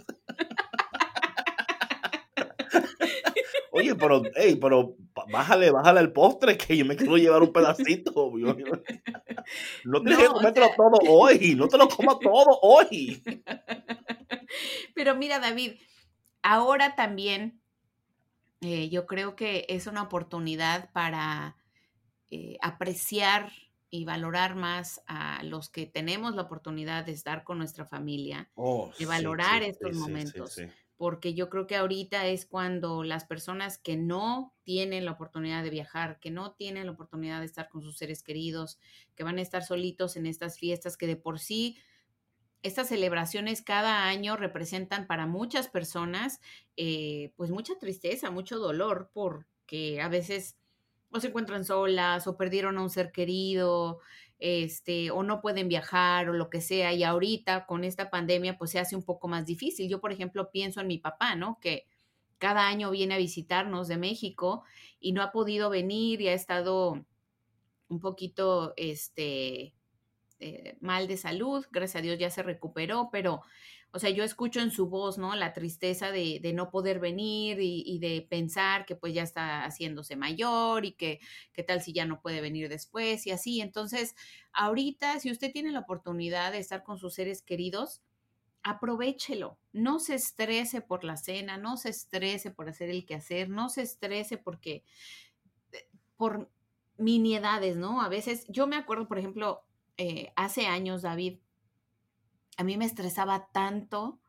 Oye, 3.73 3.95
pero, 3.95 4.23
hey, 4.37 4.57
pero 4.59 4.97
bájale, 5.31 5.71
bájale 5.71 6.01
el 6.01 6.11
postre 6.13 6.57
que 6.57 6.75
yo 6.77 6.87
me 6.87 6.97
quiero 6.97 7.19
llevar 7.19 7.43
un 7.43 7.53
pedacito. 7.53 8.33
yo- 8.39 8.57
yo- 8.57 8.65
no 9.85 10.01
tienes 10.01 10.19
que 10.19 10.25
No, 10.25 10.35
o 10.37 10.41
sea- 10.41 10.75
todo 10.77 10.99
hoy, 11.11 11.55
no 11.55 11.69
te 11.69 11.77
lo 11.77 11.87
comas 11.89 12.17
todo 12.21 12.59
hoy. 12.63 13.23
Pero 14.95 15.15
mira, 15.15 15.39
David, 15.41 15.73
ahora 16.47 16.95
también 16.95 17.61
eh, 18.61 18.89
yo 18.89 19.07
creo 19.07 19.37
que 19.37 19.67
es 19.69 19.87
una 19.87 20.03
oportunidad 20.03 20.91
para 20.93 21.57
eh, 22.31 22.57
apreciar 22.63 23.53
y 23.91 24.05
valorar 24.05 24.57
más 24.57 25.03
a 25.07 25.43
los 25.45 25.71
que 25.71 25.87
tenemos 25.87 26.35
la 26.35 26.43
oportunidad 26.43 27.05
de 27.07 27.13
estar 27.13 27.45
con 27.45 27.59
nuestra 27.59 27.87
familia, 27.87 28.51
Oh, 28.57 28.93
de 28.99 29.07
valorar 29.07 29.63
sí, 29.63 29.65
estos 29.65 29.93
sí, 29.93 30.15
sí, 30.25 30.41
sí, 30.43 30.43
momentos, 30.43 30.57
porque 30.97 31.35
yo 31.35 31.51
creo 31.51 31.67
que 31.67 31.77
ahorita 31.77 32.27
es 32.27 32.47
cuando 32.47 33.05
las 33.05 33.25
personas 33.27 33.79
que 33.79 33.97
no 33.97 34.55
tienen 34.65 35.05
la 35.05 35.13
oportunidad 35.13 35.63
de 35.63 35.71
viajar, 35.71 36.19
que 36.21 36.31
no 36.31 36.55
tienen 36.55 36.87
la 36.87 36.93
oportunidad 36.93 37.41
de 37.41 37.47
estar 37.47 37.69
con 37.69 37.83
sus 37.83 37.99
seres 37.99 38.23
queridos, 38.23 38.79
que 39.15 39.25
van 39.25 39.39
a 39.39 39.43
estar 39.43 39.65
solitos 39.65 40.17
en 40.17 40.27
estas 40.27 40.59
fiestas, 40.59 40.97
que 40.97 41.07
de 41.07 41.17
por 41.17 41.39
sí 41.41 41.79
estas 42.67 42.89
celebraciones 42.89 43.63
cada 43.63 44.07
año 44.07 44.37
representan 44.37 45.07
para 45.07 45.27
muchas 45.27 45.69
personas 45.69 46.41
eh, 46.77 47.33
pues 47.37 47.51
mucha 47.51 47.79
tristeza, 47.79 48.31
mucho 48.31 48.59
dolor, 48.59 49.11
porque 49.15 50.01
a 50.01 50.09
veces 50.09 50.57
o 51.11 51.21
se 51.21 51.29
encuentran 51.29 51.65
solas 51.65 52.27
o 52.27 52.37
perdieron 52.37 52.79
a 52.79 52.83
un 52.83 52.91
ser 52.91 53.13
querido, 53.13 54.01
este, 54.39 55.11
o 55.11 55.23
no 55.23 55.41
pueden 55.41 55.69
viajar 55.69 56.29
o 56.29 56.33
lo 56.35 56.51
que 56.51 56.61
sea. 56.61 56.93
Y 56.93 57.05
ahorita 57.05 57.67
con 57.67 57.85
esta 57.85 58.11
pandemia 58.11 58.59
pues 58.59 58.73
se 58.73 58.79
hace 58.79 58.97
un 58.97 59.05
poco 59.05 59.29
más 59.29 59.47
difícil. 59.47 59.89
Yo, 59.89 60.01
por 60.01 60.13
ejemplo, 60.13 60.51
pienso 60.51 60.81
en 60.81 60.89
mi 60.89 60.99
papá, 60.99 61.35
¿no? 61.37 61.59
Que 61.61 61.87
cada 62.39 62.67
año 62.69 62.91
viene 62.91 63.15
a 63.15 63.19
visitarnos 63.19 63.89
de 63.89 63.97
México 63.97 64.65
y 65.01 65.13
no 65.13 65.23
ha 65.23 65.33
podido 65.33 65.71
venir 65.71 66.21
y 66.21 66.29
ha 66.29 66.35
estado 66.35 67.07
un 67.89 68.01
poquito, 68.01 68.75
este, 68.77 69.73
eh, 70.39 70.77
mal 70.81 71.09
de 71.09 71.17
salud, 71.17 71.65
gracias 71.71 71.97
a 71.97 72.03
Dios 72.03 72.19
ya 72.19 72.31
se 72.31 72.43
recuperó, 72.43 73.09
pero, 73.11 73.43
o 73.93 73.99
sea, 73.99 74.11
yo 74.11 74.25
escucho 74.25 74.61
en 74.61 74.71
su 74.71 74.89
voz, 74.89 75.17
¿no? 75.17 75.35
La 75.35 75.53
tristeza 75.53 76.11
de, 76.11 76.41
de 76.43 76.53
no 76.53 76.71
poder 76.71 77.01
venir 77.01 77.61
y, 77.61 77.83
y, 77.87 77.99
de 77.99 78.27
pensar 78.29 78.85
que 78.85 78.97
pues 78.97 79.15
ya 79.15 79.23
está 79.23 79.65
haciéndose 79.65 80.17
mayor 80.17 80.85
y 80.85 80.93
que 80.93 81.21
qué 81.53 81.63
tal 81.63 81.81
si 81.81 81.93
ya 81.93 82.05
no 82.05 82.21
puede 82.21 82.41
venir 82.41 82.69
después 82.69 83.27
y 83.27 83.31
así. 83.31 83.61
Entonces, 83.61 84.15
ahorita, 84.53 85.21
si 85.21 85.31
usted 85.31 85.53
tiene 85.53 85.73
la 85.73 85.81
oportunidad 85.81 86.53
de 86.53 86.59
estar 86.59 86.83
con 86.83 86.99
sus 86.99 87.15
seres 87.15 87.43
queridos, 87.43 88.03
aprovechelo, 88.67 89.59
no 89.73 90.01
se 90.01 90.17
estrese 90.17 90.81
por 90.81 91.05
la 91.05 91.17
cena, 91.17 91.57
no 91.57 91.77
se 91.77 91.91
estrese 91.91 92.51
por 92.51 92.69
hacer 92.69 92.91
el 92.91 93.07
quehacer, 93.07 93.49
no 93.49 93.69
se 93.69 93.83
estrese 93.83 94.39
porque, 94.39 94.83
eh, 95.73 95.89
por 96.17 96.51
miniedades, 96.99 97.77
¿no? 97.77 98.03
A 98.03 98.09
veces, 98.09 98.45
yo 98.49 98.67
me 98.67 98.75
acuerdo, 98.75 99.07
por 99.07 99.19
ejemplo, 99.19 99.63
eh, 99.99 100.33
hace 100.37 100.67
años, 100.67 101.03
David, 101.03 101.39
a 102.57 102.65
mí 102.65 102.77
me 102.77 102.85
estresaba 102.85 103.49
tanto, 103.53 104.21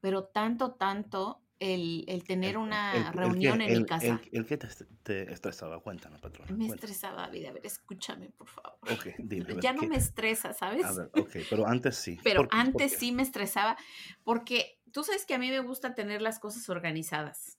pero 0.00 0.24
tanto, 0.24 0.72
tanto 0.74 1.40
el, 1.60 2.04
el 2.08 2.24
tener 2.24 2.58
una 2.58 3.08
El, 3.08 3.12
reunión 3.12 3.58
que, 3.58 3.72
en 3.72 3.78
mi 3.82 3.86
casa. 3.86 4.20
el, 4.32 4.44
que 4.46 4.56
te, 4.58 4.68
te 5.02 5.32
estresaba, 5.32 5.80
cuéntanos, 5.80 6.20
patrona. 6.20 6.50
Me 6.50 6.66
cuéntanos. 6.66 6.74
estresaba, 6.84 7.22
David. 7.22 7.46
A 7.46 7.52
ver, 7.52 7.64
escúchame, 7.66 8.30
por 8.30 8.48
favor. 8.48 8.78
Dime. 9.18 9.44
ver, 9.54 9.60
Ya 9.60 9.72
no 9.72 9.80
¿qué? 9.82 9.88
me 9.88 9.96
estresa, 9.96 10.52
¿sabes? 10.52 10.84
A 10.84 10.92
ver, 10.92 11.10
ok, 11.14 11.30
pero 11.48 11.66
antes 11.66 11.96
sí. 11.96 12.18
Pero 12.22 12.42
¿Por 12.42 12.48
qué? 12.48 12.56
¿Por 12.56 12.60
antes 12.66 12.92
sí 12.98 13.12
me 13.12 13.22
estresaba 13.22 13.76
porque 14.24 14.80
tú 14.92 15.04
sabes 15.04 15.24
que 15.26 15.34
a 15.34 15.38
mí 15.38 15.50
me 15.50 15.60
gusta 15.60 15.94
tener 15.94 16.20
las 16.22 16.38
cosas 16.38 16.68
organizadas. 16.68 17.58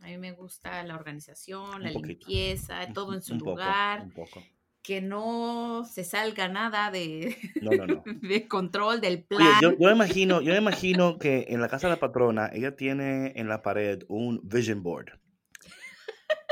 A 0.00 0.06
mí 0.06 0.18
me 0.18 0.32
gusta 0.32 0.82
la 0.82 0.96
organización, 0.96 1.76
Un 1.76 1.82
la 1.84 1.92
poquito. 1.92 2.26
limpieza, 2.26 2.92
todo 2.92 3.14
en 3.14 3.22
su 3.22 3.34
un 3.34 3.38
poco, 3.38 3.50
lugar, 3.52 4.02
un 4.02 4.10
poco. 4.10 4.42
Que 4.86 5.00
no 5.00 5.84
se 5.84 6.04
salga 6.04 6.46
nada 6.48 6.92
de, 6.92 7.36
No, 7.60 7.72
no, 7.72 7.86
no. 7.88 8.04
de 8.22 8.46
control 8.46 9.00
del 9.00 9.14
Oye, 9.14 9.26
plan. 9.26 9.60
yo, 9.60 9.76
yo 9.76 9.90
imagino, 9.90 10.40
yo 10.40 10.52
me 10.52 10.58
imagino 10.58 11.18
que 11.18 11.46
en 11.48 11.60
la 11.60 11.68
casa 11.68 11.88
de 11.88 11.94
la 11.94 12.00
patrona, 12.00 12.50
ella 12.52 12.76
tiene 12.76 13.32
en 13.34 13.48
la 13.48 13.62
pared 13.62 14.04
un 14.06 14.40
vision 14.44 14.84
board. 14.84 15.18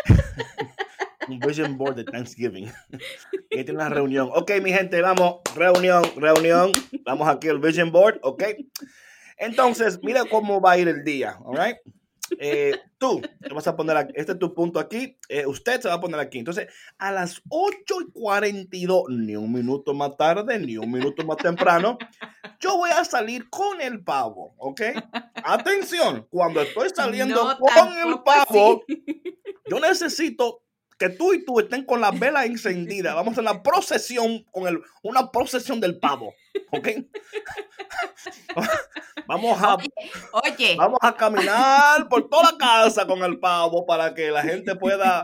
un 1.28 1.38
vision 1.38 1.78
board 1.78 1.94
de 1.94 2.04
Thanksgiving. 2.04 2.72
ella 3.50 3.64
tiene 3.64 3.74
una 3.74 3.88
reunión. 3.88 4.30
Ok, 4.34 4.50
mi 4.60 4.72
gente, 4.72 5.00
vamos, 5.00 5.36
reunión, 5.54 6.02
reunión. 6.16 6.72
Vamos 7.04 7.28
aquí 7.28 7.48
al 7.48 7.60
vision 7.60 7.92
board, 7.92 8.18
ok. 8.22 8.42
Entonces, 9.38 10.00
mira 10.02 10.24
cómo 10.28 10.60
va 10.60 10.72
a 10.72 10.78
ir 10.78 10.88
el 10.88 11.04
día, 11.04 11.38
all 11.44 11.56
right? 11.56 11.76
Eh, 12.38 12.72
tú 12.98 13.20
te 13.40 13.54
vas 13.54 13.66
a 13.66 13.76
poner 13.76 13.96
aquí, 13.96 14.12
este 14.16 14.32
es 14.32 14.38
tu 14.38 14.54
punto 14.54 14.78
aquí, 14.78 15.18
eh, 15.28 15.46
usted 15.46 15.80
se 15.80 15.88
va 15.88 15.94
a 15.94 16.00
poner 16.00 16.20
aquí. 16.20 16.38
Entonces, 16.38 16.68
a 16.98 17.12
las 17.12 17.42
8 17.48 17.74
y 18.08 18.12
42, 18.12 19.04
ni 19.10 19.36
un 19.36 19.52
minuto 19.52 19.94
más 19.94 20.16
tarde, 20.16 20.58
ni 20.58 20.76
un 20.76 20.90
minuto 20.90 21.24
más 21.24 21.36
temprano, 21.36 21.98
yo 22.60 22.76
voy 22.76 22.90
a 22.90 23.04
salir 23.04 23.48
con 23.50 23.80
el 23.80 24.02
pavo, 24.02 24.54
¿ok? 24.58 24.80
Atención, 25.44 26.26
cuando 26.30 26.62
estoy 26.62 26.88
saliendo 26.94 27.44
No, 27.44 27.58
con 27.58 27.92
el 28.08 28.22
pavo, 28.22 28.82
yo 29.66 29.80
necesito 29.80 30.63
que 30.98 31.08
tú 31.10 31.32
y 31.34 31.44
tú 31.44 31.60
estén 31.60 31.84
con 31.84 32.00
las 32.00 32.18
velas 32.18 32.46
encendidas. 32.46 33.14
Vamos 33.14 33.30
a 33.30 33.32
hacer 33.32 33.44
la 33.44 33.62
procesión 33.62 34.44
con 34.50 34.66
el, 34.68 34.80
una 35.02 35.30
procesión 35.30 35.80
del 35.80 35.98
pavo, 35.98 36.34
¿ok? 36.70 36.88
Vamos 39.26 39.58
a, 39.62 39.76
Oye, 40.32 40.76
vamos 40.76 40.98
a 41.00 41.14
caminar 41.14 42.08
por 42.10 42.28
toda 42.28 42.52
la 42.52 42.58
casa 42.58 43.06
con 43.06 43.22
el 43.22 43.38
pavo 43.38 43.86
para 43.86 44.12
que 44.14 44.30
la 44.30 44.42
gente 44.42 44.74
pueda 44.76 45.22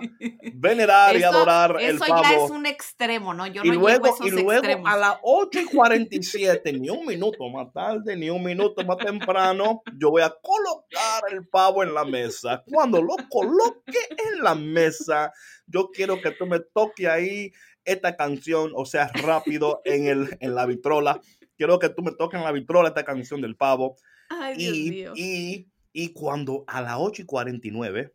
venerar 0.55 1.15
y 1.17 1.19
Eso- 1.19 1.29
adorar 1.29 1.77
el 1.81 1.97
eso 1.97 2.07
pavo. 2.07 2.23
ya 2.23 2.33
es 2.45 2.51
un 2.51 2.65
extremo, 2.65 3.35
¿no? 3.35 3.47
Yo 3.47 3.63
y 3.63 3.69
no 3.69 3.75
luego, 3.75 3.89
llego 3.89 4.07
a 4.07 4.09
esos 4.11 4.27
y 4.27 4.31
luego 4.31 4.53
extremos. 4.53 4.91
a 4.91 4.97
las 4.97 5.17
8 5.23 5.61
y 5.61 5.65
47, 5.67 6.73
ni 6.75 6.89
un 6.89 7.05
minuto 7.05 7.47
más 7.51 7.71
tarde, 7.75 8.17
ni 8.17 8.31
un 8.31 8.43
minuto 8.43 8.83
más 8.87 8.97
temprano, 8.97 9.83
yo 9.99 10.11
voy 10.11 10.23
a 10.23 10.35
colocar 10.41 11.25
el 11.31 11.47
pavo 11.49 11.83
en 11.83 11.93
la 11.93 12.05
mesa. 12.05 12.63
Cuando 12.71 13.03
lo 13.03 13.17
coloque 13.29 13.99
en 14.33 14.43
la 14.43 14.55
mesa, 14.55 15.31
yo 15.71 15.91
quiero 15.91 16.21
que 16.21 16.31
tú 16.33 16.47
me 16.47 16.61
toques 16.61 17.07
ahí 17.07 17.53
esta 17.85 18.17
canción, 18.17 18.73
o 18.75 18.85
sea, 18.85 19.11
rápido 19.23 19.81
en, 19.85 20.07
el, 20.07 20.37
en 20.41 20.55
la 20.55 20.67
vitrola. 20.67 21.21
Quiero 21.57 21.79
que 21.79 21.89
tú 21.89 22.03
me 22.03 22.13
toques 22.13 22.39
en 22.39 22.45
la 22.45 22.53
vitrola 22.53 22.89
esta 22.89 23.05
canción 23.05 23.41
del 23.41 23.57
pavo. 23.57 23.97
Ay, 24.29 24.57
Dios 24.57 24.77
Y, 24.77 24.91
mío. 24.91 25.13
y, 25.17 25.69
y 25.93 26.13
cuando 26.13 26.65
a 26.67 26.81
las 26.83 26.97
8 26.99 27.23
y 27.23 27.25
49, 27.27 28.13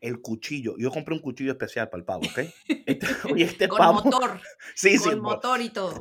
el 0.00 0.20
cuchillo, 0.20 0.74
yo 0.78 0.90
compré 0.90 1.14
un 1.14 1.20
cuchillo 1.20 1.52
especial 1.52 1.88
para 1.88 2.00
el 2.00 2.04
pavo, 2.04 2.22
¿ok? 2.26 2.38
Este, 2.86 3.06
oye, 3.32 3.44
este 3.44 3.68
con 3.68 3.78
pavo. 3.78 4.02
motor, 4.04 4.40
Sí, 4.74 4.98
sí. 4.98 5.10
con 5.10 5.20
motor 5.20 5.60
y 5.60 5.70
todo. 5.70 5.98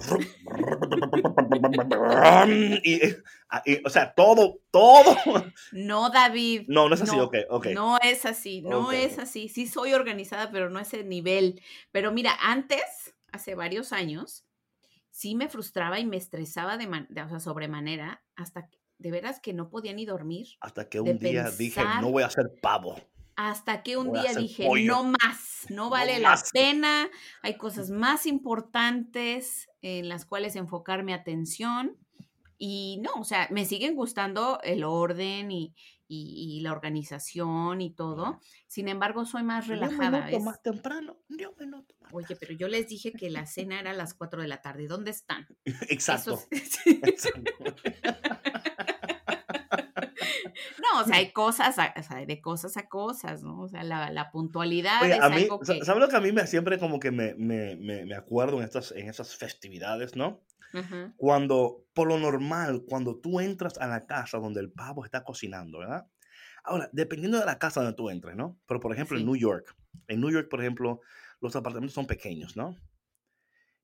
Y, 2.83 2.99
ah, 3.49 3.61
y, 3.65 3.85
o 3.85 3.89
sea, 3.89 4.13
todo, 4.13 4.59
todo. 4.71 5.15
No, 5.71 6.09
David. 6.09 6.63
No, 6.67 6.87
no 6.89 6.95
es 6.95 7.01
así, 7.01 7.15
no, 7.17 7.23
ok, 7.23 7.35
ok. 7.49 7.67
No 7.73 7.97
es 8.01 8.25
así, 8.25 8.61
no 8.61 8.91
es 8.91 9.19
así. 9.19 9.49
Sí 9.49 9.67
soy 9.67 9.93
organizada, 9.93 10.51
pero 10.51 10.69
no 10.69 10.79
a 10.79 10.83
ese 10.83 11.03
nivel. 11.03 11.61
Pero 11.91 12.11
mira, 12.11 12.37
antes, 12.41 13.13
hace 13.31 13.55
varios 13.55 13.91
años, 13.93 14.45
sí 15.09 15.35
me 15.35 15.49
frustraba 15.49 15.99
y 15.99 16.05
me 16.05 16.17
estresaba 16.17 16.77
de, 16.77 16.87
man- 16.87 17.07
de- 17.09 17.21
o 17.21 17.29
sea, 17.29 17.39
sobremanera, 17.39 18.23
hasta 18.35 18.67
que- 18.67 18.79
de 18.97 19.11
veras 19.11 19.39
que 19.39 19.51
no 19.53 19.69
podía 19.69 19.93
ni 19.93 20.05
dormir. 20.05 20.47
Hasta 20.61 20.87
que 20.87 20.99
un 20.99 21.17
día 21.17 21.49
dije, 21.57 21.81
no 22.01 22.11
voy 22.11 22.21
a 22.23 22.27
hacer 22.27 22.53
pavo. 22.61 23.01
Hasta 23.35 23.81
que 23.83 23.97
un 23.97 24.07
Voy 24.09 24.21
día 24.21 24.33
dije, 24.33 24.65
pollo. 24.65 24.91
no 24.93 25.03
más, 25.05 25.65
no 25.69 25.89
vale 25.89 26.19
la 26.19 26.31
más". 26.31 26.51
pena, 26.51 27.09
hay 27.41 27.57
cosas 27.57 27.89
más 27.89 28.25
importantes 28.25 29.69
en 29.81 30.09
las 30.09 30.25
cuales 30.25 30.55
enfocar 30.55 31.03
mi 31.03 31.13
atención. 31.13 31.97
Y 32.57 32.99
no, 33.01 33.11
o 33.19 33.23
sea, 33.23 33.47
me 33.49 33.65
siguen 33.65 33.95
gustando 33.95 34.59
el 34.63 34.83
orden 34.83 35.49
y, 35.51 35.73
y- 36.07 36.57
y 36.57 36.61
la 36.61 36.73
organización 36.73 37.81
y 37.81 37.89
todo. 37.91 38.39
Sin 38.67 38.87
embargo, 38.87 39.25
soy 39.25 39.41
más 39.41 39.65
relajada. 39.67 40.19
minuto 40.19 40.35
¿ves? 40.37 40.43
más 40.43 40.61
temprano, 40.61 41.17
minuto 41.29 41.95
más. 42.01 42.13
Oye, 42.13 42.35
pero 42.35 42.53
yo 42.53 42.67
les 42.67 42.87
dije 42.87 43.13
que 43.13 43.31
la 43.31 43.47
cena 43.47 43.79
era 43.79 43.91
a 43.91 43.93
las 43.95 44.13
4 44.13 44.43
de 44.43 44.47
la 44.47 44.61
tarde. 44.61 44.85
¿Dónde 44.87 45.09
están? 45.09 45.47
Exacto. 45.89 46.39
Esos- 46.51 46.77
exacto. 46.85 47.51
No, 50.81 51.01
o 51.01 51.03
sea, 51.05 51.17
hay 51.17 51.31
cosas, 51.31 51.77
a- 51.79 51.93
o 51.97 52.03
sea, 52.03 52.25
de 52.25 52.41
cosas 52.41 52.77
a 52.77 52.87
cosas, 52.89 53.43
¿no? 53.43 53.61
O 53.61 53.67
sea, 53.67 53.83
la, 53.83 54.09
la 54.11 54.31
puntualidad 54.31 55.01
Oye, 55.03 55.13
es 55.15 55.21
a 55.21 55.29
mí, 55.29 55.43
algo 55.43 55.59
que... 55.59 55.83
¿sabes 55.85 56.01
lo 56.01 56.07
que 56.09 56.15
a 56.15 56.21
mí 56.21 56.31
me 56.31 56.47
siempre 56.47 56.77
como 56.79 56.99
que 56.99 57.11
me, 57.11 57.33
me, 57.35 57.75
me, 57.75 58.05
me 58.05 58.15
acuerdo 58.15 58.57
en 58.57 58.63
estas, 58.63 58.91
en 58.91 59.09
esas 59.09 59.35
festividades, 59.35 60.15
¿no? 60.15 60.41
Cuando, 61.17 61.83
por 61.93 62.07
lo 62.07 62.17
normal, 62.17 62.83
cuando 62.87 63.17
tú 63.17 63.39
entras 63.41 63.77
a 63.77 63.87
la 63.87 64.05
casa 64.05 64.37
donde 64.37 64.61
el 64.61 64.71
pavo 64.71 65.03
está 65.03 65.23
cocinando, 65.23 65.79
¿verdad? 65.79 66.07
Ahora, 66.63 66.89
dependiendo 66.93 67.39
de 67.39 67.45
la 67.45 67.59
casa 67.59 67.81
donde 67.81 67.95
tú 67.97 68.09
entres, 68.09 68.35
¿no? 68.37 68.57
Pero, 68.67 68.79
por 68.79 68.93
ejemplo, 68.93 69.17
en. 69.17 69.25
New 69.25 69.35
York, 69.35 69.75
en 70.07 70.21
New 70.21 70.29
York, 70.29 70.47
por 70.49 70.61
ejemplo, 70.61 71.01
los 71.41 71.55
apartamentos 71.57 71.93
son 71.93 72.07
pequeños, 72.07 72.55
¿no? 72.55 72.77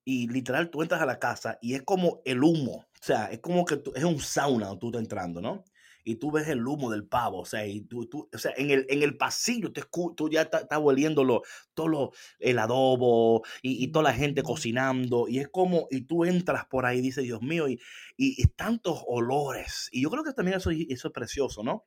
Y 0.06 0.30
literal, 0.30 0.70
tú 0.70 0.82
entras 0.82 1.02
a 1.02 1.06
la 1.06 1.20
casa 1.20 1.58
y 1.62 1.74
es 1.74 1.82
como 1.84 2.22
el 2.24 2.42
humo, 2.42 2.86
o 2.86 3.04
sea, 3.04 3.26
es 3.26 3.40
como 3.40 3.66
que 3.66 3.76
tú- 3.78 3.92
es 3.94 4.06
un 4.06 4.20
sauna 4.22 4.68
donde 4.68 4.80
tú 4.80 4.88
estás 4.88 5.02
entrando, 5.02 5.42
¿no? 5.42 5.66
Y 6.08 6.16
tú 6.16 6.32
ves 6.32 6.48
el 6.48 6.66
humo 6.68 6.90
del 6.92 7.06
pavo, 7.08 7.40
o 7.42 7.46
sea, 7.46 7.66
y 7.68 7.82
tú, 7.82 8.06
tú- 8.08 8.30
o 8.34 8.38
sea, 8.38 8.54
en 8.58 8.72
el, 8.72 8.86
en 8.90 9.04
el 9.04 9.18
pasillo 9.18 9.72
te 9.74 9.82
escu- 9.82 10.16
tú 10.16 10.30
ya 10.30 10.44
estás 10.44 10.64
estás 10.64 10.80
oliendo 10.82 11.24
lo, 11.24 11.42
todo 11.74 11.88
lo, 11.88 12.12
el 12.40 12.60
adobo 12.60 13.44
y, 13.62 13.84
y 13.84 13.88
toda 13.92 14.04
la 14.04 14.14
gente 14.14 14.44
cocinando, 14.44 15.28
y 15.28 15.40
es 15.40 15.50
como, 15.50 15.88
y 15.92 16.02
tú 16.02 16.26
entras 16.26 16.66
por 16.68 16.86
ahí 16.86 17.00
y 17.00 17.02
dices, 17.02 17.24
Dios 17.24 17.42
mío, 17.42 17.68
y, 17.68 17.74
y, 18.18 18.42
y 18.42 18.46
tantos 18.56 19.02
olores. 19.08 19.90
Y 19.92 20.02
yo 20.04 20.10
creo 20.10 20.24
que 20.24 20.34
también 20.34 20.58
eso, 20.58 20.72
eso 20.72 21.08
es 21.08 21.14
precioso, 21.14 21.64
¿no? 21.64 21.86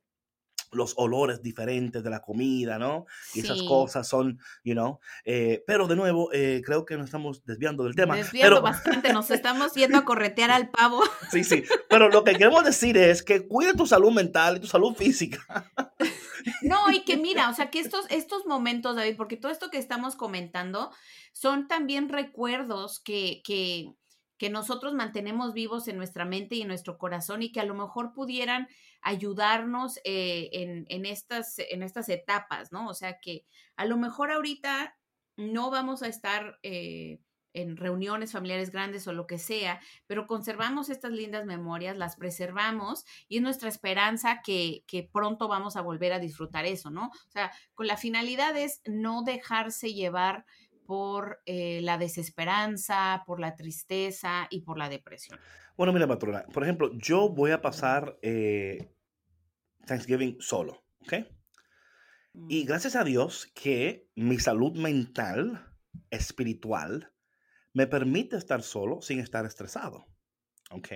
Los 0.72 0.94
olores 0.96 1.42
diferentes 1.42 2.02
de 2.02 2.10
la 2.10 2.20
comida, 2.20 2.78
¿no? 2.78 3.06
Y 3.34 3.40
esas 3.40 3.62
cosas 3.62 4.08
son, 4.08 4.38
you 4.64 4.74
know, 4.74 5.00
eh, 5.24 5.62
pero 5.66 5.86
de 5.86 5.96
nuevo, 5.96 6.32
eh, 6.32 6.62
creo 6.64 6.84
que 6.84 6.96
nos 6.96 7.06
estamos 7.06 7.44
desviando 7.44 7.84
del 7.84 7.94
tema. 7.94 8.16
Desviando 8.16 8.56
pero, 8.56 8.62
bastante, 8.62 9.12
nos 9.12 9.30
estamos 9.30 9.74
yendo 9.74 9.98
a 9.98 10.04
corretear 10.04 10.50
al 10.50 10.70
pavo. 10.70 11.02
sí, 11.30 11.44
sí, 11.44 11.64
pero 11.88 12.08
lo 12.08 12.24
que 12.24 12.32
queremos 12.32 12.64
decir 12.64 12.96
es 12.96 13.22
que 13.22 13.46
cuide 13.46 13.74
tu 13.74 13.86
salud 13.86 14.12
mental 14.12 14.56
y 14.56 14.60
tu 14.60 14.66
salud 14.66 14.94
física. 14.94 15.70
No, 16.62 16.90
y 16.90 17.04
que 17.04 17.18
mira, 17.18 17.50
o 17.50 17.54
sea, 17.54 17.68
que 17.68 17.80
estos, 17.80 18.06
estos 18.08 18.46
momentos, 18.46 18.96
David, 18.96 19.16
porque 19.16 19.36
todo 19.36 19.52
esto 19.52 19.70
que 19.70 19.76
estamos 19.76 20.16
comentando 20.16 20.90
son 21.32 21.68
también 21.68 22.08
recuerdos 22.08 22.98
que, 22.98 23.42
que, 23.44 23.92
que 24.38 24.50
nosotros 24.50 24.94
mantenemos 24.94 25.52
vivos 25.52 25.86
en 25.88 25.98
nuestra 25.98 26.24
mente 26.24 26.56
y 26.56 26.62
en 26.62 26.68
nuestro 26.68 26.96
corazón 26.96 27.42
y 27.42 27.52
que 27.52 27.60
a 27.60 27.64
lo 27.64 27.74
mejor 27.74 28.14
pudieran 28.14 28.68
ayudarnos 29.03 29.98
eh, 30.05 30.51
en, 30.53 30.86
en, 30.88 31.07
estas, 31.07 31.59
en 31.59 31.82
estas 31.82 32.09
etapas, 32.09 32.72
¿no? 32.72 32.88
O 32.88 32.94
sea, 32.94 33.18
que 33.20 33.46
a 33.76 33.84
lo 33.84 33.96
mejor 33.96 34.30
ahorita 34.30 34.96
no 35.36 35.70
vamos 35.70 36.03
a 36.03 36.09
estar... 36.09 36.59
Eh, 36.62 37.20
en 37.53 37.76
reuniones 37.76 38.32
familiares 38.32 38.70
grandes 38.70 39.09
o 39.09 39.12
lo 39.12 39.26
que 39.26 39.38
sea, 39.38 39.80
pero 40.07 40.26
conservamos 40.26 40.88
estas 40.88 41.12
lindas 41.12 41.46
memorias, 41.46 41.96
las 41.96 42.16
preservamos 42.16 43.05
y 43.28 43.38
es 43.38 43.42
nuestra 43.42 43.68
esperanza 43.68 44.40
que, 44.42 44.84
que, 44.86 45.03
pronto 45.03 45.48
vamos 45.48 45.76
a 45.76 45.80
volver 45.80 46.12
a 46.12 46.20
disfrutar 46.20 46.64
eso, 46.64 46.90
¿no? 46.90 47.07
O 47.09 47.30
sea, 47.30 47.51
con 47.74 47.86
la 47.86 47.96
finalidad 47.96 48.57
es 48.57 48.82
no 48.84 49.22
dejarse 49.22 49.92
llevar 49.92 50.44
por 50.90 51.40
eh, 51.46 51.80
la 51.82 51.98
desesperanza, 51.98 53.22
por 53.24 53.38
la 53.38 53.55
tristeza 53.55 54.48
y 54.51 54.62
por 54.62 54.76
la 54.76 54.88
depresión. 54.88 55.38
Bueno, 55.81 55.95
mira, 55.95 56.07
patrona, 56.07 56.45
por 56.53 56.62
ejemplo, 56.62 56.91
yo 56.99 57.31
voy 57.31 57.53
a 57.53 57.62
pasar 57.62 58.18
eh, 58.20 58.93
Thanksgiving 59.87 60.37
solo, 60.39 60.85
¿ok? 60.99 61.26
Y 62.51 62.66
gracias 62.66 62.97
a 62.97 63.03
Dios 63.03 63.51
que 63.55 64.07
mi 64.14 64.39
salud 64.39 64.76
mental, 64.76 65.74
espiritual, 66.11 67.14
me 67.72 67.87
permite 67.87 68.37
estar 68.37 68.62
solo 68.62 69.01
sin 69.01 69.20
estar 69.20 69.47
estresado. 69.47 70.07
¿Ok? 70.72 70.88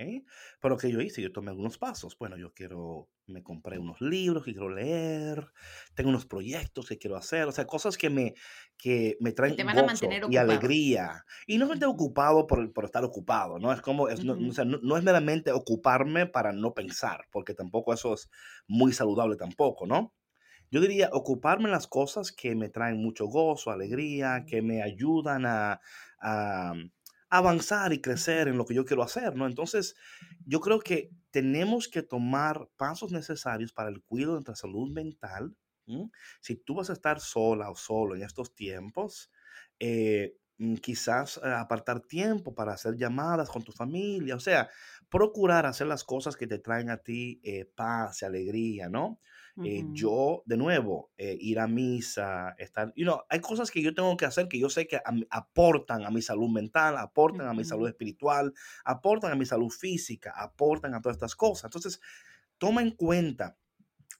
Pero 0.61 0.77
que 0.77 0.89
yo 0.89 1.01
hice, 1.01 1.21
yo 1.21 1.33
tomé 1.33 1.49
algunos 1.49 1.77
pasos. 1.77 2.17
Bueno, 2.17 2.37
yo 2.37 2.53
quiero, 2.53 3.09
me 3.27 3.43
compré 3.43 3.77
unos 3.77 3.99
libros 3.99 4.45
que 4.45 4.53
quiero 4.53 4.69
leer, 4.69 5.51
tengo 5.95 6.09
unos 6.09 6.25
proyectos 6.25 6.87
que 6.87 6.97
quiero 6.97 7.17
hacer, 7.17 7.45
o 7.45 7.51
sea, 7.51 7.65
cosas 7.67 7.97
que 7.97 8.09
me, 8.09 8.35
que 8.77 9.17
me 9.19 9.33
traen 9.33 9.57
van 9.65 9.75
gozo 9.75 10.07
y 10.29 10.37
alegría. 10.37 11.25
Y 11.45 11.57
no 11.57 11.71
estoy 11.73 11.89
ocupado 11.89 12.47
por, 12.47 12.71
por 12.71 12.85
estar 12.85 13.03
ocupado, 13.03 13.59
¿no? 13.59 13.73
Es 13.73 13.81
como, 13.81 14.07
es, 14.07 14.21
uh 14.21 14.23
-huh. 14.23 14.39
no, 14.39 14.49
o 14.49 14.53
sea, 14.53 14.63
no, 14.63 14.79
no, 14.81 14.95
es 14.95 15.03
meramente 15.03 15.51
ocuparme 15.51 16.25
para 16.25 16.53
no 16.53 16.73
pensar, 16.73 17.25
porque 17.29 17.53
tampoco 17.53 17.93
eso 17.93 18.13
es 18.13 18.29
muy 18.67 18.93
saludable 18.93 19.35
tampoco, 19.35 19.85
¿no? 19.85 20.13
Yo 20.71 20.81
diría 20.81 21.09
ocuparme 21.11 21.65
en 21.65 21.71
las 21.71 21.87
cosas 21.87 22.31
que 22.31 22.55
me 22.55 22.69
traen 22.69 22.97
mucho 22.97 23.25
gozo, 23.27 23.71
alegría, 23.71 24.45
que 24.47 24.61
me 24.61 24.81
ayudan 24.81 25.45
a, 25.45 25.79
a, 26.19 26.73
avanzar 27.37 27.93
y 27.93 28.01
crecer 28.01 28.47
en 28.47 28.57
lo 28.57 28.65
que 28.65 28.73
yo 28.73 28.85
quiero 28.85 29.03
hacer, 29.03 29.35
¿no? 29.35 29.47
Entonces, 29.47 29.95
yo 30.45 30.59
creo 30.59 30.79
que 30.79 31.11
tenemos 31.31 31.87
que 31.87 32.03
tomar 32.03 32.69
pasos 32.77 33.11
necesarios 33.11 33.73
para 33.73 33.89
el 33.89 34.01
cuidado 34.03 34.33
de 34.33 34.37
nuestra 34.37 34.55
salud 34.55 34.91
mental. 34.91 35.55
¿sí? 35.85 36.11
Si 36.41 36.55
tú 36.55 36.75
vas 36.75 36.89
a 36.89 36.93
estar 36.93 37.19
sola 37.19 37.69
o 37.69 37.75
solo 37.75 38.15
en 38.15 38.23
estos 38.23 38.55
tiempos, 38.55 39.31
eh, 39.79 40.35
quizás 40.81 41.37
eh, 41.43 41.49
apartar 41.49 42.01
tiempo 42.01 42.55
para 42.55 42.73
hacer 42.73 42.95
llamadas 42.95 43.49
con 43.49 43.63
tu 43.63 43.71
familia, 43.71 44.35
o 44.35 44.39
sea, 44.39 44.69
procurar 45.09 45.65
hacer 45.65 45.87
las 45.87 46.03
cosas 46.03 46.37
que 46.37 46.47
te 46.47 46.59
traen 46.59 46.89
a 46.89 46.97
ti 46.97 47.41
eh, 47.43 47.65
paz 47.75 48.21
y 48.21 48.25
alegría, 48.25 48.89
¿no? 48.89 49.19
Eh, 49.63 49.83
uh 49.83 49.87
-huh. 49.87 49.93
yo, 49.93 50.43
de 50.45 50.57
nuevo, 50.57 51.11
eh, 51.17 51.37
ir 51.39 51.59
a 51.59 51.67
misa, 51.67 52.55
estar, 52.57 52.91
you 52.95 53.05
know, 53.05 53.21
hay 53.29 53.39
cosas 53.39 53.71
que 53.71 53.81
yo 53.81 53.93
tengo 53.93 54.17
que 54.17 54.25
hacer 54.25 54.49
que 54.49 54.59
yo 54.59 54.69
sé 54.69 54.85
que 54.85 54.97
a, 54.97 55.03
aportan 55.29 56.03
a 56.03 56.11
mi 56.11 56.21
salud 56.21 56.49
mental, 56.49 56.97
aportan 56.97 57.45
uh 57.45 57.49
-huh. 57.49 57.51
a 57.51 57.53
mi 57.53 57.63
salud 57.63 57.87
espiritual, 57.87 58.53
aportan 58.83 59.31
a 59.31 59.35
mi 59.35 59.45
salud 59.45 59.69
física, 59.69 60.33
aportan 60.35 60.93
a 60.93 61.01
todas 61.01 61.15
estas 61.15 61.35
cosas. 61.37 61.65
Entonces, 61.65 62.01
toma 62.57 62.81
en 62.81 62.91
cuenta, 62.91 63.57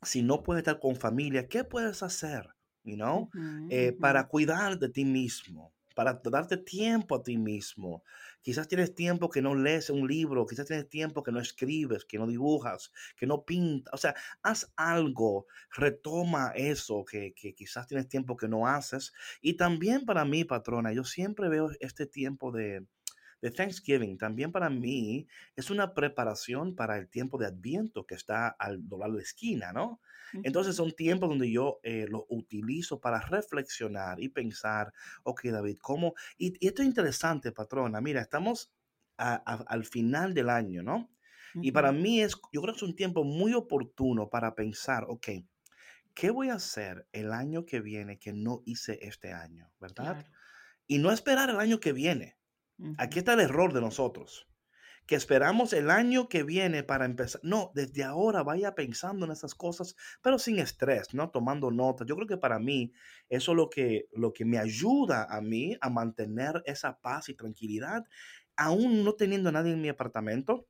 si 0.01 0.23
no 0.23 0.41
puedes 0.41 0.61
estar 0.61 0.79
con 0.79 0.95
familia, 0.95 1.49
¿qué 1.49 1.65
puedes 1.65 2.01
hacer? 2.01 2.47
You 2.83 2.95
know, 2.95 3.23
uh 3.23 3.29
-huh. 3.33 3.67
eh, 3.71 3.91
para 3.91 4.29
cuidar 4.29 4.79
de 4.79 4.87
ti 4.87 5.03
mismo, 5.03 5.73
para 5.95 6.21
darte 6.23 6.57
tiempo 6.57 7.15
a 7.15 7.23
ti 7.23 7.37
mismo. 7.37 8.03
Quizás 8.41 8.67
tienes 8.67 8.93
tiempo 8.93 9.29
que 9.29 9.41
no 9.41 9.55
lees 9.55 9.89
un 9.89 10.07
libro, 10.07 10.45
quizás 10.45 10.67
tienes 10.67 10.87
tiempo 10.87 11.23
que 11.23 11.31
no 11.31 11.39
escribes, 11.39 12.05
que 12.05 12.19
no 12.19 12.27
dibujas, 12.27 12.91
que 13.17 13.25
no 13.25 13.43
pintas. 13.43 13.91
O 13.93 13.97
sea, 13.97 14.13
haz 14.43 14.71
algo, 14.75 15.47
retoma 15.71 16.51
eso 16.55 17.03
que, 17.05 17.33
que 17.33 17.55
quizás 17.55 17.87
tienes 17.87 18.07
tiempo 18.07 18.37
que 18.37 18.47
no 18.47 18.67
haces. 18.67 19.13
Y 19.41 19.55
también 19.55 20.05
para 20.05 20.25
mí, 20.25 20.43
patrona, 20.43 20.93
yo 20.93 21.03
siempre 21.03 21.49
veo 21.49 21.71
este 21.79 22.05
tiempo 22.05 22.51
de, 22.51 22.85
de 23.45 23.51
Thanksgiving, 23.51 24.17
también 24.17 24.51
para 24.51 24.71
mí 24.71 25.27
es 25.55 25.69
una 25.69 25.93
preparación 25.93 26.75
para 26.75 26.97
el 26.97 27.07
tiempo 27.09 27.37
de 27.37 27.45
Adviento 27.45 28.03
que 28.07 28.15
está 28.15 28.47
al 28.47 28.89
doblar 28.89 29.11
la 29.11 29.21
esquina, 29.21 29.71
¿no? 29.71 30.01
Entonces 30.41 30.75
son 30.75 30.93
tiempos 30.93 31.29
donde 31.29 31.51
yo 31.51 31.79
eh, 31.83 32.07
lo 32.09 32.25
utilizo 32.29 32.99
para 32.99 33.19
reflexionar 33.19 34.19
y 34.19 34.29
pensar, 34.29 34.91
ok 35.21 35.43
David, 35.43 35.77
¿cómo? 35.79 36.15
Y, 36.39 36.53
y 36.59 36.67
esto 36.69 36.81
es 36.81 36.87
interesante, 36.87 37.51
patrona, 37.51 38.01
mira, 38.01 38.19
estamos 38.19 38.71
a, 39.17 39.35
a, 39.45 39.63
al 39.67 39.85
final 39.85 40.33
del 40.33 40.49
año, 40.49 40.81
¿no? 40.81 40.95
Uh 41.53 41.59
-huh. 41.59 41.65
Y 41.67 41.71
para 41.71 41.91
mí 41.91 42.21
es, 42.21 42.33
yo 42.51 42.63
creo 42.63 42.73
que 42.73 42.77
es 42.77 42.83
un 42.83 42.95
tiempo 42.95 43.23
muy 43.23 43.53
oportuno 43.53 44.27
para 44.27 44.55
pensar, 44.55 45.05
ok, 45.07 45.27
¿qué 46.15 46.31
voy 46.31 46.49
a 46.49 46.55
hacer 46.55 47.07
el 47.11 47.31
año 47.31 47.63
que 47.63 47.79
viene 47.79 48.17
que 48.17 48.33
no 48.33 48.63
hice 48.65 48.97
este 49.03 49.33
año, 49.33 49.71
verdad? 49.79 50.15
Claro. 50.15 50.29
Y 50.87 50.97
no 50.97 51.11
esperar 51.11 51.51
el 51.51 51.59
año 51.59 51.79
que 51.79 51.93
viene. 51.93 52.37
Aquí 52.97 53.19
está 53.19 53.33
el 53.33 53.39
error 53.39 53.73
de 53.73 53.81
nosotros 53.81 54.47
que 55.05 55.15
esperamos 55.15 55.73
el 55.73 55.91
año 55.91 56.27
que 56.29 56.43
viene 56.43 56.83
para 56.83 57.05
empezar. 57.05 57.41
No, 57.43 57.71
desde 57.75 58.03
ahora 58.03 58.43
vaya 58.43 58.73
pensando 58.73 59.25
en 59.25 59.31
esas 59.31 59.53
cosas, 59.53 59.95
pero 60.21 60.39
sin 60.39 60.59
estrés, 60.59 61.13
¿no? 61.13 61.29
Tomando 61.29 61.71
notas. 61.71 62.07
Yo 62.07 62.15
creo 62.15 62.27
que 62.27 62.37
para 62.37 62.59
mí 62.59 62.91
eso 63.29 63.51
es 63.51 63.55
lo 63.55 63.69
que, 63.69 64.07
lo 64.13 64.33
que 64.33 64.45
me 64.45 64.57
ayuda 64.57 65.27
a 65.29 65.41
mí 65.41 65.77
a 65.79 65.89
mantener 65.89 66.61
esa 66.65 66.99
paz 66.99 67.29
y 67.29 67.35
tranquilidad, 67.35 68.03
aún 68.55 69.03
no 69.03 69.13
teniendo 69.13 69.49
a 69.49 69.51
nadie 69.51 69.73
en 69.73 69.81
mi 69.81 69.89
apartamento. 69.89 70.67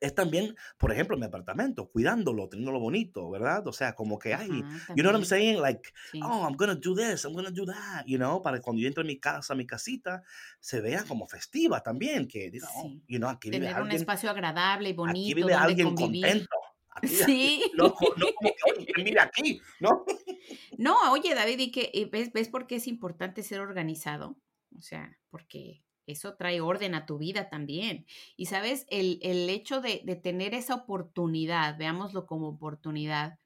Es 0.00 0.14
también, 0.14 0.56
por 0.78 0.90
ejemplo, 0.92 1.16
mi 1.16 1.26
apartamento, 1.26 1.90
cuidándolo, 1.90 2.48
teniéndolo 2.48 2.80
bonito, 2.80 3.28
¿verdad? 3.30 3.66
O 3.66 3.72
sea, 3.72 3.94
como 3.94 4.18
que, 4.18 4.32
ay, 4.34 4.48
uh-huh, 4.48 4.94
you 4.96 5.02
know 5.02 5.12
what 5.12 5.18
I'm 5.18 5.24
saying? 5.26 5.60
Like, 5.60 5.90
sí. 6.10 6.20
oh, 6.24 6.46
I'm 6.48 6.56
gonna 6.56 6.74
do 6.74 6.94
this, 6.94 7.24
I'm 7.24 7.34
gonna 7.34 7.50
do 7.50 7.66
that, 7.66 8.04
you 8.06 8.16
know, 8.16 8.40
para 8.40 8.58
que 8.58 8.62
cuando 8.62 8.80
yo 8.80 8.88
entre 8.88 9.02
a 9.02 9.06
mi 9.06 9.18
casa, 9.18 9.52
a 9.52 9.56
mi 9.56 9.66
casita, 9.66 10.22
se 10.58 10.80
vea 10.80 11.04
como 11.04 11.26
festiva 11.26 11.82
también, 11.82 12.26
que 12.26 12.50
diga, 12.50 12.68
oh, 12.76 12.82
sí. 12.82 13.02
you 13.08 13.18
know, 13.18 13.28
aquí 13.28 13.50
Tener 13.50 13.68
vive 13.68 13.72
un 13.74 13.82
alguien, 13.82 14.00
espacio 14.00 14.30
agradable 14.30 14.88
y 14.88 14.92
bonito, 14.94 15.18
aquí 15.18 15.34
vive 15.34 15.52
donde 15.52 15.66
alguien 15.66 15.94
convivir. 15.94 16.22
contento. 16.22 16.56
Sí. 17.02 17.62
No, 17.76 17.84
no 17.84 17.94
como 17.94 18.50
que, 18.50 18.78
oye, 18.78 18.92
mira 19.04 19.22
aquí, 19.24 19.60
¿no? 19.80 20.04
No, 20.78 21.12
oye, 21.12 21.34
David, 21.34 21.58
y 21.58 21.70
que 21.70 22.08
ves, 22.10 22.32
ves 22.32 22.48
por 22.48 22.66
qué 22.66 22.76
es 22.76 22.86
importante 22.86 23.42
ser 23.42 23.60
organizado. 23.60 24.36
O 24.76 24.82
sea, 24.82 25.18
porque 25.30 25.82
eso 26.10 26.34
trae 26.36 26.60
orden 26.60 26.94
a 26.94 27.06
tu 27.06 27.18
vida 27.18 27.48
también. 27.48 28.06
Y 28.36 28.46
sabes, 28.46 28.86
el, 28.88 29.18
el 29.22 29.48
hecho 29.50 29.80
de, 29.80 30.02
de, 30.04 30.16
tener 30.16 30.54
esa 30.54 30.74
oportunidad, 30.74 31.78
veámoslo 31.78 32.26
como 32.26 32.48
oportunidad, 32.48 33.38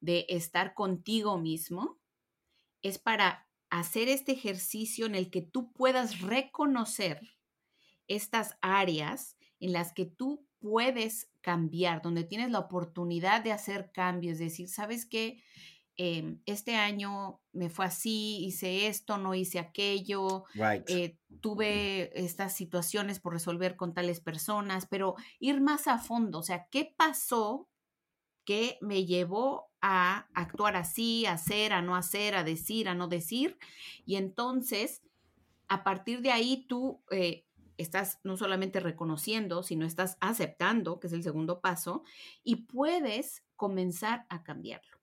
de 0.00 0.26
estar 0.28 0.74
contigo 0.74 1.38
mismo, 1.38 1.98
es 2.82 2.98
para 2.98 3.48
hacer 3.70 4.08
este 4.08 4.32
ejercicio 4.32 5.06
en 5.06 5.14
el 5.14 5.30
que 5.30 5.42
tú 5.42 5.72
puedas 5.72 6.20
reconocer 6.20 7.20
estas 8.06 8.56
áreas 8.60 9.36
en 9.58 9.72
las 9.72 9.92
que 9.92 10.06
tú 10.06 10.46
puedes 10.58 11.30
cambiar, 11.40 12.02
donde 12.02 12.24
tienes 12.24 12.50
la 12.50 12.58
oportunidad 12.60 13.42
de 13.42 13.52
hacer 13.52 13.90
cambios, 13.92 14.38
decir, 14.38 14.68
¿sabes 14.68 15.06
qué? 15.06 15.42
Eh, 15.98 16.36
este 16.44 16.74
año 16.74 17.40
me 17.52 17.70
fue 17.70 17.86
así, 17.86 18.44
hice 18.44 18.86
esto, 18.86 19.16
no 19.16 19.34
hice 19.34 19.58
aquello, 19.58 20.44
right. 20.54 20.88
eh, 20.90 21.18
tuve 21.40 22.10
estas 22.22 22.54
situaciones 22.54 23.18
por 23.18 23.32
resolver 23.32 23.76
con 23.76 23.94
tales 23.94 24.20
personas, 24.20 24.86
pero 24.86 25.14
ir 25.40 25.62
más 25.62 25.88
a 25.88 25.98
fondo, 25.98 26.40
o 26.40 26.42
sea, 26.42 26.68
¿qué 26.70 26.92
pasó 26.96 27.70
que 28.44 28.76
me 28.82 29.06
llevó 29.06 29.70
a 29.80 30.28
actuar 30.34 30.76
así, 30.76 31.24
a 31.24 31.32
hacer, 31.32 31.72
a 31.72 31.80
no 31.80 31.96
hacer, 31.96 32.34
a 32.34 32.44
decir, 32.44 32.88
a 32.88 32.94
no 32.94 33.08
decir? 33.08 33.58
Y 34.04 34.16
entonces, 34.16 35.02
a 35.68 35.82
partir 35.82 36.20
de 36.20 36.30
ahí, 36.30 36.66
tú 36.68 37.02
eh, 37.10 37.46
estás 37.78 38.20
no 38.22 38.36
solamente 38.36 38.80
reconociendo, 38.80 39.62
sino 39.62 39.86
estás 39.86 40.16
aceptando, 40.20 41.00
que 41.00 41.06
es 41.06 41.12
el 41.12 41.22
segundo 41.22 41.60
paso, 41.60 42.04
y 42.44 42.66
puedes 42.66 43.44
comenzar 43.56 44.26
a 44.28 44.42
cambiarlo. 44.42 44.98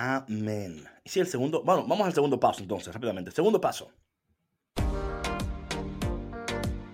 Amén. 0.00 0.84
Y 1.02 1.08
si 1.08 1.18
el 1.18 1.26
segundo, 1.26 1.64
bueno, 1.64 1.84
vamos 1.84 2.06
al 2.06 2.14
segundo 2.14 2.38
paso 2.38 2.62
entonces, 2.62 2.94
rápidamente. 2.94 3.32
Segundo 3.32 3.60
paso 3.60 3.90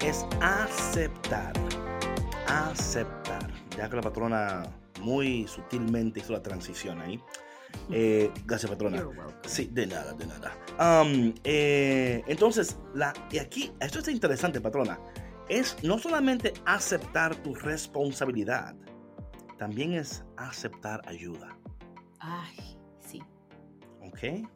es 0.00 0.24
aceptar. 0.40 1.52
Aceptar. 2.46 3.52
Ya 3.76 3.90
que 3.90 3.96
la 3.96 4.02
patrona 4.02 4.62
muy 5.02 5.46
sutilmente 5.46 6.20
hizo 6.20 6.32
la 6.32 6.42
transición 6.42 6.98
ahí. 7.02 7.20
Eh, 7.90 8.30
gracias, 8.46 8.70
patrona. 8.70 9.06
Sí, 9.46 9.68
de 9.70 9.86
nada, 9.86 10.14
de 10.14 10.26
nada. 10.26 10.56
Am, 10.78 11.34
eh, 11.44 12.22
entonces, 12.26 12.78
la, 12.94 13.12
y 13.30 13.36
aquí, 13.36 13.70
esto 13.80 13.98
es 13.98 14.08
interesante, 14.08 14.62
patrona. 14.62 14.98
Es 15.50 15.76
no 15.82 15.98
solamente 15.98 16.54
aceptar 16.64 17.36
tu 17.36 17.54
responsabilidad, 17.54 18.74
también 19.58 19.92
es 19.92 20.24
aceptar 20.38 21.02
ayuda. 21.06 21.54
Ay. 22.18 22.73
¿Ok? 24.14 24.48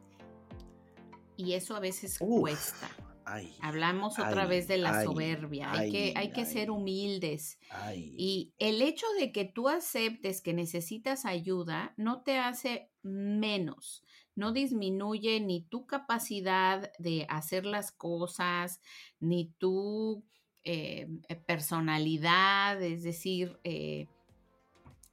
Y 1.35 1.53
eso 1.53 1.75
a 1.75 1.79
veces 1.79 2.17
Uf. 2.21 2.41
cuesta. 2.41 2.89
Ay, 3.25 3.53
Hablamos 3.61 4.17
otra 4.17 4.43
ay, 4.43 4.49
vez 4.49 4.67
de 4.67 4.77
la 4.77 4.99
ay, 4.99 5.05
soberbia. 5.05 5.71
Hay 5.71 5.91
que, 5.91 6.03
ay, 6.07 6.13
hay 6.15 6.31
que 6.31 6.45
ser 6.45 6.71
humildes. 6.71 7.59
Y 7.95 8.53
el 8.57 8.81
hecho 8.81 9.05
de 9.19 9.31
que 9.31 9.45
tú 9.45 9.69
aceptes 9.69 10.41
que 10.41 10.53
necesitas 10.53 11.25
ayuda 11.25 11.93
no 11.95 12.23
te 12.23 12.39
hace 12.39 12.89
menos, 13.03 14.03
no 14.33 14.51
disminuye 14.51 15.39
ni 15.41 15.61
tu 15.61 15.85
capacidad 15.85 16.91
de 16.97 17.27
hacer 17.29 17.65
las 17.65 17.91
cosas, 17.91 18.81
ni 19.19 19.51
tu 19.59 20.23
eh, 20.63 21.07
eh, 21.27 21.35
personalidad, 21.35 22.81
es 22.81 23.03
decir, 23.03 23.59
eh, 23.63 24.07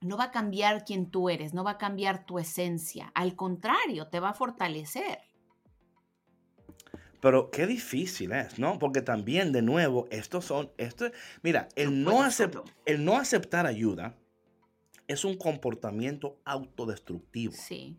no 0.07 0.17
va 0.17 0.25
a 0.25 0.31
cambiar 0.31 0.85
quién 0.85 1.11
tú 1.11 1.29
eres, 1.29 1.55
no 1.55 1.65
va 1.65 1.73
a 1.73 1.79
cambiar 1.79 2.27
tu 2.27 2.39
esencia, 2.39 3.11
al 3.15 3.37
contrario, 3.37 4.09
te 4.09 4.21
va 4.21 4.31
a 4.31 4.35
fortalecer. 4.35 5.19
Pero 7.21 7.51
qué 7.51 7.67
difícil 7.67 8.33
es, 8.33 8.59
¿no? 8.59 8.79
Porque 8.79 9.03
también, 9.03 9.53
de 9.53 9.63
nuevo, 9.63 10.07
estos 10.11 10.45
son, 10.45 10.71
esto, 10.77 11.11
mira, 11.43 11.69
el 11.75 12.05
No 12.05 12.21
el 12.85 13.05
no 13.05 13.17
aceptar 13.17 13.67
ayuda 13.67 14.15
es 15.09 15.25
un 15.25 15.37
comportamiento 15.37 16.39
autodestructivo. 16.45 17.53
Sí, 17.53 17.99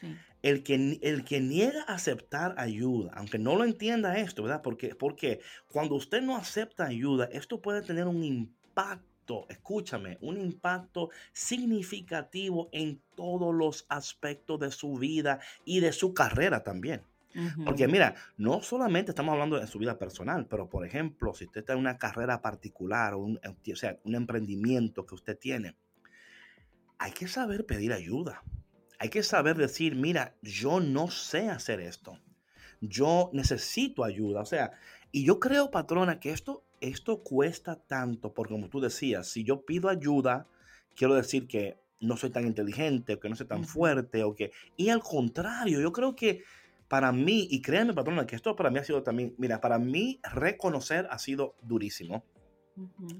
sí. 0.00 0.16
El 0.42 0.62
que, 0.62 0.98
el 1.02 1.24
que 1.24 1.40
niega 1.40 1.82
aceptar 1.82 2.54
ayuda, 2.58 3.10
aunque 3.14 3.38
no 3.38 3.56
lo 3.56 3.64
entienda 3.64 4.18
esto, 4.18 4.44
¿verdad? 4.44 4.62
Porque, 4.62 4.94
porque 4.94 5.40
cuando 5.72 5.96
usted 5.96 6.22
no 6.22 6.36
acepta 6.36 6.86
ayuda, 6.86 7.28
esto 7.32 7.60
puede 7.60 7.82
tener 7.82 8.06
un 8.06 8.22
impacto, 8.22 9.04
escúchame, 9.48 10.18
un 10.20 10.38
impacto 10.38 11.10
significativo 11.32 12.68
en 12.72 13.00
todos 13.14 13.54
los 13.54 13.86
aspectos 13.88 14.60
de 14.60 14.70
su 14.70 14.94
vida 14.94 15.40
y 15.64 15.80
de 15.80 15.92
su 15.92 16.14
carrera 16.14 16.62
también. 16.62 17.02
Porque 17.64 17.86
mira, 17.86 18.14
no 18.36 18.62
solamente 18.62 19.12
estamos 19.12 19.32
hablando 19.32 19.60
de 19.60 19.66
su 19.66 19.78
vida 19.78 19.98
personal, 19.98 20.46
pero 20.46 20.68
por 20.68 20.84
ejemplo, 20.84 21.34
si 21.34 21.44
usted 21.44 21.60
está 21.60 21.74
en 21.74 21.78
una 21.78 21.98
carrera 21.98 22.40
particular 22.40 23.14
o, 23.14 23.18
un, 23.18 23.38
o 23.38 23.76
sea, 23.76 23.98
un 24.04 24.14
emprendimiento 24.14 25.06
que 25.06 25.14
usted 25.14 25.38
tiene, 25.38 25.76
hay 26.98 27.12
que 27.12 27.28
saber 27.28 27.64
pedir 27.64 27.92
ayuda. 27.92 28.42
Hay 28.98 29.10
que 29.10 29.22
saber 29.22 29.56
decir, 29.56 29.94
mira, 29.94 30.34
yo 30.42 30.80
no 30.80 31.10
sé 31.10 31.48
hacer 31.48 31.80
esto. 31.80 32.18
Yo 32.80 33.30
necesito 33.32 34.02
ayuda. 34.02 34.40
O 34.40 34.46
sea, 34.46 34.72
y 35.12 35.24
yo 35.24 35.38
creo, 35.38 35.70
patrona, 35.70 36.18
que 36.18 36.32
esto, 36.32 36.64
esto 36.80 37.22
cuesta 37.22 37.76
tanto, 37.76 38.32
porque 38.32 38.54
como 38.54 38.68
tú 38.68 38.80
decías, 38.80 39.28
si 39.28 39.44
yo 39.44 39.64
pido 39.64 39.88
ayuda, 39.88 40.46
quiero 40.94 41.14
decir 41.14 41.46
que 41.46 41.78
no 42.00 42.16
soy 42.16 42.30
tan 42.30 42.46
inteligente, 42.46 43.14
o 43.14 43.20
que 43.20 43.28
no 43.28 43.36
soy 43.36 43.46
tan 43.46 43.64
fuerte, 43.64 44.22
o 44.22 44.34
que... 44.34 44.52
Y 44.76 44.88
al 44.88 45.00
contrario, 45.00 45.80
yo 45.80 45.92
creo 45.92 46.14
que 46.14 46.44
para 46.88 47.12
mí, 47.12 47.46
y 47.50 47.60
créanme, 47.60 47.92
patrona, 47.92 48.26
que 48.26 48.36
esto 48.36 48.56
para 48.56 48.70
mí 48.70 48.78
ha 48.78 48.84
sido 48.84 49.02
también, 49.02 49.34
mira, 49.38 49.60
para 49.60 49.78
mí 49.78 50.20
reconocer 50.32 51.06
ha 51.10 51.18
sido 51.18 51.54
durísimo. 51.62 52.24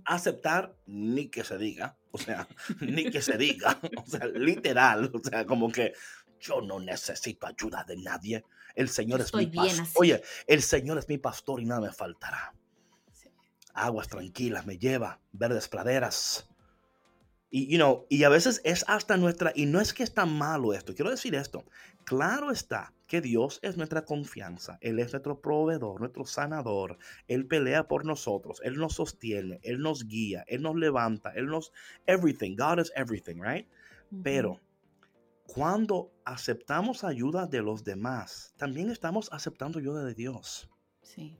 Aceptar, 0.04 0.76
ni 0.86 1.28
que 1.28 1.42
se 1.42 1.58
diga, 1.58 1.96
o 2.12 2.18
sea, 2.18 2.46
ni 2.80 3.10
que 3.10 3.20
se 3.20 3.36
diga, 3.36 3.78
o 3.96 4.06
sea, 4.08 4.26
literal, 4.26 5.10
o 5.12 5.18
sea, 5.18 5.44
como 5.44 5.70
que 5.70 5.92
yo 6.40 6.60
no 6.60 6.78
necesito 6.78 7.46
ayuda 7.46 7.84
de 7.84 7.96
nadie. 7.96 8.44
El 8.76 8.88
Señor 8.88 9.18
Yo 9.18 9.24
es 9.24 9.34
mi 9.34 9.46
pastor. 9.46 9.86
Oye, 9.96 10.22
el 10.46 10.62
Señor 10.62 10.98
es 10.98 11.08
mi 11.08 11.18
pastor 11.18 11.60
y 11.60 11.64
nada 11.64 11.80
me 11.80 11.92
faltará. 11.92 12.54
Aguas 13.84 14.08
tranquilas 14.08 14.66
me 14.66 14.78
lleva, 14.78 15.20
verdes 15.32 15.68
praderas. 15.68 16.48
Y, 17.50 17.66
you 17.70 17.78
know, 17.78 18.06
y 18.10 18.24
a 18.24 18.28
veces 18.28 18.60
es 18.64 18.84
hasta 18.88 19.16
nuestra, 19.16 19.52
y 19.54 19.64
no 19.64 19.80
es 19.80 19.94
que 19.94 20.02
está 20.02 20.26
malo 20.26 20.74
esto, 20.74 20.94
quiero 20.94 21.10
decir 21.10 21.34
esto, 21.34 21.64
claro 22.04 22.50
está 22.50 22.92
que 23.06 23.22
Dios 23.22 23.58
es 23.62 23.78
nuestra 23.78 24.04
confianza, 24.04 24.76
Él 24.82 24.98
es 24.98 25.12
nuestro 25.12 25.40
proveedor, 25.40 26.00
nuestro 26.00 26.26
sanador, 26.26 26.98
Él 27.26 27.46
pelea 27.46 27.88
por 27.88 28.04
nosotros, 28.04 28.60
Él 28.64 28.76
nos 28.76 28.96
sostiene, 28.96 29.60
Él 29.62 29.80
nos 29.80 30.06
guía, 30.06 30.44
Él 30.46 30.60
nos 30.60 30.76
levanta, 30.76 31.30
Él 31.30 31.46
nos, 31.46 31.72
everything, 32.06 32.54
God 32.54 32.80
is 32.80 32.92
everything, 32.94 33.40
right? 33.40 33.66
Pero 34.22 34.60
cuando 35.46 36.12
aceptamos 36.26 37.02
ayuda 37.02 37.46
de 37.46 37.62
los 37.62 37.82
demás, 37.82 38.52
también 38.58 38.90
estamos 38.90 39.30
aceptando 39.32 39.78
ayuda 39.78 40.04
de 40.04 40.12
Dios. 40.12 40.68
Sí. 41.00 41.34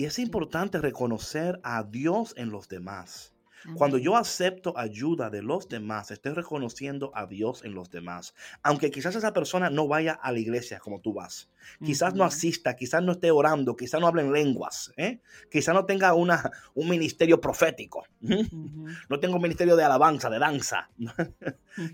Y 0.00 0.04
es 0.04 0.20
importante 0.20 0.78
reconocer 0.78 1.58
a 1.64 1.82
Dios 1.82 2.32
en 2.36 2.50
los 2.50 2.68
demás. 2.68 3.32
Cuando 3.74 3.98
yo 3.98 4.16
acepto 4.16 4.76
ayuda 4.78 5.30
de 5.30 5.42
los 5.42 5.68
demás, 5.68 6.10
estoy 6.10 6.32
reconociendo 6.32 7.10
a 7.14 7.26
Dios 7.26 7.64
en 7.64 7.74
los 7.74 7.90
demás. 7.90 8.34
Aunque 8.62 8.90
quizás 8.90 9.14
esa 9.16 9.32
persona 9.32 9.68
no 9.70 9.88
vaya 9.88 10.12
a 10.12 10.32
la 10.32 10.38
iglesia 10.38 10.78
como 10.78 11.00
tú 11.00 11.12
vas. 11.12 11.50
Quizás 11.84 12.14
no 12.14 12.22
Ujú. 12.24 12.28
asista, 12.28 12.76
quizás 12.76 13.02
no 13.02 13.12
esté 13.12 13.30
orando, 13.30 13.76
quizás 13.76 14.00
no 14.00 14.06
hable 14.06 14.22
en 14.22 14.32
lenguas. 14.32 14.92
¿eh? 14.96 15.20
Quizás 15.50 15.74
no 15.74 15.84
tenga 15.84 16.14
una, 16.14 16.50
un 16.74 16.88
ministerio 16.88 17.40
profético. 17.40 18.04
¿Mm? 18.20 18.34
Ujú. 18.34 18.86
No 19.08 19.20
tengo 19.20 19.36
un 19.36 19.42
ministerio 19.42 19.76
de 19.76 19.84
alabanza, 19.84 20.30
de 20.30 20.38
danza. 20.38 20.88
Ujú. 20.98 21.12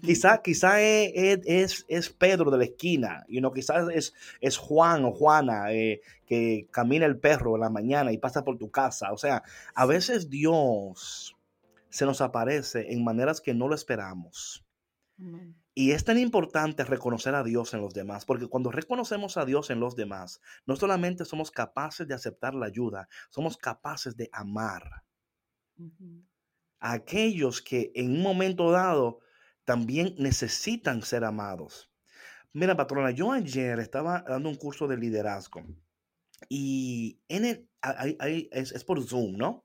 Quizás 0.02 0.40
quizá 0.44 0.80
es, 0.82 1.12
es- 1.14 1.40
es- 1.46 1.84
es 1.88 2.08
Pedro 2.10 2.50
de 2.50 2.58
la 2.58 2.64
esquina. 2.64 3.24
You 3.28 3.40
know, 3.40 3.52
quizás 3.52 3.88
es, 3.92 4.14
es 4.40 4.58
Juan 4.58 5.04
o 5.06 5.12
Juana 5.12 5.72
eh, 5.72 6.00
que 6.26 6.68
camina 6.70 7.04
el 7.06 7.18
perro 7.18 7.54
en 7.56 7.62
la 7.62 7.70
mañana 7.70 8.12
y 8.12 8.18
pasa 8.18 8.44
por 8.44 8.58
tu 8.58 8.70
casa. 8.70 9.12
O 9.12 9.18
sea, 9.18 9.42
a 9.74 9.86
veces 9.86 10.30
Dios 10.30 11.33
se 11.94 12.06
nos 12.06 12.20
aparece 12.20 12.92
en 12.92 13.04
maneras 13.04 13.40
que 13.40 13.54
no 13.54 13.68
lo 13.68 13.74
esperamos. 13.74 14.64
Amén. 15.18 15.54
Y 15.76 15.92
es 15.92 16.04
tan 16.04 16.18
importante 16.18 16.84
reconocer 16.84 17.34
a 17.34 17.42
Dios 17.42 17.74
en 17.74 17.80
los 17.80 17.94
demás, 17.94 18.24
porque 18.24 18.46
cuando 18.48 18.70
reconocemos 18.70 19.36
a 19.36 19.44
Dios 19.44 19.70
en 19.70 19.80
los 19.80 19.96
demás, 19.96 20.40
no 20.66 20.76
solamente 20.76 21.24
somos 21.24 21.50
capaces 21.50 22.06
de 22.06 22.14
aceptar 22.14 22.54
la 22.54 22.66
ayuda, 22.66 23.08
somos 23.30 23.56
capaces 23.56 24.16
de 24.16 24.28
amar 24.32 25.04
a 26.80 26.92
aquellos 26.92 27.60
que 27.62 27.90
en 27.94 28.10
un 28.12 28.22
momento 28.22 28.70
dado 28.70 29.18
también 29.64 30.14
necesitan 30.18 31.02
ser 31.02 31.24
amados. 31.24 31.90
Mira, 32.52 32.76
patrona, 32.76 33.10
yo 33.10 33.32
ayer 33.32 33.78
estaba 33.80 34.22
dando 34.28 34.48
un 34.48 34.56
curso 34.56 34.86
de 34.86 34.96
liderazgo 34.96 35.62
y 36.48 37.18
en 37.28 37.44
el, 37.44 37.68
ahí- 37.80 38.16
ahí 38.20 38.48
es, 38.52 38.72
es 38.72 38.84
por 38.84 39.02
Zoom, 39.02 39.36
¿no? 39.36 39.64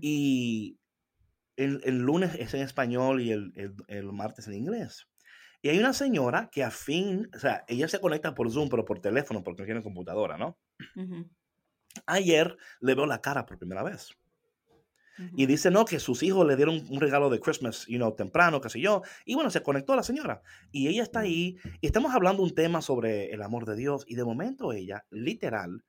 Y 0.00 0.78
el, 1.56 1.80
el 1.84 1.98
lunes 1.98 2.34
es 2.34 2.54
en 2.54 2.62
español 2.62 3.20
y 3.20 3.30
el, 3.32 3.52
el- 3.56 3.74
el 3.88 4.12
martes 4.12 4.46
en 4.48 4.54
inglés. 4.54 5.06
Y 5.62 5.70
hay 5.70 5.78
una 5.78 5.92
señora 5.94 6.50
que 6.52 6.62
a 6.62 6.70
fin, 6.70 7.30
o 7.34 7.38
sea, 7.38 7.64
ella 7.68 7.88
se 7.88 8.00
conecta 8.00 8.34
por 8.34 8.50
Zoom, 8.50 8.68
pero 8.68 8.84
por 8.84 9.00
teléfono, 9.00 9.42
porque 9.42 9.62
no 9.62 9.66
tiene 9.66 9.82
computadora, 9.82 10.36
¿no? 10.36 10.58
Ujú. 10.94 11.30
Ayer 12.06 12.56
le 12.80 12.94
veo 12.94 13.06
la 13.06 13.20
cara 13.20 13.46
por 13.46 13.58
primera 13.58 13.82
vez. 13.82 14.10
Y 15.36 15.46
dice, 15.46 15.70
no, 15.70 15.84
que 15.84 16.00
sus 16.00 16.24
hijos 16.24 16.44
le 16.44 16.56
dieron 16.56 16.84
un 16.90 17.00
regalo 17.00 17.30
de 17.30 17.38
Christmas, 17.38 17.86
you 17.86 17.98
know, 17.98 18.16
temprano, 18.16 18.60
qué 18.60 18.68
sé 18.68 18.80
yo. 18.80 19.02
Y 19.24 19.36
bueno, 19.36 19.48
se 19.48 19.62
conectó 19.62 19.94
la 19.94 20.02
señora. 20.02 20.42
Y 20.72 20.88
ella 20.88 21.04
está 21.04 21.20
ahí, 21.20 21.56
y 21.80 21.86
estamos 21.86 22.12
hablando 22.12 22.42
un 22.42 22.52
tema 22.52 22.82
sobre 22.82 23.30
el 23.32 23.40
amor 23.42 23.64
de 23.64 23.76
Dios. 23.76 24.04
Y 24.08 24.16
de 24.16 24.24
momento 24.24 24.72
ella, 24.72 25.06
literal, 25.10 25.84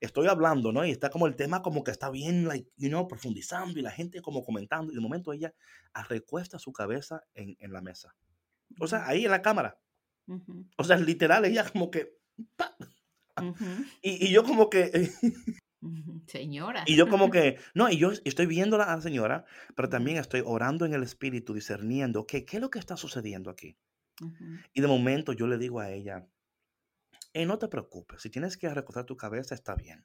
estoy 0.00 0.28
hablando, 0.28 0.72
¿no? 0.72 0.84
Y 0.84 0.90
está 0.90 1.10
como 1.10 1.26
el 1.26 1.36
tema 1.36 1.62
como 1.62 1.84
que 1.84 1.90
está 1.90 2.10
bien, 2.10 2.46
like, 2.46 2.70
you 2.76 2.88
know, 2.88 3.08
profundizando 3.08 3.78
y 3.78 3.82
la 3.82 3.90
gente 3.90 4.20
como 4.20 4.44
comentando. 4.44 4.92
Y 4.92 4.94
de 4.94 5.00
momento 5.00 5.32
ella 5.32 5.54
recuesta 6.08 6.58
su 6.58 6.72
cabeza 6.72 7.22
en, 7.34 7.56
en 7.58 7.72
la 7.72 7.80
mesa. 7.80 8.14
O 8.80 8.86
sea, 8.86 9.06
ahí 9.06 9.24
en 9.24 9.30
la 9.30 9.42
cámara. 9.42 9.78
O 10.76 10.84
sea, 10.84 10.96
literal, 10.96 11.44
ella 11.44 11.68
como 11.70 11.90
que... 11.90 12.16
Y, 14.02 14.26
y 14.26 14.30
yo 14.30 14.44
como 14.44 14.68
que... 14.68 15.10
Señora. 16.26 16.82
Y 16.86 16.96
yo 16.96 17.08
como 17.08 17.30
que, 17.30 17.58
no, 17.74 17.88
y 17.88 17.98
yo 17.98 18.10
estoy 18.24 18.46
viendo 18.46 18.76
a 18.76 18.86
la 18.86 19.00
señora, 19.00 19.44
pero 19.76 19.88
también 19.88 20.16
estoy 20.16 20.42
orando 20.44 20.84
en 20.84 20.94
el 20.94 21.02
espíritu, 21.02 21.54
discerniendo 21.54 22.26
que, 22.26 22.44
qué 22.44 22.56
es 22.56 22.60
lo 22.60 22.70
que 22.70 22.78
está 22.78 22.96
sucediendo 22.96 23.50
aquí. 23.50 23.76
Y 24.74 24.80
de 24.80 24.88
momento 24.88 25.32
yo 25.32 25.46
le 25.46 25.58
digo 25.58 25.78
a 25.78 25.92
ella, 25.92 26.26
"Eh, 27.38 27.46
no 27.46 27.58
te 27.58 27.68
preocupes, 27.68 28.22
si 28.22 28.30
tienes 28.30 28.56
que 28.56 28.68
recostar 28.72 29.04
tu 29.04 29.16
cabeza 29.16 29.54
está 29.54 29.74
bien. 29.74 30.04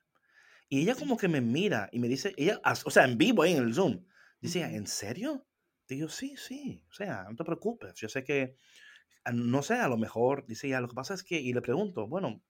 Y 0.70 0.82
ella 0.82 0.96
como 0.96 1.18
que 1.18 1.28
me 1.28 1.42
mira 1.42 1.90
y 1.92 2.00
me 2.00 2.08
dice, 2.08 2.34
ella, 2.38 2.62
o 2.86 2.92
sea, 2.92 3.06
en 3.06 3.18
vivo 3.18 3.44
ahí 3.44 3.54
en 3.54 3.64
el 3.64 3.74
Zoom, 3.74 4.06
dice. 4.42 4.62
¿en 4.64 4.88
serio? 4.88 5.46
Digo, 5.88 6.10
sí, 6.10 6.36
sí, 6.38 6.84
o 6.90 6.94
sea, 6.94 7.26
no 7.30 7.36
te 7.36 7.44
preocupes, 7.44 7.94
yo 7.96 8.08
sé 8.10 8.24
que, 8.24 8.56
ah, 9.26 9.32
no 9.34 9.62
sé, 9.64 9.76
a 9.76 9.88
lo 9.88 9.98
mejor, 9.98 10.46
dice 10.48 10.68
ella, 10.68 10.82
lo 10.82 10.88
que 10.88 10.96
pasa 10.96 11.14
es 11.14 11.24
que, 11.24 11.40
y 11.40 11.54
le 11.54 11.62
pregunto, 11.62 12.08
bueno, 12.08 12.42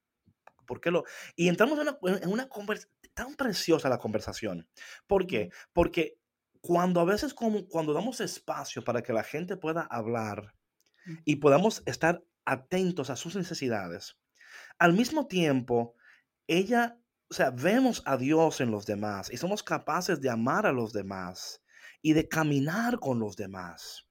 ¿por 0.68 0.82
qué 0.82 0.92
lo...? 0.92 1.04
Y 1.36 1.48
entramos 1.50 1.80
en 1.80 1.88
una, 1.88 2.20
en 2.24 2.30
una 2.30 2.50
conversación, 2.50 2.94
tan 3.14 3.36
preciosa 3.36 3.90
la 3.90 4.00
conversación. 4.00 4.68
¿Por 5.08 5.28
qué? 5.28 5.50
Porque 5.74 6.18
cuando 6.62 7.00
a 7.02 7.06
veces 7.06 7.34
como 7.34 7.68
cuando 7.68 7.94
damos 7.94 8.22
espacio 8.22 8.84
para 8.84 9.04
que 9.04 9.14
la 9.14 9.24
gente 9.24 9.58
pueda 9.58 9.82
hablar 9.82 10.56
y 11.26 11.38
podamos 11.38 11.84
estar 11.86 12.24
atentos 12.46 13.10
a 13.10 13.16
sus 13.18 13.36
necesidades, 13.36 14.18
al 14.78 14.94
mismo 14.94 15.28
tiempo, 15.28 15.96
ella, 16.48 17.00
o 17.30 17.34
sea, 17.34 17.52
vemos 17.52 18.02
a 18.06 18.18
Dios 18.18 18.62
en 18.62 18.72
los 18.72 18.86
demás 18.86 19.32
y 19.32 19.38
somos 19.38 19.64
capaces 19.64 20.22
de 20.22 20.30
amar 20.30 20.66
a 20.66 20.72
los 20.72 20.94
demás 20.94 21.64
y 22.02 22.14
de 22.14 22.28
caminar 22.28 23.00
con 23.00 23.20
los 23.20 23.36
demás. 23.36 24.08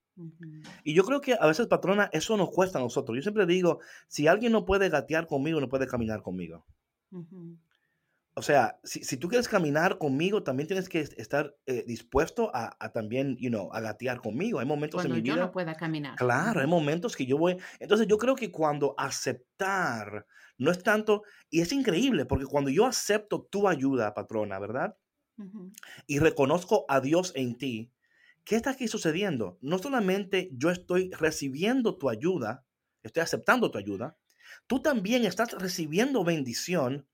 Y 0.85 0.95
yo 0.95 1.05
creo 1.05 1.21
que 1.21 1.35
a 1.39 1.47
veces, 1.47 1.67
patrona, 1.67 2.11
eso 2.13 2.37
nos 2.37 2.51
cuesta 2.51 2.79
a 2.79 2.83
nosotros. 2.83 3.17
Yo 3.17 3.23
siempre 3.23 3.47
digo, 3.47 3.81
si 4.09 4.27
alguien 4.27 4.53
no 4.53 4.65
puede 4.65 4.89
gatear 4.89 5.27
conmigo, 5.27 5.61
no 5.61 5.69
puede 5.69 5.87
caminar 5.87 6.23
conmigo. 6.23 6.67
O 8.35 8.41
sea, 8.41 8.81
si, 8.83 9.19
tú 9.19 9.29
quieres 9.29 9.47
caminar 9.47 9.99
conmigo, 9.99 10.43
también 10.43 10.67
tienes 10.67 10.89
que 10.89 11.01
estar 11.01 11.55
eh, 11.67 11.85
dispuesto 11.87 12.51
a, 12.55 12.91
también, 12.91 13.37
you 13.37 13.51
know, 13.51 13.71
a 13.75 13.81
gatear 13.81 14.23
conmigo. 14.23 14.59
Hay 14.59 14.65
momentos 14.65 15.05
en 15.05 15.13
mi 15.13 15.21
vida. 15.21 15.35
yo 15.35 15.41
no 15.43 15.53
pueda 15.53 15.75
caminar. 15.75 16.17
Claro, 16.17 16.61
hay 16.61 16.67
momentos 16.67 17.15
que 17.15 17.27
yo 17.27 17.37
voy. 17.37 17.59
Entonces, 17.79 18.07
yo 18.07 18.17
creo 18.17 18.35
que 18.35 18.51
cuando 18.51 18.95
aceptar 18.97 20.27
no 20.57 20.71
es 20.71 20.83
tanto, 20.83 21.25
y 21.51 21.61
es 21.61 21.73
increíble, 21.73 22.25
porque 22.25 22.47
cuando 22.47 22.71
yo 22.71 22.87
acepto 22.87 23.43
tu 23.43 23.69
ayuda, 23.69 24.15
patrona, 24.15 24.59
¿verdad? 24.59 24.97
Y 26.07 26.21
reconozco 26.21 26.85
a 26.89 27.01
Dios 27.01 27.33
en 27.35 27.59
ti, 27.59 27.91
¿qué 28.45 28.57
está 28.57 28.71
aquí 28.71 28.87
sucediendo? 28.87 29.59
No 29.61 29.79
solamente 29.79 30.51
yo 30.53 30.71
estoy 30.71 31.11
recibiendo 31.11 31.99
tu 31.99 32.09
ayuda, 32.09 32.65
estoy 33.03 33.23
aceptando 33.23 33.71
tu 33.71 33.79
ayuda, 33.79 34.17
tú 34.67 34.81
también 34.81 35.25
estás 35.25 35.53
recibiendo 35.53 36.23
bendición 36.23 37.09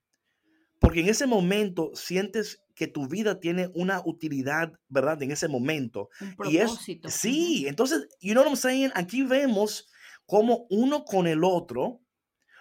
porque 0.79 1.01
en 1.01 1.09
ese 1.09 1.27
momento 1.27 1.91
sientes 1.95 2.63
que 2.75 2.87
tu 2.87 3.09
vida 3.09 3.41
tiene 3.41 3.71
una 3.75 4.01
utilidad, 4.05 4.73
¿verdad? 4.89 5.23
En 5.23 5.33
ese 5.33 5.49
momento. 5.49 6.11
Un 6.21 6.37
propósito. 6.37 7.09
Y 7.09 7.11
es, 7.11 7.15
sí, 7.15 7.67
entonces, 7.67 8.09
you 8.21 8.33
know 8.33 8.43
what 8.43 8.51
I'm 8.51 8.57
saying? 8.57 8.93
Aquí 8.95 9.23
vemos 9.23 9.91
cómo 10.27 10.67
uno 10.71 11.05
con 11.05 11.27
el 11.27 11.43
otro 11.43 12.01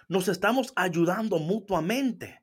nos 0.08 0.26
estamos 0.28 0.72
ayudando 0.74 1.38
mutuamente. 1.38 2.42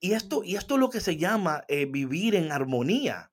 Y 0.00 0.12
esto, 0.12 0.42
y 0.42 0.56
esto 0.56 0.74
es 0.74 0.80
lo 0.80 0.88
que 0.88 1.00
se 1.00 1.18
llama 1.18 1.62
eh, 1.68 1.84
vivir 1.86 2.34
en 2.34 2.50
armonía. 2.50 3.30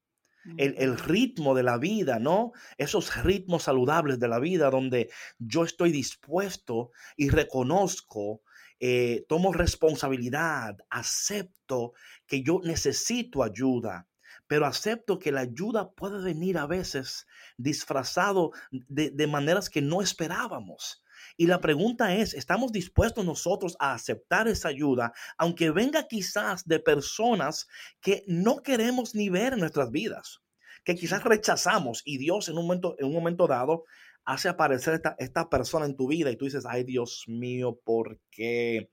El, 0.57 0.75
el, 0.77 0.97
ritmo 0.97 1.55
de 1.55 1.63
la 1.63 1.77
vida, 1.77 2.19
¿no? 2.19 2.51
Esos 2.77 3.23
ritmos 3.23 3.63
saludables 3.63 4.19
de 4.19 4.27
la 4.27 4.39
vida 4.39 4.69
donde 4.69 5.09
yo 5.39 5.63
estoy 5.63 5.93
dispuesto 5.93 6.91
y 7.15 7.29
reconozco 7.29 8.41
eh, 8.86 9.23
tomo 9.29 9.53
responsabilidad, 9.53 10.75
acepto 10.89 11.93
que 12.27 12.43
yo 12.43 12.59
necesito 12.65 13.41
ayuda, 13.41 14.09
pero 14.45 14.65
acepto 14.65 15.19
que 15.19 15.31
la 15.31 15.39
ayuda 15.39 15.93
puede 15.93 16.21
venir 16.21 16.57
a 16.57 16.65
veces 16.65 17.25
disfrazado 17.55 18.51
de, 18.71 19.09
de 19.09 19.25
maneras 19.25 19.69
que 19.69 19.81
no 19.81 20.01
esperábamos. 20.01 21.01
Y 21.38 21.47
la 21.47 21.61
pregunta 21.61 22.13
es, 22.13 22.34
¿estamos 22.34 22.73
dispuestos 22.73 23.23
nosotros 23.23 23.77
a 23.79 23.93
aceptar 23.93 24.49
esa 24.49 24.67
ayuda, 24.67 25.13
aunque 25.38 25.71
venga 25.71 26.05
quizás 26.09 26.67
de 26.67 26.81
personas 26.81 27.67
que 28.01 28.25
no 28.27 28.63
queremos 28.63 29.15
ni 29.15 29.29
ver 29.29 29.53
en 29.53 29.59
nuestras 29.61 29.91
vidas? 29.91 30.41
que 30.84 30.95
quizás 30.95 31.23
rechazamos 31.23 32.01
y 32.03 32.17
Dios 32.17 32.49
en 32.49 32.57
un 32.57 32.65
momento, 32.65 32.95
en 32.99 33.07
un 33.07 33.13
momento 33.13 33.47
dado 33.47 33.86
hace 34.26 34.49
aparecer 34.49 34.95
esta, 34.95 35.15
esta 35.19 35.49
persona 35.49 35.86
en 35.86 35.95
tu 35.95 36.07
vida 36.07 36.32
y 36.32 36.36
tú 36.36 36.45
dices, 36.45 36.65
ay 36.67 36.84
Dios 36.84 37.26
mío, 37.28 37.80
¿por 37.84 38.19
qué? 38.32 38.89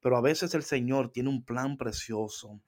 Pero 0.00 0.16
a 0.16 0.20
veces 0.20 0.54
el 0.54 0.62
Señor 0.62 1.10
tiene 1.10 1.28
un 1.28 1.44
plan 1.44 1.76
precioso. 1.76 2.60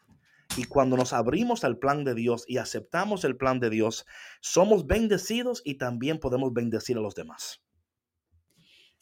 Y 0.57 0.65
cuando 0.65 0.97
nos 0.97 1.13
abrimos 1.13 1.63
al 1.63 1.79
plan 1.79 2.03
de 2.03 2.15
Dios 2.15 2.45
y 2.49 2.59
aceptamos 2.59 3.25
el 3.25 3.37
plan 3.37 3.61
de 3.61 3.71
Dios, 3.71 4.05
somos 4.41 4.87
bendecidos 4.87 5.63
y 5.65 5.77
también 5.77 6.19
podemos 6.19 6.53
bendecir 6.53 6.97
a 6.97 7.01
los 7.01 7.15
demás. 7.15 7.63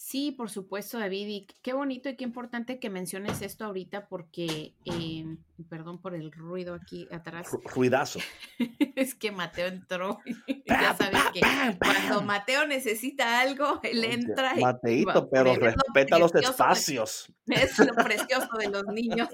Sí, 0.00 0.30
por 0.30 0.48
supuesto, 0.48 0.96
David. 0.96 1.26
Y 1.26 1.46
qué 1.60 1.72
bonito 1.72 2.08
y 2.08 2.14
qué 2.14 2.22
importante 2.22 2.78
que 2.78 2.88
menciones 2.88 3.42
esto 3.42 3.64
ahorita 3.64 4.06
porque, 4.06 4.72
eh, 4.84 5.36
perdón 5.68 6.00
por 6.00 6.14
el 6.14 6.30
ruido 6.30 6.74
aquí 6.74 7.08
atrás. 7.10 7.48
Ruidazo. 7.64 8.20
es 8.94 9.16
que 9.16 9.32
Mateo 9.32 9.66
entró. 9.66 10.20
ya 10.66 10.96
sabes 10.96 11.20
que 11.34 11.40
cuando 11.80 12.22
Mateo 12.22 12.64
necesita 12.68 13.40
algo, 13.40 13.80
él 13.82 14.04
entra. 14.04 14.54
Mateito, 14.54 15.28
pero 15.28 15.56
respeta 15.56 16.16
los 16.20 16.32
espacios. 16.32 17.32
es 17.48 17.76
lo 17.80 17.92
precioso 17.96 18.56
de 18.56 18.68
los 18.68 18.84
niños. 18.86 19.28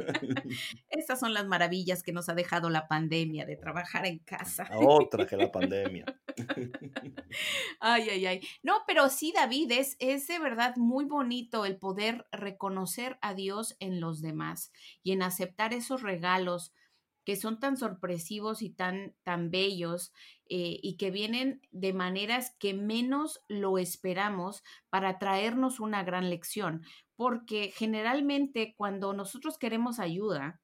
Estas 0.90 1.20
son 1.20 1.34
las 1.34 1.46
maravillas 1.46 2.02
que 2.02 2.12
nos 2.12 2.28
ha 2.28 2.34
dejado 2.34 2.70
la 2.70 2.88
pandemia 2.88 3.46
de 3.46 3.56
trabajar 3.56 4.06
en 4.06 4.18
casa. 4.18 4.68
Otra 4.74 5.26
que 5.26 5.36
la 5.36 5.50
pandemia. 5.50 6.04
ay, 7.80 8.08
ay, 8.10 8.26
ay. 8.26 8.40
No, 8.62 8.82
pero 8.86 9.08
sí, 9.08 9.32
David, 9.34 9.72
es, 9.72 9.96
es 9.98 10.26
de 10.26 10.38
verdad 10.38 10.76
muy 10.76 11.04
bonito 11.04 11.64
el 11.64 11.76
poder 11.76 12.26
reconocer 12.32 13.18
a 13.20 13.34
Dios 13.34 13.76
en 13.80 14.00
los 14.00 14.20
demás 14.20 14.72
y 15.02 15.12
en 15.12 15.22
aceptar 15.22 15.72
esos 15.72 16.02
regalos 16.02 16.72
que 17.24 17.36
son 17.36 17.60
tan 17.60 17.76
sorpresivos 17.76 18.62
y 18.62 18.70
tan, 18.70 19.14
tan 19.22 19.50
bellos 19.50 20.12
eh, 20.48 20.80
y 20.82 20.96
que 20.96 21.10
vienen 21.10 21.60
de 21.70 21.92
maneras 21.92 22.56
que 22.58 22.74
menos 22.74 23.40
lo 23.46 23.78
esperamos 23.78 24.64
para 24.88 25.18
traernos 25.18 25.80
una 25.80 26.02
gran 26.02 26.30
lección 26.30 26.84
porque 27.20 27.70
generalmente 27.76 28.72
cuando 28.78 29.12
nosotros 29.12 29.58
queremos 29.58 29.98
ayuda, 29.98 30.58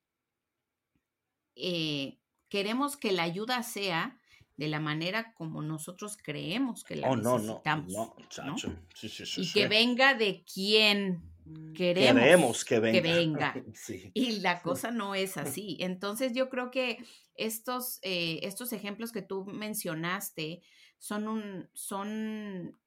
eh, 1.55 2.17
queremos 2.49 2.97
que 2.97 3.13
la 3.13 3.25
ayuda 3.25 3.63
sea 3.63 4.19
de 4.57 4.69
la 4.69 4.81
manera 4.81 5.35
como 5.35 5.61
nosotros 5.61 6.17
creemos 6.17 6.83
que 6.83 6.97
la 6.97 7.11
oh, 7.11 7.17
necesitamos. 7.17 7.93
No, 7.93 8.15
no, 8.43 8.57
Sí, 8.57 9.11
sí, 9.11 9.27
sí, 9.27 9.43
y 9.43 9.53
que 9.53 9.69
venga 9.69 10.15
de 10.15 10.45
quien 10.51 11.31
mm, 11.45 11.75
queremos, 11.75 12.65
que 12.65 12.81
venga. 12.81 13.55
Y 14.15 14.41
la 14.41 14.63
cosa 14.63 14.91
no 14.91 15.15
es 15.15 15.37
así. 15.37 15.77
Entonces 15.81 16.33
yo 16.33 16.49
creo 16.49 16.71
que 16.71 17.05
estos, 17.35 17.99
eh, 18.01 18.41
estos 18.45 18.73
ejemplos 18.73 19.13
que 19.13 19.21
tú 19.21 19.45
mencionaste 19.45 20.63
son, 20.97 21.29
un, 21.29 21.69
son 21.75 22.79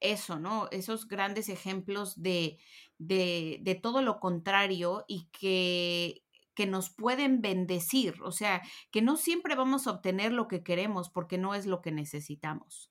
eso, 0.00 0.38
¿no? 0.38 0.68
Esos 0.70 1.08
grandes 1.08 1.48
ejemplos 1.48 2.20
de, 2.22 2.58
de, 2.98 3.78
todo 3.82 4.02
lo 4.02 4.20
contrario 4.20 5.04
y 5.06 5.28
que, 5.30 6.22
que 6.54 6.66
nos 6.66 6.90
pueden 6.90 7.40
bendecir, 7.40 8.14
o 8.22 8.32
sea, 8.32 8.62
que 8.90 9.02
no 9.02 9.16
siempre 9.16 9.54
vamos 9.54 9.86
a 9.86 9.92
obtener 9.92 10.32
lo 10.32 10.48
que 10.48 10.62
queremos 10.62 11.10
porque 11.10 11.38
no 11.38 11.54
es 11.54 11.66
lo 11.66 11.82
que 11.82 11.92
necesitamos. 11.92 12.90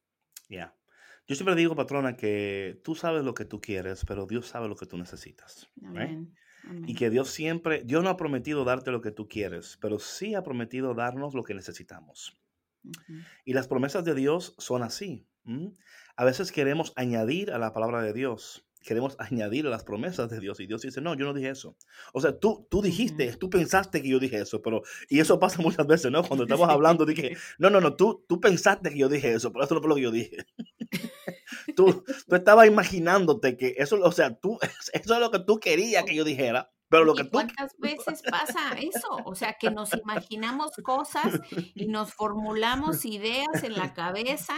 Ya. 0.49 0.75
Yo 1.27 1.35
siempre 1.35 1.55
digo, 1.55 1.75
patrona, 1.75 2.15
que 2.15 2.79
tú 2.83 2.93
sabes 2.93 3.23
lo 3.23 3.33
que 3.33 3.45
tú 3.45 3.59
quieres, 3.59 4.05
pero 4.05 4.27
Dios 4.27 4.47
sabe 4.47 4.67
lo 4.67 4.75
que 4.75 4.85
tú 4.85 4.97
necesitas. 4.97 5.71
Y 6.87 6.95
que 6.95 7.09
Dios 7.09 7.29
siempre, 7.29 7.83
Dios 7.83 8.03
no 8.03 8.09
ha 8.09 8.17
prometido 8.17 8.63
darte 8.63 8.91
lo 8.91 9.01
que 9.01 9.11
tú 9.11 9.27
quieres, 9.27 9.77
pero 9.81 9.99
sí 9.99 10.35
ha 10.35 10.43
prometido 10.43 10.93
darnos 10.93 11.33
lo 11.33 11.43
que 11.43 11.55
necesitamos. 11.55 12.39
Y 13.43 13.53
las 13.53 13.67
promesas 13.67 14.05
de 14.05 14.13
Dios 14.13 14.55
son 14.59 14.83
así. 14.83 15.27
A 16.15 16.25
veces 16.25 16.51
queremos 16.51 16.93
añadir 16.95 17.51
a 17.51 17.57
la 17.57 17.73
palabra 17.73 18.01
de 18.01 18.13
Dios 18.13 18.64
queremos 18.85 19.15
añadir 19.19 19.67
a 19.67 19.69
las 19.69 19.83
promesas 19.83 20.29
de 20.29 20.39
Dios. 20.39 20.59
Y 20.59 20.67
Dios 20.67 20.81
dice, 20.81 21.01
no, 21.01 21.15
yo 21.15 21.25
no 21.25 21.33
dije 21.33 21.49
eso. 21.49 21.75
O 22.13 22.21
sea, 22.21 22.39
tú, 22.39 22.67
tú 22.69 22.81
dijiste, 22.81 23.35
tú 23.35 23.49
pensaste 23.49 24.01
que 24.01 24.09
yo 24.09 24.19
dije 24.19 24.39
eso, 24.39 24.61
pero, 24.61 24.83
y 25.09 25.19
eso 25.19 25.39
pasa 25.39 25.61
muchas 25.61 25.85
veces, 25.87 26.11
¿no? 26.11 26.23
Cuando 26.23 26.43
estamos 26.45 26.69
hablando, 26.69 27.05
dije, 27.05 27.35
no, 27.57 27.69
no, 27.69 27.81
no, 27.81 27.95
tú, 27.95 28.23
tú 28.27 28.39
pensaste 28.39 28.91
que 28.91 28.97
yo 28.99 29.09
dije 29.09 29.33
eso, 29.33 29.51
pero 29.51 29.65
eso 29.65 29.75
no 29.75 29.81
fue 29.81 29.89
lo 29.89 29.95
que 29.95 30.01
yo 30.01 30.11
dije. 30.11 30.45
tú, 31.75 32.05
tú 32.27 32.35
estabas 32.35 32.67
imaginándote 32.67 33.57
que 33.57 33.75
eso, 33.77 33.99
o 34.01 34.11
sea, 34.11 34.35
tú, 34.35 34.57
eso 34.93 35.13
es 35.13 35.19
lo 35.19 35.31
que 35.31 35.39
tú 35.39 35.59
querías 35.59 36.05
que 36.05 36.15
yo 36.15 36.23
dijera, 36.23 36.71
pero 36.89 37.03
lo 37.03 37.15
que 37.15 37.23
tú... 37.23 37.31
¿Cuántas 37.31 37.75
veces 37.77 38.21
pasa 38.29 38.73
eso? 38.77 39.17
O 39.25 39.35
sea, 39.35 39.53
que 39.59 39.71
nos 39.71 39.93
imaginamos 39.93 40.71
cosas 40.83 41.39
y 41.73 41.87
nos 41.87 42.13
formulamos 42.13 43.05
ideas 43.05 43.63
en 43.63 43.73
la 43.73 43.93
cabeza 43.93 44.55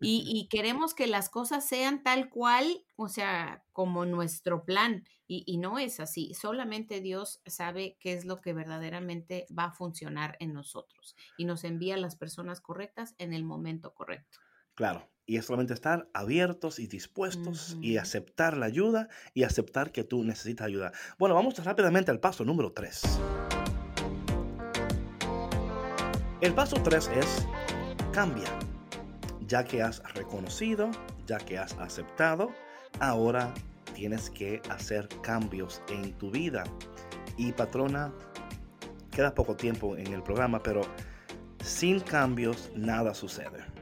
y, 0.00 0.48
queremos 0.50 0.94
que 0.94 1.06
las 1.06 1.28
cosas 1.28 1.66
sean 1.66 2.02
tal 2.02 2.28
cual, 2.28 2.84
o 2.96 3.08
sea, 3.08 3.64
como 3.72 4.04
nuestro 4.04 4.64
plan. 4.64 5.04
Y, 5.26 5.58
no 5.58 5.78
es 5.78 6.00
así. 6.00 6.34
Solamente 6.34 7.00
Dios 7.00 7.40
sabe 7.46 7.96
qué 8.00 8.14
es 8.14 8.24
lo 8.24 8.40
que 8.40 8.52
verdaderamente 8.52 9.46
va 9.56 9.66
a 9.66 9.72
funcionar 9.72 10.36
en 10.40 10.52
nosotros 10.52 11.14
y 11.36 11.44
nos 11.44 11.62
envía 11.62 11.96
las 11.96 12.16
personas 12.16 12.60
correctas 12.60 13.14
en 13.18 13.32
el 13.32 13.44
momento 13.44 13.94
correcto. 13.94 14.38
Claro, 14.74 15.08
y 15.30 15.36
es 15.36 15.44
solamente 15.44 15.74
estar 15.74 16.08
abiertos 16.12 16.80
y 16.80 16.88
dispuestos 16.88 17.76
y 17.80 17.98
aceptar 17.98 18.56
la 18.56 18.66
ayuda 18.66 19.08
y 19.32 19.44
aceptar 19.44 19.92
que 19.92 20.02
tú 20.02 20.24
necesitas 20.24 20.66
ayuda. 20.66 20.90
Bueno, 21.20 21.36
vamos 21.36 21.64
rápidamente 21.64 22.10
al 22.10 22.18
paso 22.18 22.44
número 22.44 22.72
3. 22.72 23.00
El 26.40 26.52
paso 26.52 26.82
3 26.82 27.10
es 27.14 27.46
cambia 28.12 28.48
ya 29.46 29.62
que 29.62 29.84
has 29.84 30.02
reconocido, 30.14 30.90
ya 31.28 31.38
que 31.38 31.58
has 31.58 31.74
aceptado, 31.74 32.50
ahora 32.98 33.54
tienes 33.94 34.30
que 34.30 34.60
hacer 34.68 35.08
cambios 35.22 35.80
en 35.90 36.12
tu 36.14 36.32
vida. 36.32 36.64
Y 37.36 37.52
patrona, 37.52 38.12
queda 39.12 39.32
poco 39.32 39.54
tiempo 39.54 39.96
en 39.96 40.12
el 40.12 40.24
programa, 40.24 40.60
pero 40.60 40.80
sin 41.62 42.00
cambios 42.00 42.72
nada 42.74 43.14
sucede. 43.14 43.79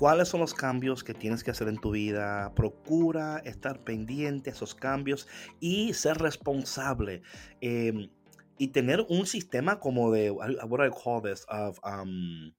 ¿Cuáles 0.00 0.28
son 0.28 0.40
los 0.40 0.54
cambios 0.54 1.04
que 1.04 1.12
tienes 1.12 1.44
que 1.44 1.50
hacer 1.50 1.68
en 1.68 1.76
tu 1.78 1.90
vida? 1.90 2.54
Procura 2.54 3.36
estar 3.44 3.84
pendiente 3.84 4.48
a 4.48 4.54
esos 4.54 4.74
cambios 4.74 5.28
y 5.60 5.92
ser 5.92 6.16
responsable. 6.16 7.20
em, 7.60 8.08
y 8.56 8.68
tener 8.68 9.04
un 9.10 9.26
sistema 9.26 9.78
como 9.78 10.10
de, 10.10 10.30
what 10.30 10.86
I 10.86 10.90
call 10.90 11.20
this, 11.22 11.44
of 11.50 11.78
um, 11.84 12.50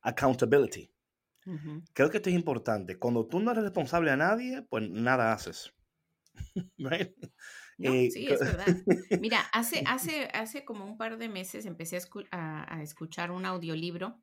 accountability. 0.00 0.90
Ujú. 1.44 1.82
Creo 1.92 2.08
que 2.08 2.16
esto 2.16 2.30
es 2.30 2.34
importante. 2.36 2.98
Cuando 2.98 3.26
tú 3.26 3.38
no 3.40 3.50
eres 3.52 3.64
responsable 3.64 4.10
a 4.10 4.16
nadie, 4.16 4.62
pues 4.62 4.88
nada 4.88 5.34
haces. 5.34 5.74
Right? 6.78 7.12
No, 7.76 7.92
Eh, 7.92 8.10
sí, 8.10 8.28
es 8.30 8.40
verdad. 8.40 8.66
Mira, 9.20 9.40
hace, 9.52 9.84
hace, 9.86 10.30
hace 10.32 10.64
como 10.64 10.86
un 10.86 10.96
par 10.96 11.18
de 11.18 11.28
meses 11.28 11.66
empecé 11.66 11.96
a, 11.96 12.00
escu- 12.00 12.28
a- 12.30 12.74
a 12.76 12.82
escuchar 12.82 13.30
un 13.30 13.44
audiolibro 13.44 14.22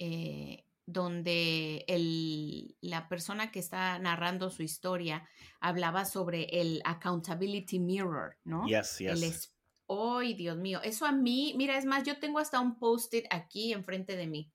eh, 0.00 0.64
donde 0.86 1.84
el- 1.86 2.76
la 2.80 3.08
persona 3.08 3.52
que 3.52 3.60
está 3.60 3.96
narrando 4.00 4.50
su 4.50 4.64
historia 4.64 5.28
hablaba 5.60 6.04
sobre 6.04 6.44
el 6.60 6.82
accountability 6.84 7.78
mirror, 7.78 8.36
¿no? 8.42 8.66
Yes, 8.66 9.00
El 9.00 9.20
yes. 9.20 9.22
es- 9.22 9.54
¡Ay, 9.88 10.34
Dios 10.34 10.56
mío! 10.56 10.80
Eso 10.82 11.04
a 11.06 11.12
mí, 11.12 11.54
mira, 11.56 11.76
es 11.76 11.84
más, 11.84 12.04
yo 12.04 12.18
tengo 12.18 12.38
hasta 12.38 12.60
un 12.60 12.78
post-it 12.78 13.26
aquí 13.30 13.72
enfrente 13.72 14.16
de 14.16 14.26
mí, 14.26 14.50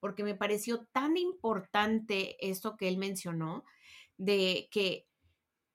porque 0.00 0.24
me 0.24 0.34
pareció 0.34 0.86
tan 0.92 1.16
importante 1.16 2.36
esto 2.48 2.76
que 2.76 2.88
él 2.88 2.96
mencionó, 2.98 3.64
de 4.16 4.68
que, 4.72 5.08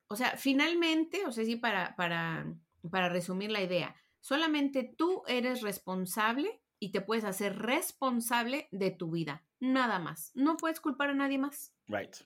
o 0.08 0.16
sea, 0.16 0.36
finalmente, 0.36 1.26
o 1.26 1.32
sea, 1.32 1.44
sí, 1.44 1.56
para, 1.56 1.96
para, 1.96 2.54
para 2.90 3.08
resumir 3.08 3.50
la 3.50 3.62
idea, 3.62 3.94
solamente 4.20 4.84
tú 4.96 5.22
eres 5.26 5.62
responsable 5.62 6.60
y 6.80 6.92
te 6.92 7.00
puedes 7.00 7.24
hacer 7.24 7.58
responsable 7.58 8.68
de 8.70 8.90
tu 8.90 9.10
vida, 9.10 9.44
nada 9.60 9.98
más. 9.98 10.32
No 10.34 10.56
puedes 10.56 10.80
culpar 10.80 11.10
a 11.10 11.14
nadie 11.14 11.38
más. 11.38 11.74
Right. 11.86 12.16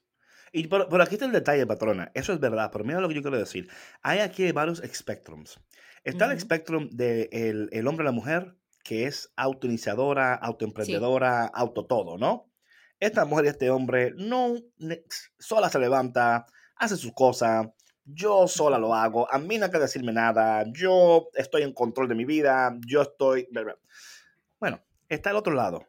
Y 0.53 0.67
por, 0.67 0.89
por 0.89 1.01
aquí 1.01 1.15
está 1.15 1.25
el 1.25 1.33
detalle, 1.33 1.67
patrona. 1.67 2.11
Eso 2.15 2.33
es 2.33 2.41
verdad, 2.41 2.71
pero 2.73 2.85
mira 2.85 3.01
lo 3.01 3.09
que 3.09 3.15
yo 3.15 3.23
quiero 3.23 3.39
decir. 3.39 3.69
Hay 4.03 4.19
aquí 4.19 4.53
varios 4.53 4.83
spectrums. 4.85 5.59
Está 6.05 6.27
el 6.27 6.33
Ujú. 6.33 6.41
spectrum 6.41 6.89
del 6.91 7.31
de 7.31 7.69
el 7.73 7.87
hombre 7.87 8.05
y 8.05 8.07
la 8.07 8.13
mujer, 8.13 8.57
que 8.85 9.07
es 9.07 9.33
autoiniciadora, 9.37 10.35
autoemprendedora, 10.35 11.47
auto 11.47 11.87
todo, 11.87 12.19
¿no? 12.19 12.51
Esta 13.01 13.25
mujer 13.25 13.47
y 13.47 13.49
este 13.49 13.71
hombre 13.71 14.13
no 14.17 14.55
sola 15.39 15.71
se 15.71 15.79
levanta, 15.79 16.47
hace 16.77 16.97
sus 16.97 17.13
cosas, 17.13 17.67
yo 18.05 18.47
sola 18.47 18.79
lo 18.79 18.95
hago, 18.95 19.33
a 19.33 19.39
mí 19.39 19.59
no 19.59 19.67
hay 19.67 19.71
que 19.71 19.79
decirme 19.79 20.13
nada, 20.13 20.65
yo 20.73 21.29
estoy 21.35 21.63
en 21.63 21.73
control 21.73 22.09
de 22.09 22.15
mi 22.15 22.25
vida, 22.25 22.77
yo 22.87 23.03
estoy... 23.03 23.49
bla, 23.51 23.63
bla. 23.63 23.79
Está 25.13 25.31
el 25.31 25.37
otro 25.37 25.53
lado, 25.53 25.87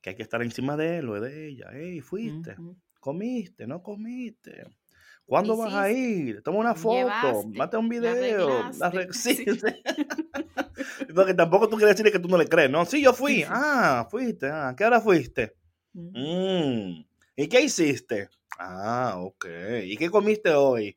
que 0.00 0.10
hay 0.10 0.16
que 0.16 0.22
estar 0.24 0.42
encima 0.42 0.76
de 0.76 0.98
él 0.98 1.08
o 1.08 1.20
de 1.20 1.46
ella. 1.48 1.66
Hey, 1.72 2.00
fuiste, 2.00 2.56
comiste, 2.98 3.66
no 3.68 3.82
comiste. 3.82 4.64
¿Cuándo 5.24 5.56
vas 5.56 5.72
a 5.72 5.90
ir? 5.90 6.42
Toma 6.42 6.58
una 6.58 6.74
foto, 6.74 6.96
llevaste, 6.96 7.56
mate 7.56 7.76
un 7.76 7.88
video. 7.88 8.68
la 8.78 8.90
re- 8.90 9.08
sí, 9.12 9.36
sí. 9.36 9.54
Porque 11.14 11.34
tampoco 11.34 11.68
tú 11.68 11.76
quieres 11.76 11.94
decirle 11.94 12.10
que 12.10 12.18
tú 12.18 12.28
no 12.28 12.36
le 12.36 12.48
crees, 12.48 12.68
¿no? 12.70 12.84
Sí, 12.84 13.00
yo 13.02 13.12
fui. 13.12 13.36
Sí. 13.36 13.44
Ah, 13.48 14.08
fuiste. 14.10 14.48
Ah, 14.50 14.74
¿qué 14.76 14.84
hora 14.84 15.00
fuiste? 15.00 15.54
Mm, 15.92 17.02
¿Y 17.36 17.48
qué 17.48 17.60
hiciste? 17.60 18.28
Ah, 18.58 19.14
ok. 19.18 19.46
¿Y 19.84 19.96
qué 19.96 20.10
comiste 20.10 20.50
hoy? 20.50 20.96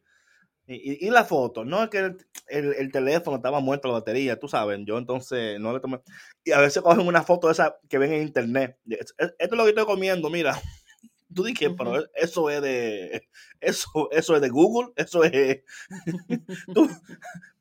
¿Y, 0.68 1.10
la 1.12 1.24
foto? 1.26 1.64
No, 1.64 1.84
es 1.84 1.90
que 1.92 2.00
el, 2.00 2.18
el- 2.48 2.74
el 2.74 2.92
teléfono 2.92 3.38
estaba 3.38 3.60
muerto, 3.60 3.88
la 3.88 3.96
batería, 3.96 4.40
tú 4.40 4.48
sabes. 4.48 4.80
Yo 4.86 4.98
entonces 4.98 5.60
no 5.60 5.74
le 5.74 5.80
tomé. 5.80 6.00
Y 6.44 6.52
a 6.54 6.60
veces 6.60 6.82
cogen 6.82 7.06
una 7.08 7.22
foto 7.24 7.48
de 7.48 7.54
esa 7.54 7.78
que 7.88 7.98
ven 8.00 8.14
en 8.14 8.22
internet. 8.24 8.78
Es- 8.90 9.14
es- 9.18 9.36
Esto 9.38 9.56
es 9.56 9.58
lo 9.58 9.64
que 9.64 9.70
estoy 9.70 9.86
comiendo, 9.86 10.30
mira. 10.30 10.60
Tú 11.34 11.44
dije, 11.44 11.70
pero 11.72 12.06
eso 12.16 12.50
es 12.50 12.62
de. 12.62 13.28
Eso, 13.60 14.10
eso 14.12 14.36
es 14.36 14.42
de 14.42 14.50
Google. 14.50 14.94
Eso 14.96 15.24
es. 15.24 15.62
tú, 16.74 16.90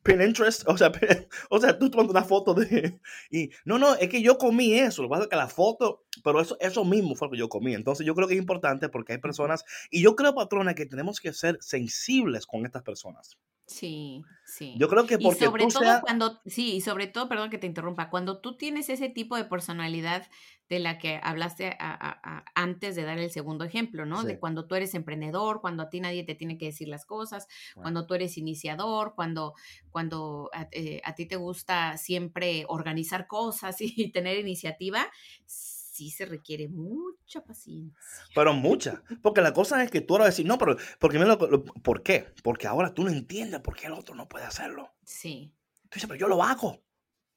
Pinterest. 0.05 0.67
O 0.67 0.77
sea, 0.77 0.91
o 1.49 1.59
sea, 1.59 1.77
tú 1.77 1.89
tomas 1.89 2.07
una 2.07 2.23
foto 2.23 2.53
de. 2.53 2.99
Y 3.31 3.49
no, 3.65 3.79
no, 3.79 3.95
es 3.95 4.07
que 4.07 4.21
yo 4.21 4.37
comí 4.37 4.73
eso. 4.73 5.01
Lo 5.01 5.09
que 5.09 5.11
pasa 5.11 5.23
es 5.23 5.29
que 5.29 5.35
la 5.35 5.47
foto. 5.47 6.05
Pero 6.23 6.39
eso, 6.39 6.55
eso 6.61 6.85
mismo 6.85 7.15
fue 7.15 7.27
lo 7.27 7.31
que 7.31 7.39
yo 7.39 7.49
comí. 7.49 7.73
Entonces, 7.73 8.05
yo 8.05 8.15
creo 8.15 8.27
que 8.27 8.35
es 8.35 8.39
importante 8.39 8.87
porque 8.87 9.13
hay 9.13 9.19
personas. 9.19 9.65
Y 9.89 10.01
yo 10.01 10.15
creo, 10.15 10.35
patrona, 10.35 10.75
que 10.75 10.85
tenemos 10.85 11.19
que 11.19 11.33
ser 11.33 11.57
sensibles 11.59 12.45
con 12.45 12.65
estas 12.65 12.83
personas. 12.83 13.37
Sí, 13.67 14.27
sí. 14.43 14.79
Yo 14.79 14.87
creo 14.89 15.07
que 15.07 15.17
Y 15.17 15.31
porque 15.31 15.31
sobre 15.31 15.65
tú 15.67 15.67
todo 15.67 15.99
cuando, 16.01 16.39
sí, 16.45 16.75
y 16.75 16.81
sobre 16.81 17.07
todo, 17.07 17.27
perdón 17.27 17.49
que 17.49 17.57
te 17.57 17.65
interrumpa, 17.65 18.11
cuando 18.11 18.39
tú 18.39 18.57
tienes 18.57 18.89
ese 18.89 19.09
tipo 19.09 19.35
de 19.37 19.45
personalidad 19.45 20.27
de 20.69 20.79
la 20.79 20.99
que 20.99 21.19
hablaste 21.23 21.69
a- 21.79 21.91
a- 21.93 22.19
a- 22.23 22.45
antes 22.55 22.95
de 22.95 23.03
dar 23.03 23.17
el 23.17 23.31
segundo 23.31 23.63
ejemplo, 23.65 24.05
¿no? 24.05 24.23
Sí. 24.23 24.25
De 24.25 24.37
cuando 24.39 24.67
tú 24.67 24.75
eres 24.75 24.93
emprendedor, 24.93 25.61
cuando 25.61 25.81
a 25.83 25.89
ti 25.89 25.99
nadie 25.99 26.23
te 26.23 26.35
tiene 26.35 26.57
que 26.59 26.65
decir 26.67 26.87
las 26.89 27.05
cosas, 27.07 27.47
cuando 27.81 28.05
tú 28.05 28.13
eres 28.13 28.37
iniciador, 28.37 29.13
cuando, 29.15 29.53
cuando 29.89 30.49
a, 30.53 30.67
eh, 30.71 31.01
a 31.03 31.15
ti 31.15 31.25
te 31.27 31.35
gusta 31.37 31.97
siempre 31.97 32.65
organizar 32.67 33.25
cosas 33.27 33.77
y 33.81 34.11
tener 34.11 34.37
iniciativa, 34.39 35.09
sí 35.95 36.09
se 36.11 36.25
requiere 36.25 36.67
mucha 36.67 37.43
paciencia. 37.43 37.97
Pero 38.35 38.53
muchas. 38.53 38.99
Porque 39.21 39.41
la 39.41 39.53
cosa 39.53 39.81
es 39.83 39.89
que 39.89 40.01
tú 40.01 40.13
ahora 40.15 40.25
decir, 40.25 40.45
no, 40.45 40.57
pero. 40.57 40.75
Porque, 40.99 41.17
mira 41.17 41.35
lo- 41.35 41.47
lo- 41.47 41.63
¿Por 41.63 42.03
qué? 42.03 42.33
Porque 42.43 42.67
ahora 42.67 42.93
tú 42.93 43.03
no 43.03 43.09
entiendes 43.09 43.61
por 43.61 43.75
qué 43.75 43.87
el 43.87 43.93
otro 43.93 44.13
no 44.15 44.27
puede 44.27 44.45
hacerlo. 44.45 44.93
Sí, 45.03 45.53
Tú 45.83 45.89
dices, 45.95 46.07
pero 46.07 46.19
yo 46.19 46.27
lo 46.27 46.43
hago. 46.43 46.83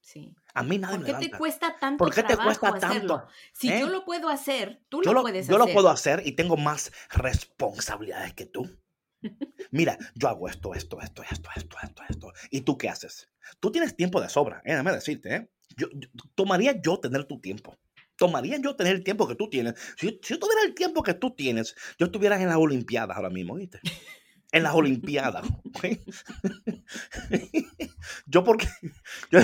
sí. 0.00 0.34
A 0.54 0.62
mí 0.64 0.76
nadie 0.78 0.96
¿Por 0.96 1.00
me 1.00 1.06
qué 1.06 1.12
te 1.12 1.18
levanta. 1.20 1.38
cuesta 1.38 1.76
tanto 1.78 2.04
¿Por 2.04 2.12
qué 2.14 2.22
te 2.24 2.36
cuesta 2.36 2.68
hacerlo? 2.70 3.14
tanto? 3.18 3.28
Si 3.52 3.70
¿Eh? 3.70 3.78
yo 3.78 3.88
lo 3.90 4.04
puedo 4.04 4.28
hacer, 4.28 4.82
tú 4.88 5.02
yo 5.02 5.12
lo 5.12 5.22
puedes 5.22 5.46
yo 5.46 5.54
hacer. 5.56 5.68
lo 5.68 5.72
puedo 5.72 5.88
hacer 5.90 6.22
y 6.26 6.32
tengo 6.32 6.56
más 6.56 6.90
responsabilidades 7.10 8.34
que 8.34 8.46
tú. 8.46 8.68
Mira, 9.70 9.98
yo 10.14 10.28
hago 10.28 10.48
esto, 10.48 10.74
esto, 10.74 11.00
esto, 11.00 11.22
esto, 11.30 11.48
esto, 11.54 11.76
esto, 11.82 12.02
esto. 12.08 12.32
¿Y 12.50 12.62
tú 12.62 12.76
qué 12.78 12.88
haces? 12.88 13.28
Tú 13.60 13.70
tienes 13.70 13.94
tiempo 13.96 14.20
de 14.20 14.28
sobra, 14.28 14.58
eh, 14.64 14.70
déjame 14.72 14.92
decirte, 14.92 15.34
¿eh? 15.34 15.50
Yo, 15.76 15.88
yo- 15.92 16.08
tomaría 16.34 16.80
yo 16.80 16.98
tener 16.98 17.24
tu 17.24 17.40
tiempo. 17.40 17.76
Tomaría 18.18 18.58
yo 18.60 18.76
tener 18.76 18.94
el 18.96 19.04
tiempo 19.04 19.26
que 19.26 19.36
tú 19.36 19.48
tienes. 19.48 19.74
Si, 19.96 20.20
si 20.22 20.34
yo 20.34 20.38
tuviera 20.38 20.62
el 20.66 20.74
tiempo 20.74 21.02
que 21.02 21.14
tú 21.14 21.30
tienes, 21.34 21.74
yo 21.98 22.06
estuviera 22.06 22.38
en 22.40 22.48
las 22.48 22.56
Olimpiadas 22.58 23.16
ahora 23.16 23.30
mismo, 23.30 23.54
¿viste? 23.54 23.80
En 24.50 24.62
las 24.62 24.74
Olimpiadas. 24.74 25.46
yo 28.26 28.44
porque... 28.44 28.66
Yo, 29.30 29.40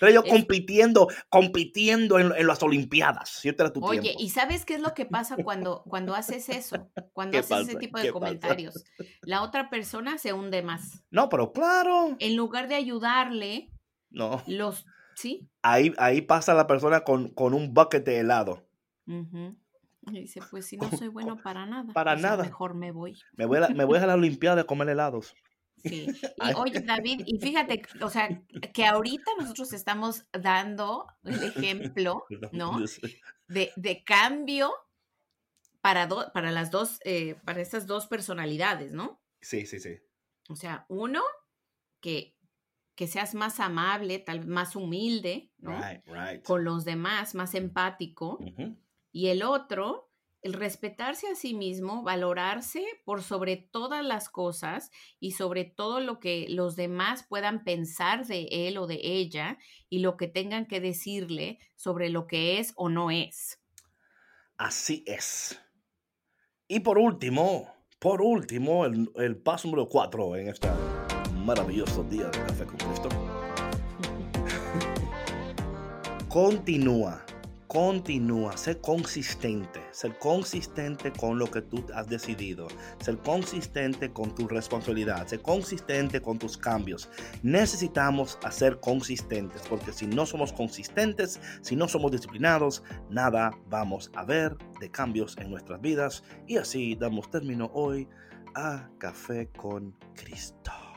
yo 0.00 0.22
Es- 0.24 0.30
compitiendo, 0.30 1.08
compitiendo 1.28 2.18
en, 2.18 2.32
en 2.36 2.46
las 2.46 2.62
Olimpiadas. 2.62 3.28
Si 3.28 3.52
tuviera 3.52 3.72
tu 3.72 3.84
Oye, 3.84 4.00
tiempo. 4.00 4.20
¿y 4.22 4.30
sabes 4.30 4.64
qué 4.64 4.74
es 4.74 4.80
lo 4.80 4.94
que 4.94 5.06
pasa 5.06 5.36
cuando, 5.36 5.82
cuando 5.88 6.14
haces 6.14 6.48
eso? 6.48 6.90
Cuando 7.12 7.32
¿Qué 7.32 7.38
haces 7.38 7.68
ese 7.68 7.78
tipo 7.78 7.98
¿Qué 7.98 8.06
de 8.06 8.12
pasa? 8.12 8.20
comentarios. 8.24 8.84
La 9.22 9.42
otra 9.42 9.70
persona 9.70 10.18
se 10.18 10.32
hunde 10.32 10.62
más. 10.62 11.02
No, 11.10 11.28
pero 11.28 11.52
claro. 11.52 12.16
En 12.18 12.36
lugar 12.36 12.68
de 12.68 12.74
ayudarle, 12.76 13.70
No. 14.10 14.42
los... 14.46 14.86
¿Sí? 15.20 15.50
Ahí, 15.60 15.92
ahí 15.98 16.22
pasa 16.22 16.54
la 16.54 16.66
persona 16.66 17.00
con, 17.04 17.28
con 17.28 17.52
un 17.52 17.74
bucket 17.74 18.04
de 18.04 18.20
helado. 18.20 18.66
Ujú. 19.06 19.54
Y 20.06 20.20
dice, 20.20 20.40
pues 20.50 20.64
si 20.66 20.78
no 20.78 20.90
soy 20.90 21.08
bueno 21.08 21.36
para 21.42 21.66
nada. 21.66 21.92
Para 21.92 22.16
sea, 22.18 22.30
nada. 22.30 22.44
Mejor 22.44 22.74
me 22.74 22.90
voy. 22.90 23.18
Me 23.36 23.44
voy, 23.44 23.58
a 23.58 23.60
la, 23.60 23.68
me 23.68 23.84
voy 23.84 23.98
a 23.98 24.06
la 24.06 24.14
Olimpiada 24.14 24.62
a 24.62 24.64
comer 24.64 24.88
helados. 24.88 25.34
Sí. 25.76 26.06
Y 26.50 26.54
oye, 26.54 26.80
David, 26.80 27.22
y 27.26 27.38
fíjate, 27.38 27.82
o 28.00 28.08
sea, 28.08 28.28
que 28.72 28.86
ahorita 28.86 29.30
nosotros 29.38 29.74
estamos 29.74 30.24
dando 30.32 31.06
el 31.24 31.42
ejemplo, 31.44 32.24
¿no? 32.52 32.78
De, 33.46 33.72
de 33.76 34.02
cambio 34.04 34.72
para, 35.82 36.06
do- 36.06 36.30
para 36.32 36.50
las 36.50 36.70
dos, 36.70 36.98
eh, 37.04 37.36
para 37.44 37.60
estas 37.60 37.86
dos 37.86 38.06
personalidades, 38.06 38.92
¿no? 38.92 39.20
Sí, 39.42 39.66
sí, 39.66 39.80
sí. 39.80 39.96
O 40.48 40.56
sea, 40.56 40.86
uno, 40.88 41.20
que, 42.00 42.34
que 43.00 43.06
seas 43.06 43.34
más 43.34 43.60
amable, 43.60 44.18
tal 44.18 44.40
vez 44.40 44.48
más 44.48 44.76
humilde, 44.76 45.50
¿no? 45.56 45.70
Right, 45.70 46.06
right. 46.06 46.44
Con 46.44 46.64
los 46.64 46.84
demás, 46.84 47.34
más 47.34 47.54
empático. 47.54 48.38
Y 49.10 49.28
el 49.28 49.42
otro, 49.42 50.12
el 50.42 50.52
respetarse 50.52 51.26
a 51.28 51.34
sí 51.34 51.54
mismo, 51.54 52.02
valorarse 52.02 52.84
por 53.06 53.22
sobre 53.22 53.56
todas 53.56 54.04
las 54.04 54.28
cosas 54.28 54.90
y 55.18 55.30
sobre 55.30 55.64
todo 55.64 56.00
lo 56.00 56.20
que 56.20 56.44
los 56.50 56.76
demás 56.76 57.24
puedan 57.26 57.64
pensar 57.64 58.26
de 58.26 58.48
él 58.50 58.76
o 58.76 58.86
de 58.86 59.00
ella 59.02 59.56
y 59.88 60.00
lo 60.00 60.18
que 60.18 60.28
tengan 60.28 60.66
que 60.66 60.82
decirle 60.82 61.58
sobre 61.76 62.10
lo 62.10 62.26
que 62.26 62.58
es 62.58 62.74
o 62.76 62.90
no 62.90 63.10
es. 63.10 63.62
Así 64.58 65.04
es. 65.06 65.58
Y 66.68 66.80
por 66.80 66.98
último, 66.98 67.66
por 67.98 68.20
último, 68.20 68.84
el, 68.84 69.10
el 69.16 69.38
paso 69.38 69.68
número 69.68 69.88
cuatro 69.88 70.36
en 70.36 70.48
este 70.48 70.68
maravilloso 71.50 72.04
día 72.04 72.26
de 72.26 72.38
Café 72.46 72.64
con 72.64 72.76
Cristo. 72.76 73.08
Continúa 76.28 77.24
Continúa, 77.66 78.56
sé 78.56 78.80
consistente, 78.80 79.80
ser 79.92 80.18
consistente 80.18 81.12
con 81.12 81.38
lo 81.38 81.48
que 81.48 81.62
tú 81.62 81.84
has 81.94 82.08
decidido, 82.08 82.66
ser 83.00 83.16
consistente 83.18 84.12
con 84.12 84.34
tu 84.34 84.48
responsabilidad, 84.48 85.28
ser 85.28 85.40
consistente 85.40 86.20
con 86.20 86.36
tus 86.36 86.56
cambios. 86.56 87.08
Necesitamos 87.44 88.40
ser 88.50 88.80
consistentes 88.80 89.62
porque 89.68 89.92
si 89.92 90.08
no 90.08 90.26
somos 90.26 90.52
consistentes, 90.52 91.38
si 91.62 91.76
no 91.76 91.86
somos 91.86 92.10
disciplinados, 92.10 92.82
nada 93.08 93.52
vamos 93.68 94.10
a 94.16 94.24
ver 94.24 94.56
de 94.80 94.90
cambios 94.90 95.36
en 95.38 95.48
nuestras 95.48 95.80
vidas. 95.80 96.24
Y 96.48 96.56
así 96.56 96.96
damos 96.96 97.30
término 97.30 97.70
hoy 97.72 98.08
a 98.56 98.90
Café 98.98 99.48
con 99.56 99.94
Cristo. 100.16 100.89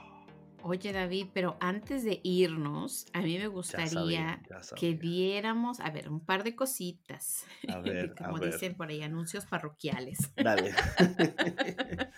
Oye, 0.65 0.93
David, 0.93 1.27
pero 1.33 1.57
antes 1.59 2.05
de 2.05 2.21
irnos, 2.23 3.05
a 3.11 3.19
mí 3.19 3.37
me 3.37 3.47
gustaría 3.47 4.41
que 4.77 4.93
diéramos, 4.93 5.81
a 5.81 5.89
ver, 5.89 6.09
un 6.09 6.21
par 6.21 6.45
de 6.45 6.55
cositas. 6.55 7.45
A 7.67 7.79
ver, 7.81 8.15
Como 8.15 8.39
dicen 8.39 8.73
por 8.73 8.87
ahí, 8.87 9.01
anuncios 9.01 9.45
parroquiales. 9.45 10.31
Dale. 10.37 10.73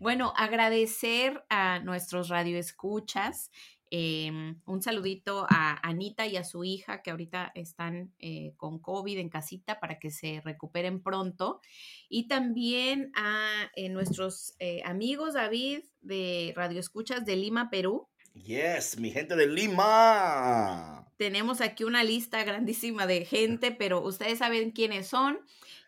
bueno, 0.00 0.32
agradecer 0.36 1.44
a 1.48 1.78
nuestros 1.78 2.28
radioescuchas 2.28 3.52
Em, 3.92 4.60
un 4.66 4.82
saludito 4.82 5.46
a 5.48 5.80
Anita 5.82 6.24
y 6.24 6.36
a 6.36 6.44
su 6.44 6.62
hija 6.62 7.02
que 7.02 7.10
ahorita 7.10 7.50
están 7.56 8.12
eh, 8.20 8.52
con 8.56 8.78
COVID 8.78 9.18
en 9.18 9.28
casita 9.28 9.80
para 9.80 9.98
que 9.98 10.12
se 10.12 10.40
recuperen 10.44 11.02
pronto. 11.02 11.60
Y 12.08 12.28
también 12.28 13.10
a 13.16 13.68
eh, 13.74 13.88
nuestros 13.88 14.54
eh, 14.60 14.80
amigos 14.84 15.34
David 15.34 15.80
de 16.02 16.52
Radio 16.54 16.78
Escuchas 16.78 17.24
de 17.24 17.34
Lima, 17.34 17.68
Perú. 17.68 18.06
Yes, 18.34 18.96
mi 18.96 19.10
gente 19.10 19.34
de 19.34 19.48
Lima. 19.48 21.08
Tenemos 21.16 21.60
aquí 21.60 21.82
una 21.82 22.04
lista 22.04 22.44
grandísima 22.44 23.08
de 23.08 23.24
gente, 23.24 23.72
pero 23.78 24.02
ustedes 24.02 24.38
saben 24.38 24.70
quiénes 24.70 25.08
son. 25.08 25.40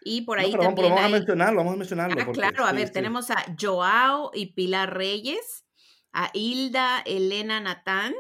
Y 0.05 0.23
por 0.23 0.41
ahí 0.41 0.51
también. 0.51 0.89
Vamos, 0.89 1.05
a 1.05 1.09
mencionarlo, 1.09 1.59
vamos 1.59 1.75
a 1.75 1.77
mencionarlo. 1.77 2.21
Ah, 2.21 2.33
claro, 2.33 2.65
a 2.65 2.73
ver, 2.73 2.91
tenemos 2.91 3.31
a 3.31 3.45
Joao 3.57 4.33
y 4.35 4.47
Pilar 4.47 4.93
Reyes 4.93 5.63
a 6.13 6.31
Hilda 6.35 7.03
Elena 7.07 7.61
Natán, 7.61 8.15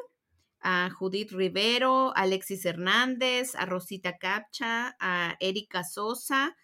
a 0.60 0.90
Judith 0.90 1.32
Rivero, 1.32 2.16
a 2.16 2.22
Alexis 2.22 2.64
Hernández, 2.64 3.54
a 3.54 3.66
Rosita 3.66 4.18
Capcha, 4.18 4.96
a 5.00 5.36
Erika 5.40 5.84
Sosa, 5.84 6.56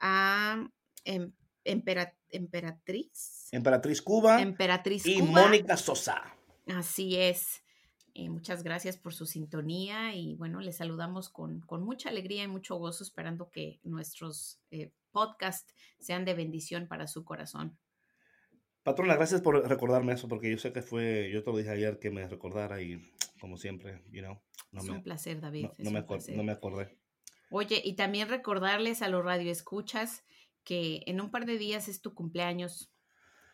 a 0.00 0.68
em, 1.04 1.32
Emperatriz. 1.64 3.48
Emperatriz 3.52 4.02
Cuba. 4.02 4.40
Emperatriz 4.40 5.06
y 5.06 5.22
Mónica 5.22 5.76
Sosa. 5.76 6.22
Así 6.66 7.16
es. 7.16 7.62
Eh, 8.14 8.28
muchas 8.30 8.62
gracias 8.62 8.96
por 8.96 9.14
su 9.14 9.26
sintonía 9.26 10.14
y 10.14 10.34
bueno, 10.34 10.60
les 10.60 10.76
saludamos 10.76 11.28
con, 11.28 11.64
mucha 11.80 12.08
alegría 12.08 12.42
y 12.42 12.48
mucho 12.48 12.76
gozo 12.76 13.04
esperando 13.04 13.50
que 13.50 13.80
nuestros 13.84 14.60
eh, 14.70 14.92
podcasts 15.12 15.72
sean 16.00 16.24
de 16.24 16.34
bendición 16.34 16.88
para 16.88 17.06
su 17.06 17.24
corazón. 17.24 17.78
Patrona, 18.82 19.16
gracias 19.16 19.40
por 19.40 19.68
recordarme 19.68 20.12
eso, 20.12 20.28
porque 20.28 20.50
yo 20.50 20.58
sé 20.58 20.72
que 20.72 20.82
fue, 20.82 21.30
yo 21.32 21.42
te 21.42 21.50
lo 21.50 21.58
dije 21.58 21.70
ayer 21.70 21.98
que 21.98 22.10
me 22.10 22.26
recordara 22.26 22.80
y 22.80 23.12
como 23.40 23.56
siempre, 23.56 24.02
you 24.10 24.22
know. 24.22 24.40
No 24.72 24.82
es 24.82 24.88
un 24.88 25.02
placer, 25.02 25.40
David. 25.40 25.68
No, 25.78 25.90
me 25.90 26.04
no, 26.34 26.42
me 26.42 26.52
acordé. 26.52 26.96
Oye, 27.50 27.80
y 27.82 27.94
también 27.94 28.28
recordarles 28.28 29.02
a 29.02 29.08
los 29.08 29.24
radioescuchas 29.24 30.24
que 30.64 31.02
en 31.06 31.20
un 31.20 31.30
par 31.30 31.46
de 31.46 31.56
días 31.56 31.88
es 31.88 32.02
tu 32.02 32.14
cumpleaños. 32.14 32.92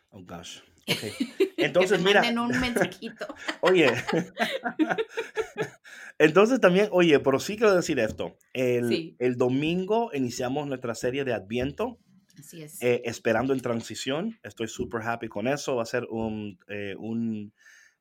Oh, 0.09 0.23
gosh. 0.23 0.59
Okay. 0.87 1.13
Entonces, 1.57 1.99
mira. 1.99 2.21
un 2.21 2.59
mensajito. 2.59 3.25
oye. 3.61 3.87
Entonces 6.19 6.61
también, 6.61 6.89
oye, 6.91 7.19
pero 7.19 7.39
sí 7.39 7.57
quiero 7.57 7.73
decir 7.73 7.97
esto. 7.97 8.37
El, 8.53 9.15
el 9.17 9.35
domingo 9.35 10.11
iniciamos 10.13 10.67
nuestra 10.67 10.93
serie 10.93 11.23
de 11.23 11.33
Adviento 11.33 11.97
Así 12.39 12.61
es. 12.61 12.81
Eh, 12.81 13.01
esperando 13.05 13.53
en 13.53 13.59
transición. 13.59 14.39
Estoy 14.43 14.67
súper 14.67 15.01
happy 15.03 15.27
con 15.27 15.47
eso. 15.47 15.75
Va 15.75 15.83
a 15.83 15.87
ser 15.87 16.05
un, 16.09 16.57
eh, 16.67 16.95
un, 16.97 17.53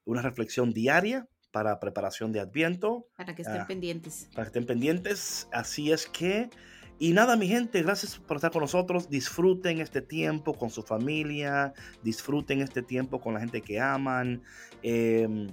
una 0.04 0.22
reflexión 0.22 0.72
diaria 0.72 1.28
para 1.50 1.78
preparación 1.78 2.32
de 2.32 2.40
Adviento. 2.40 3.06
Para 3.16 3.34
que 3.34 3.42
estén 3.42 3.60
ah, 3.60 3.66
pendientes. 3.66 4.28
Para 4.34 4.44
que 4.44 4.48
estén 4.48 4.66
pendientes. 4.66 5.48
Así 5.52 5.92
es 5.92 6.06
que... 6.06 6.50
Y 6.98 7.12
nada, 7.12 7.36
mi 7.36 7.48
gente, 7.48 7.82
gracias 7.82 8.18
por 8.18 8.36
estar 8.36 8.52
con 8.52 8.62
nosotros. 8.62 9.10
Disfruten 9.10 9.80
este 9.80 10.00
tiempo 10.00 10.54
con 10.54 10.70
su 10.70 10.82
familia, 10.82 11.72
disfruten 12.04 12.60
este 12.60 12.82
tiempo 12.82 13.20
con 13.20 13.34
la 13.34 13.40
gente 13.40 13.62
que 13.62 13.80
aman. 13.80 14.42
Em, 14.82 15.48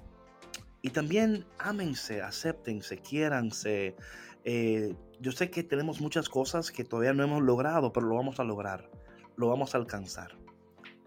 y 0.84 0.90
también 0.92 1.46
ámense, 1.58 2.22
acéptense, 2.22 2.98
quiéranse. 3.00 3.96
Eh, 4.44 4.94
yo 5.22 5.32
sé 5.32 5.52
que 5.52 5.64
tenemos 5.64 6.02
muchas 6.02 6.28
cosas 6.28 6.72
que 6.72 6.84
todavía 6.84 7.14
no 7.14 7.24
hemos 7.24 7.44
logrado, 7.44 7.94
pero 7.94 8.08
lo 8.08 8.16
vamos 8.16 8.40
a 8.40 8.44
lograr, 8.44 8.90
lo 9.36 9.48
vamos 9.48 9.76
a 9.76 9.78
alcanzar. 9.78 10.36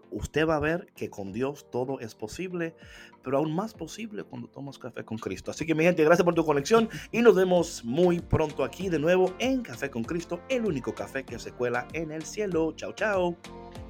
Usted 0.09 0.47
va 0.47 0.55
a 0.55 0.59
ver 0.59 0.87
que 0.95 1.09
con 1.09 1.33
Dios 1.33 1.69
todo 1.69 1.99
es 1.99 2.15
posible, 2.15 2.73
pero 3.21 3.37
aún 3.37 3.53
más 3.53 3.73
posible 3.73 4.23
cuando 4.23 4.47
tomas 4.47 4.79
café 4.79 5.03
con 5.03 5.17
Cristo. 5.17 5.51
Así 5.51 5.65
que 5.65 5.75
mi 5.75 5.83
gente, 5.83 6.05
gracias 6.05 6.23
por 6.23 6.33
tu 6.33 6.45
conexión 6.45 6.87
y 7.11 7.21
nos 7.21 7.35
vemos 7.35 7.83
muy 7.83 8.21
pronto 8.21 8.63
aquí 8.63 8.87
de 8.87 8.99
nuevo 8.99 9.33
en 9.39 9.61
Café 9.61 9.89
con 9.89 10.05
Cristo, 10.05 10.39
el 10.47 10.65
único 10.65 10.95
café 10.95 11.25
que 11.25 11.37
se 11.37 11.51
cuela 11.51 11.85
en 11.91 12.11
el 12.11 12.23
cielo. 12.23 12.71
Chao, 12.77 12.93
chao. 12.93 13.35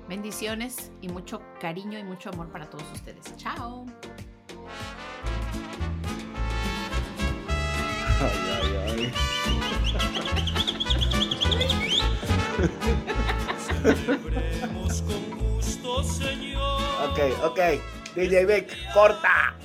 Bendiciones 0.09 0.91
y 1.01 1.09
mucho 1.09 1.41
cariño 1.59 1.99
y 1.99 2.03
mucho 2.03 2.29
amor 2.29 2.51
para 2.51 2.67
todos 2.67 2.91
ustedes. 2.93 3.35
Chao. 3.35 3.85
Ay, 8.21 8.31
ay, 8.63 9.11
ay. 9.13 9.34
Ok, 17.05 17.19
ok. 17.43 17.59
DJ 18.15 18.45
Vic, 18.45 18.67
corta. 18.93 19.55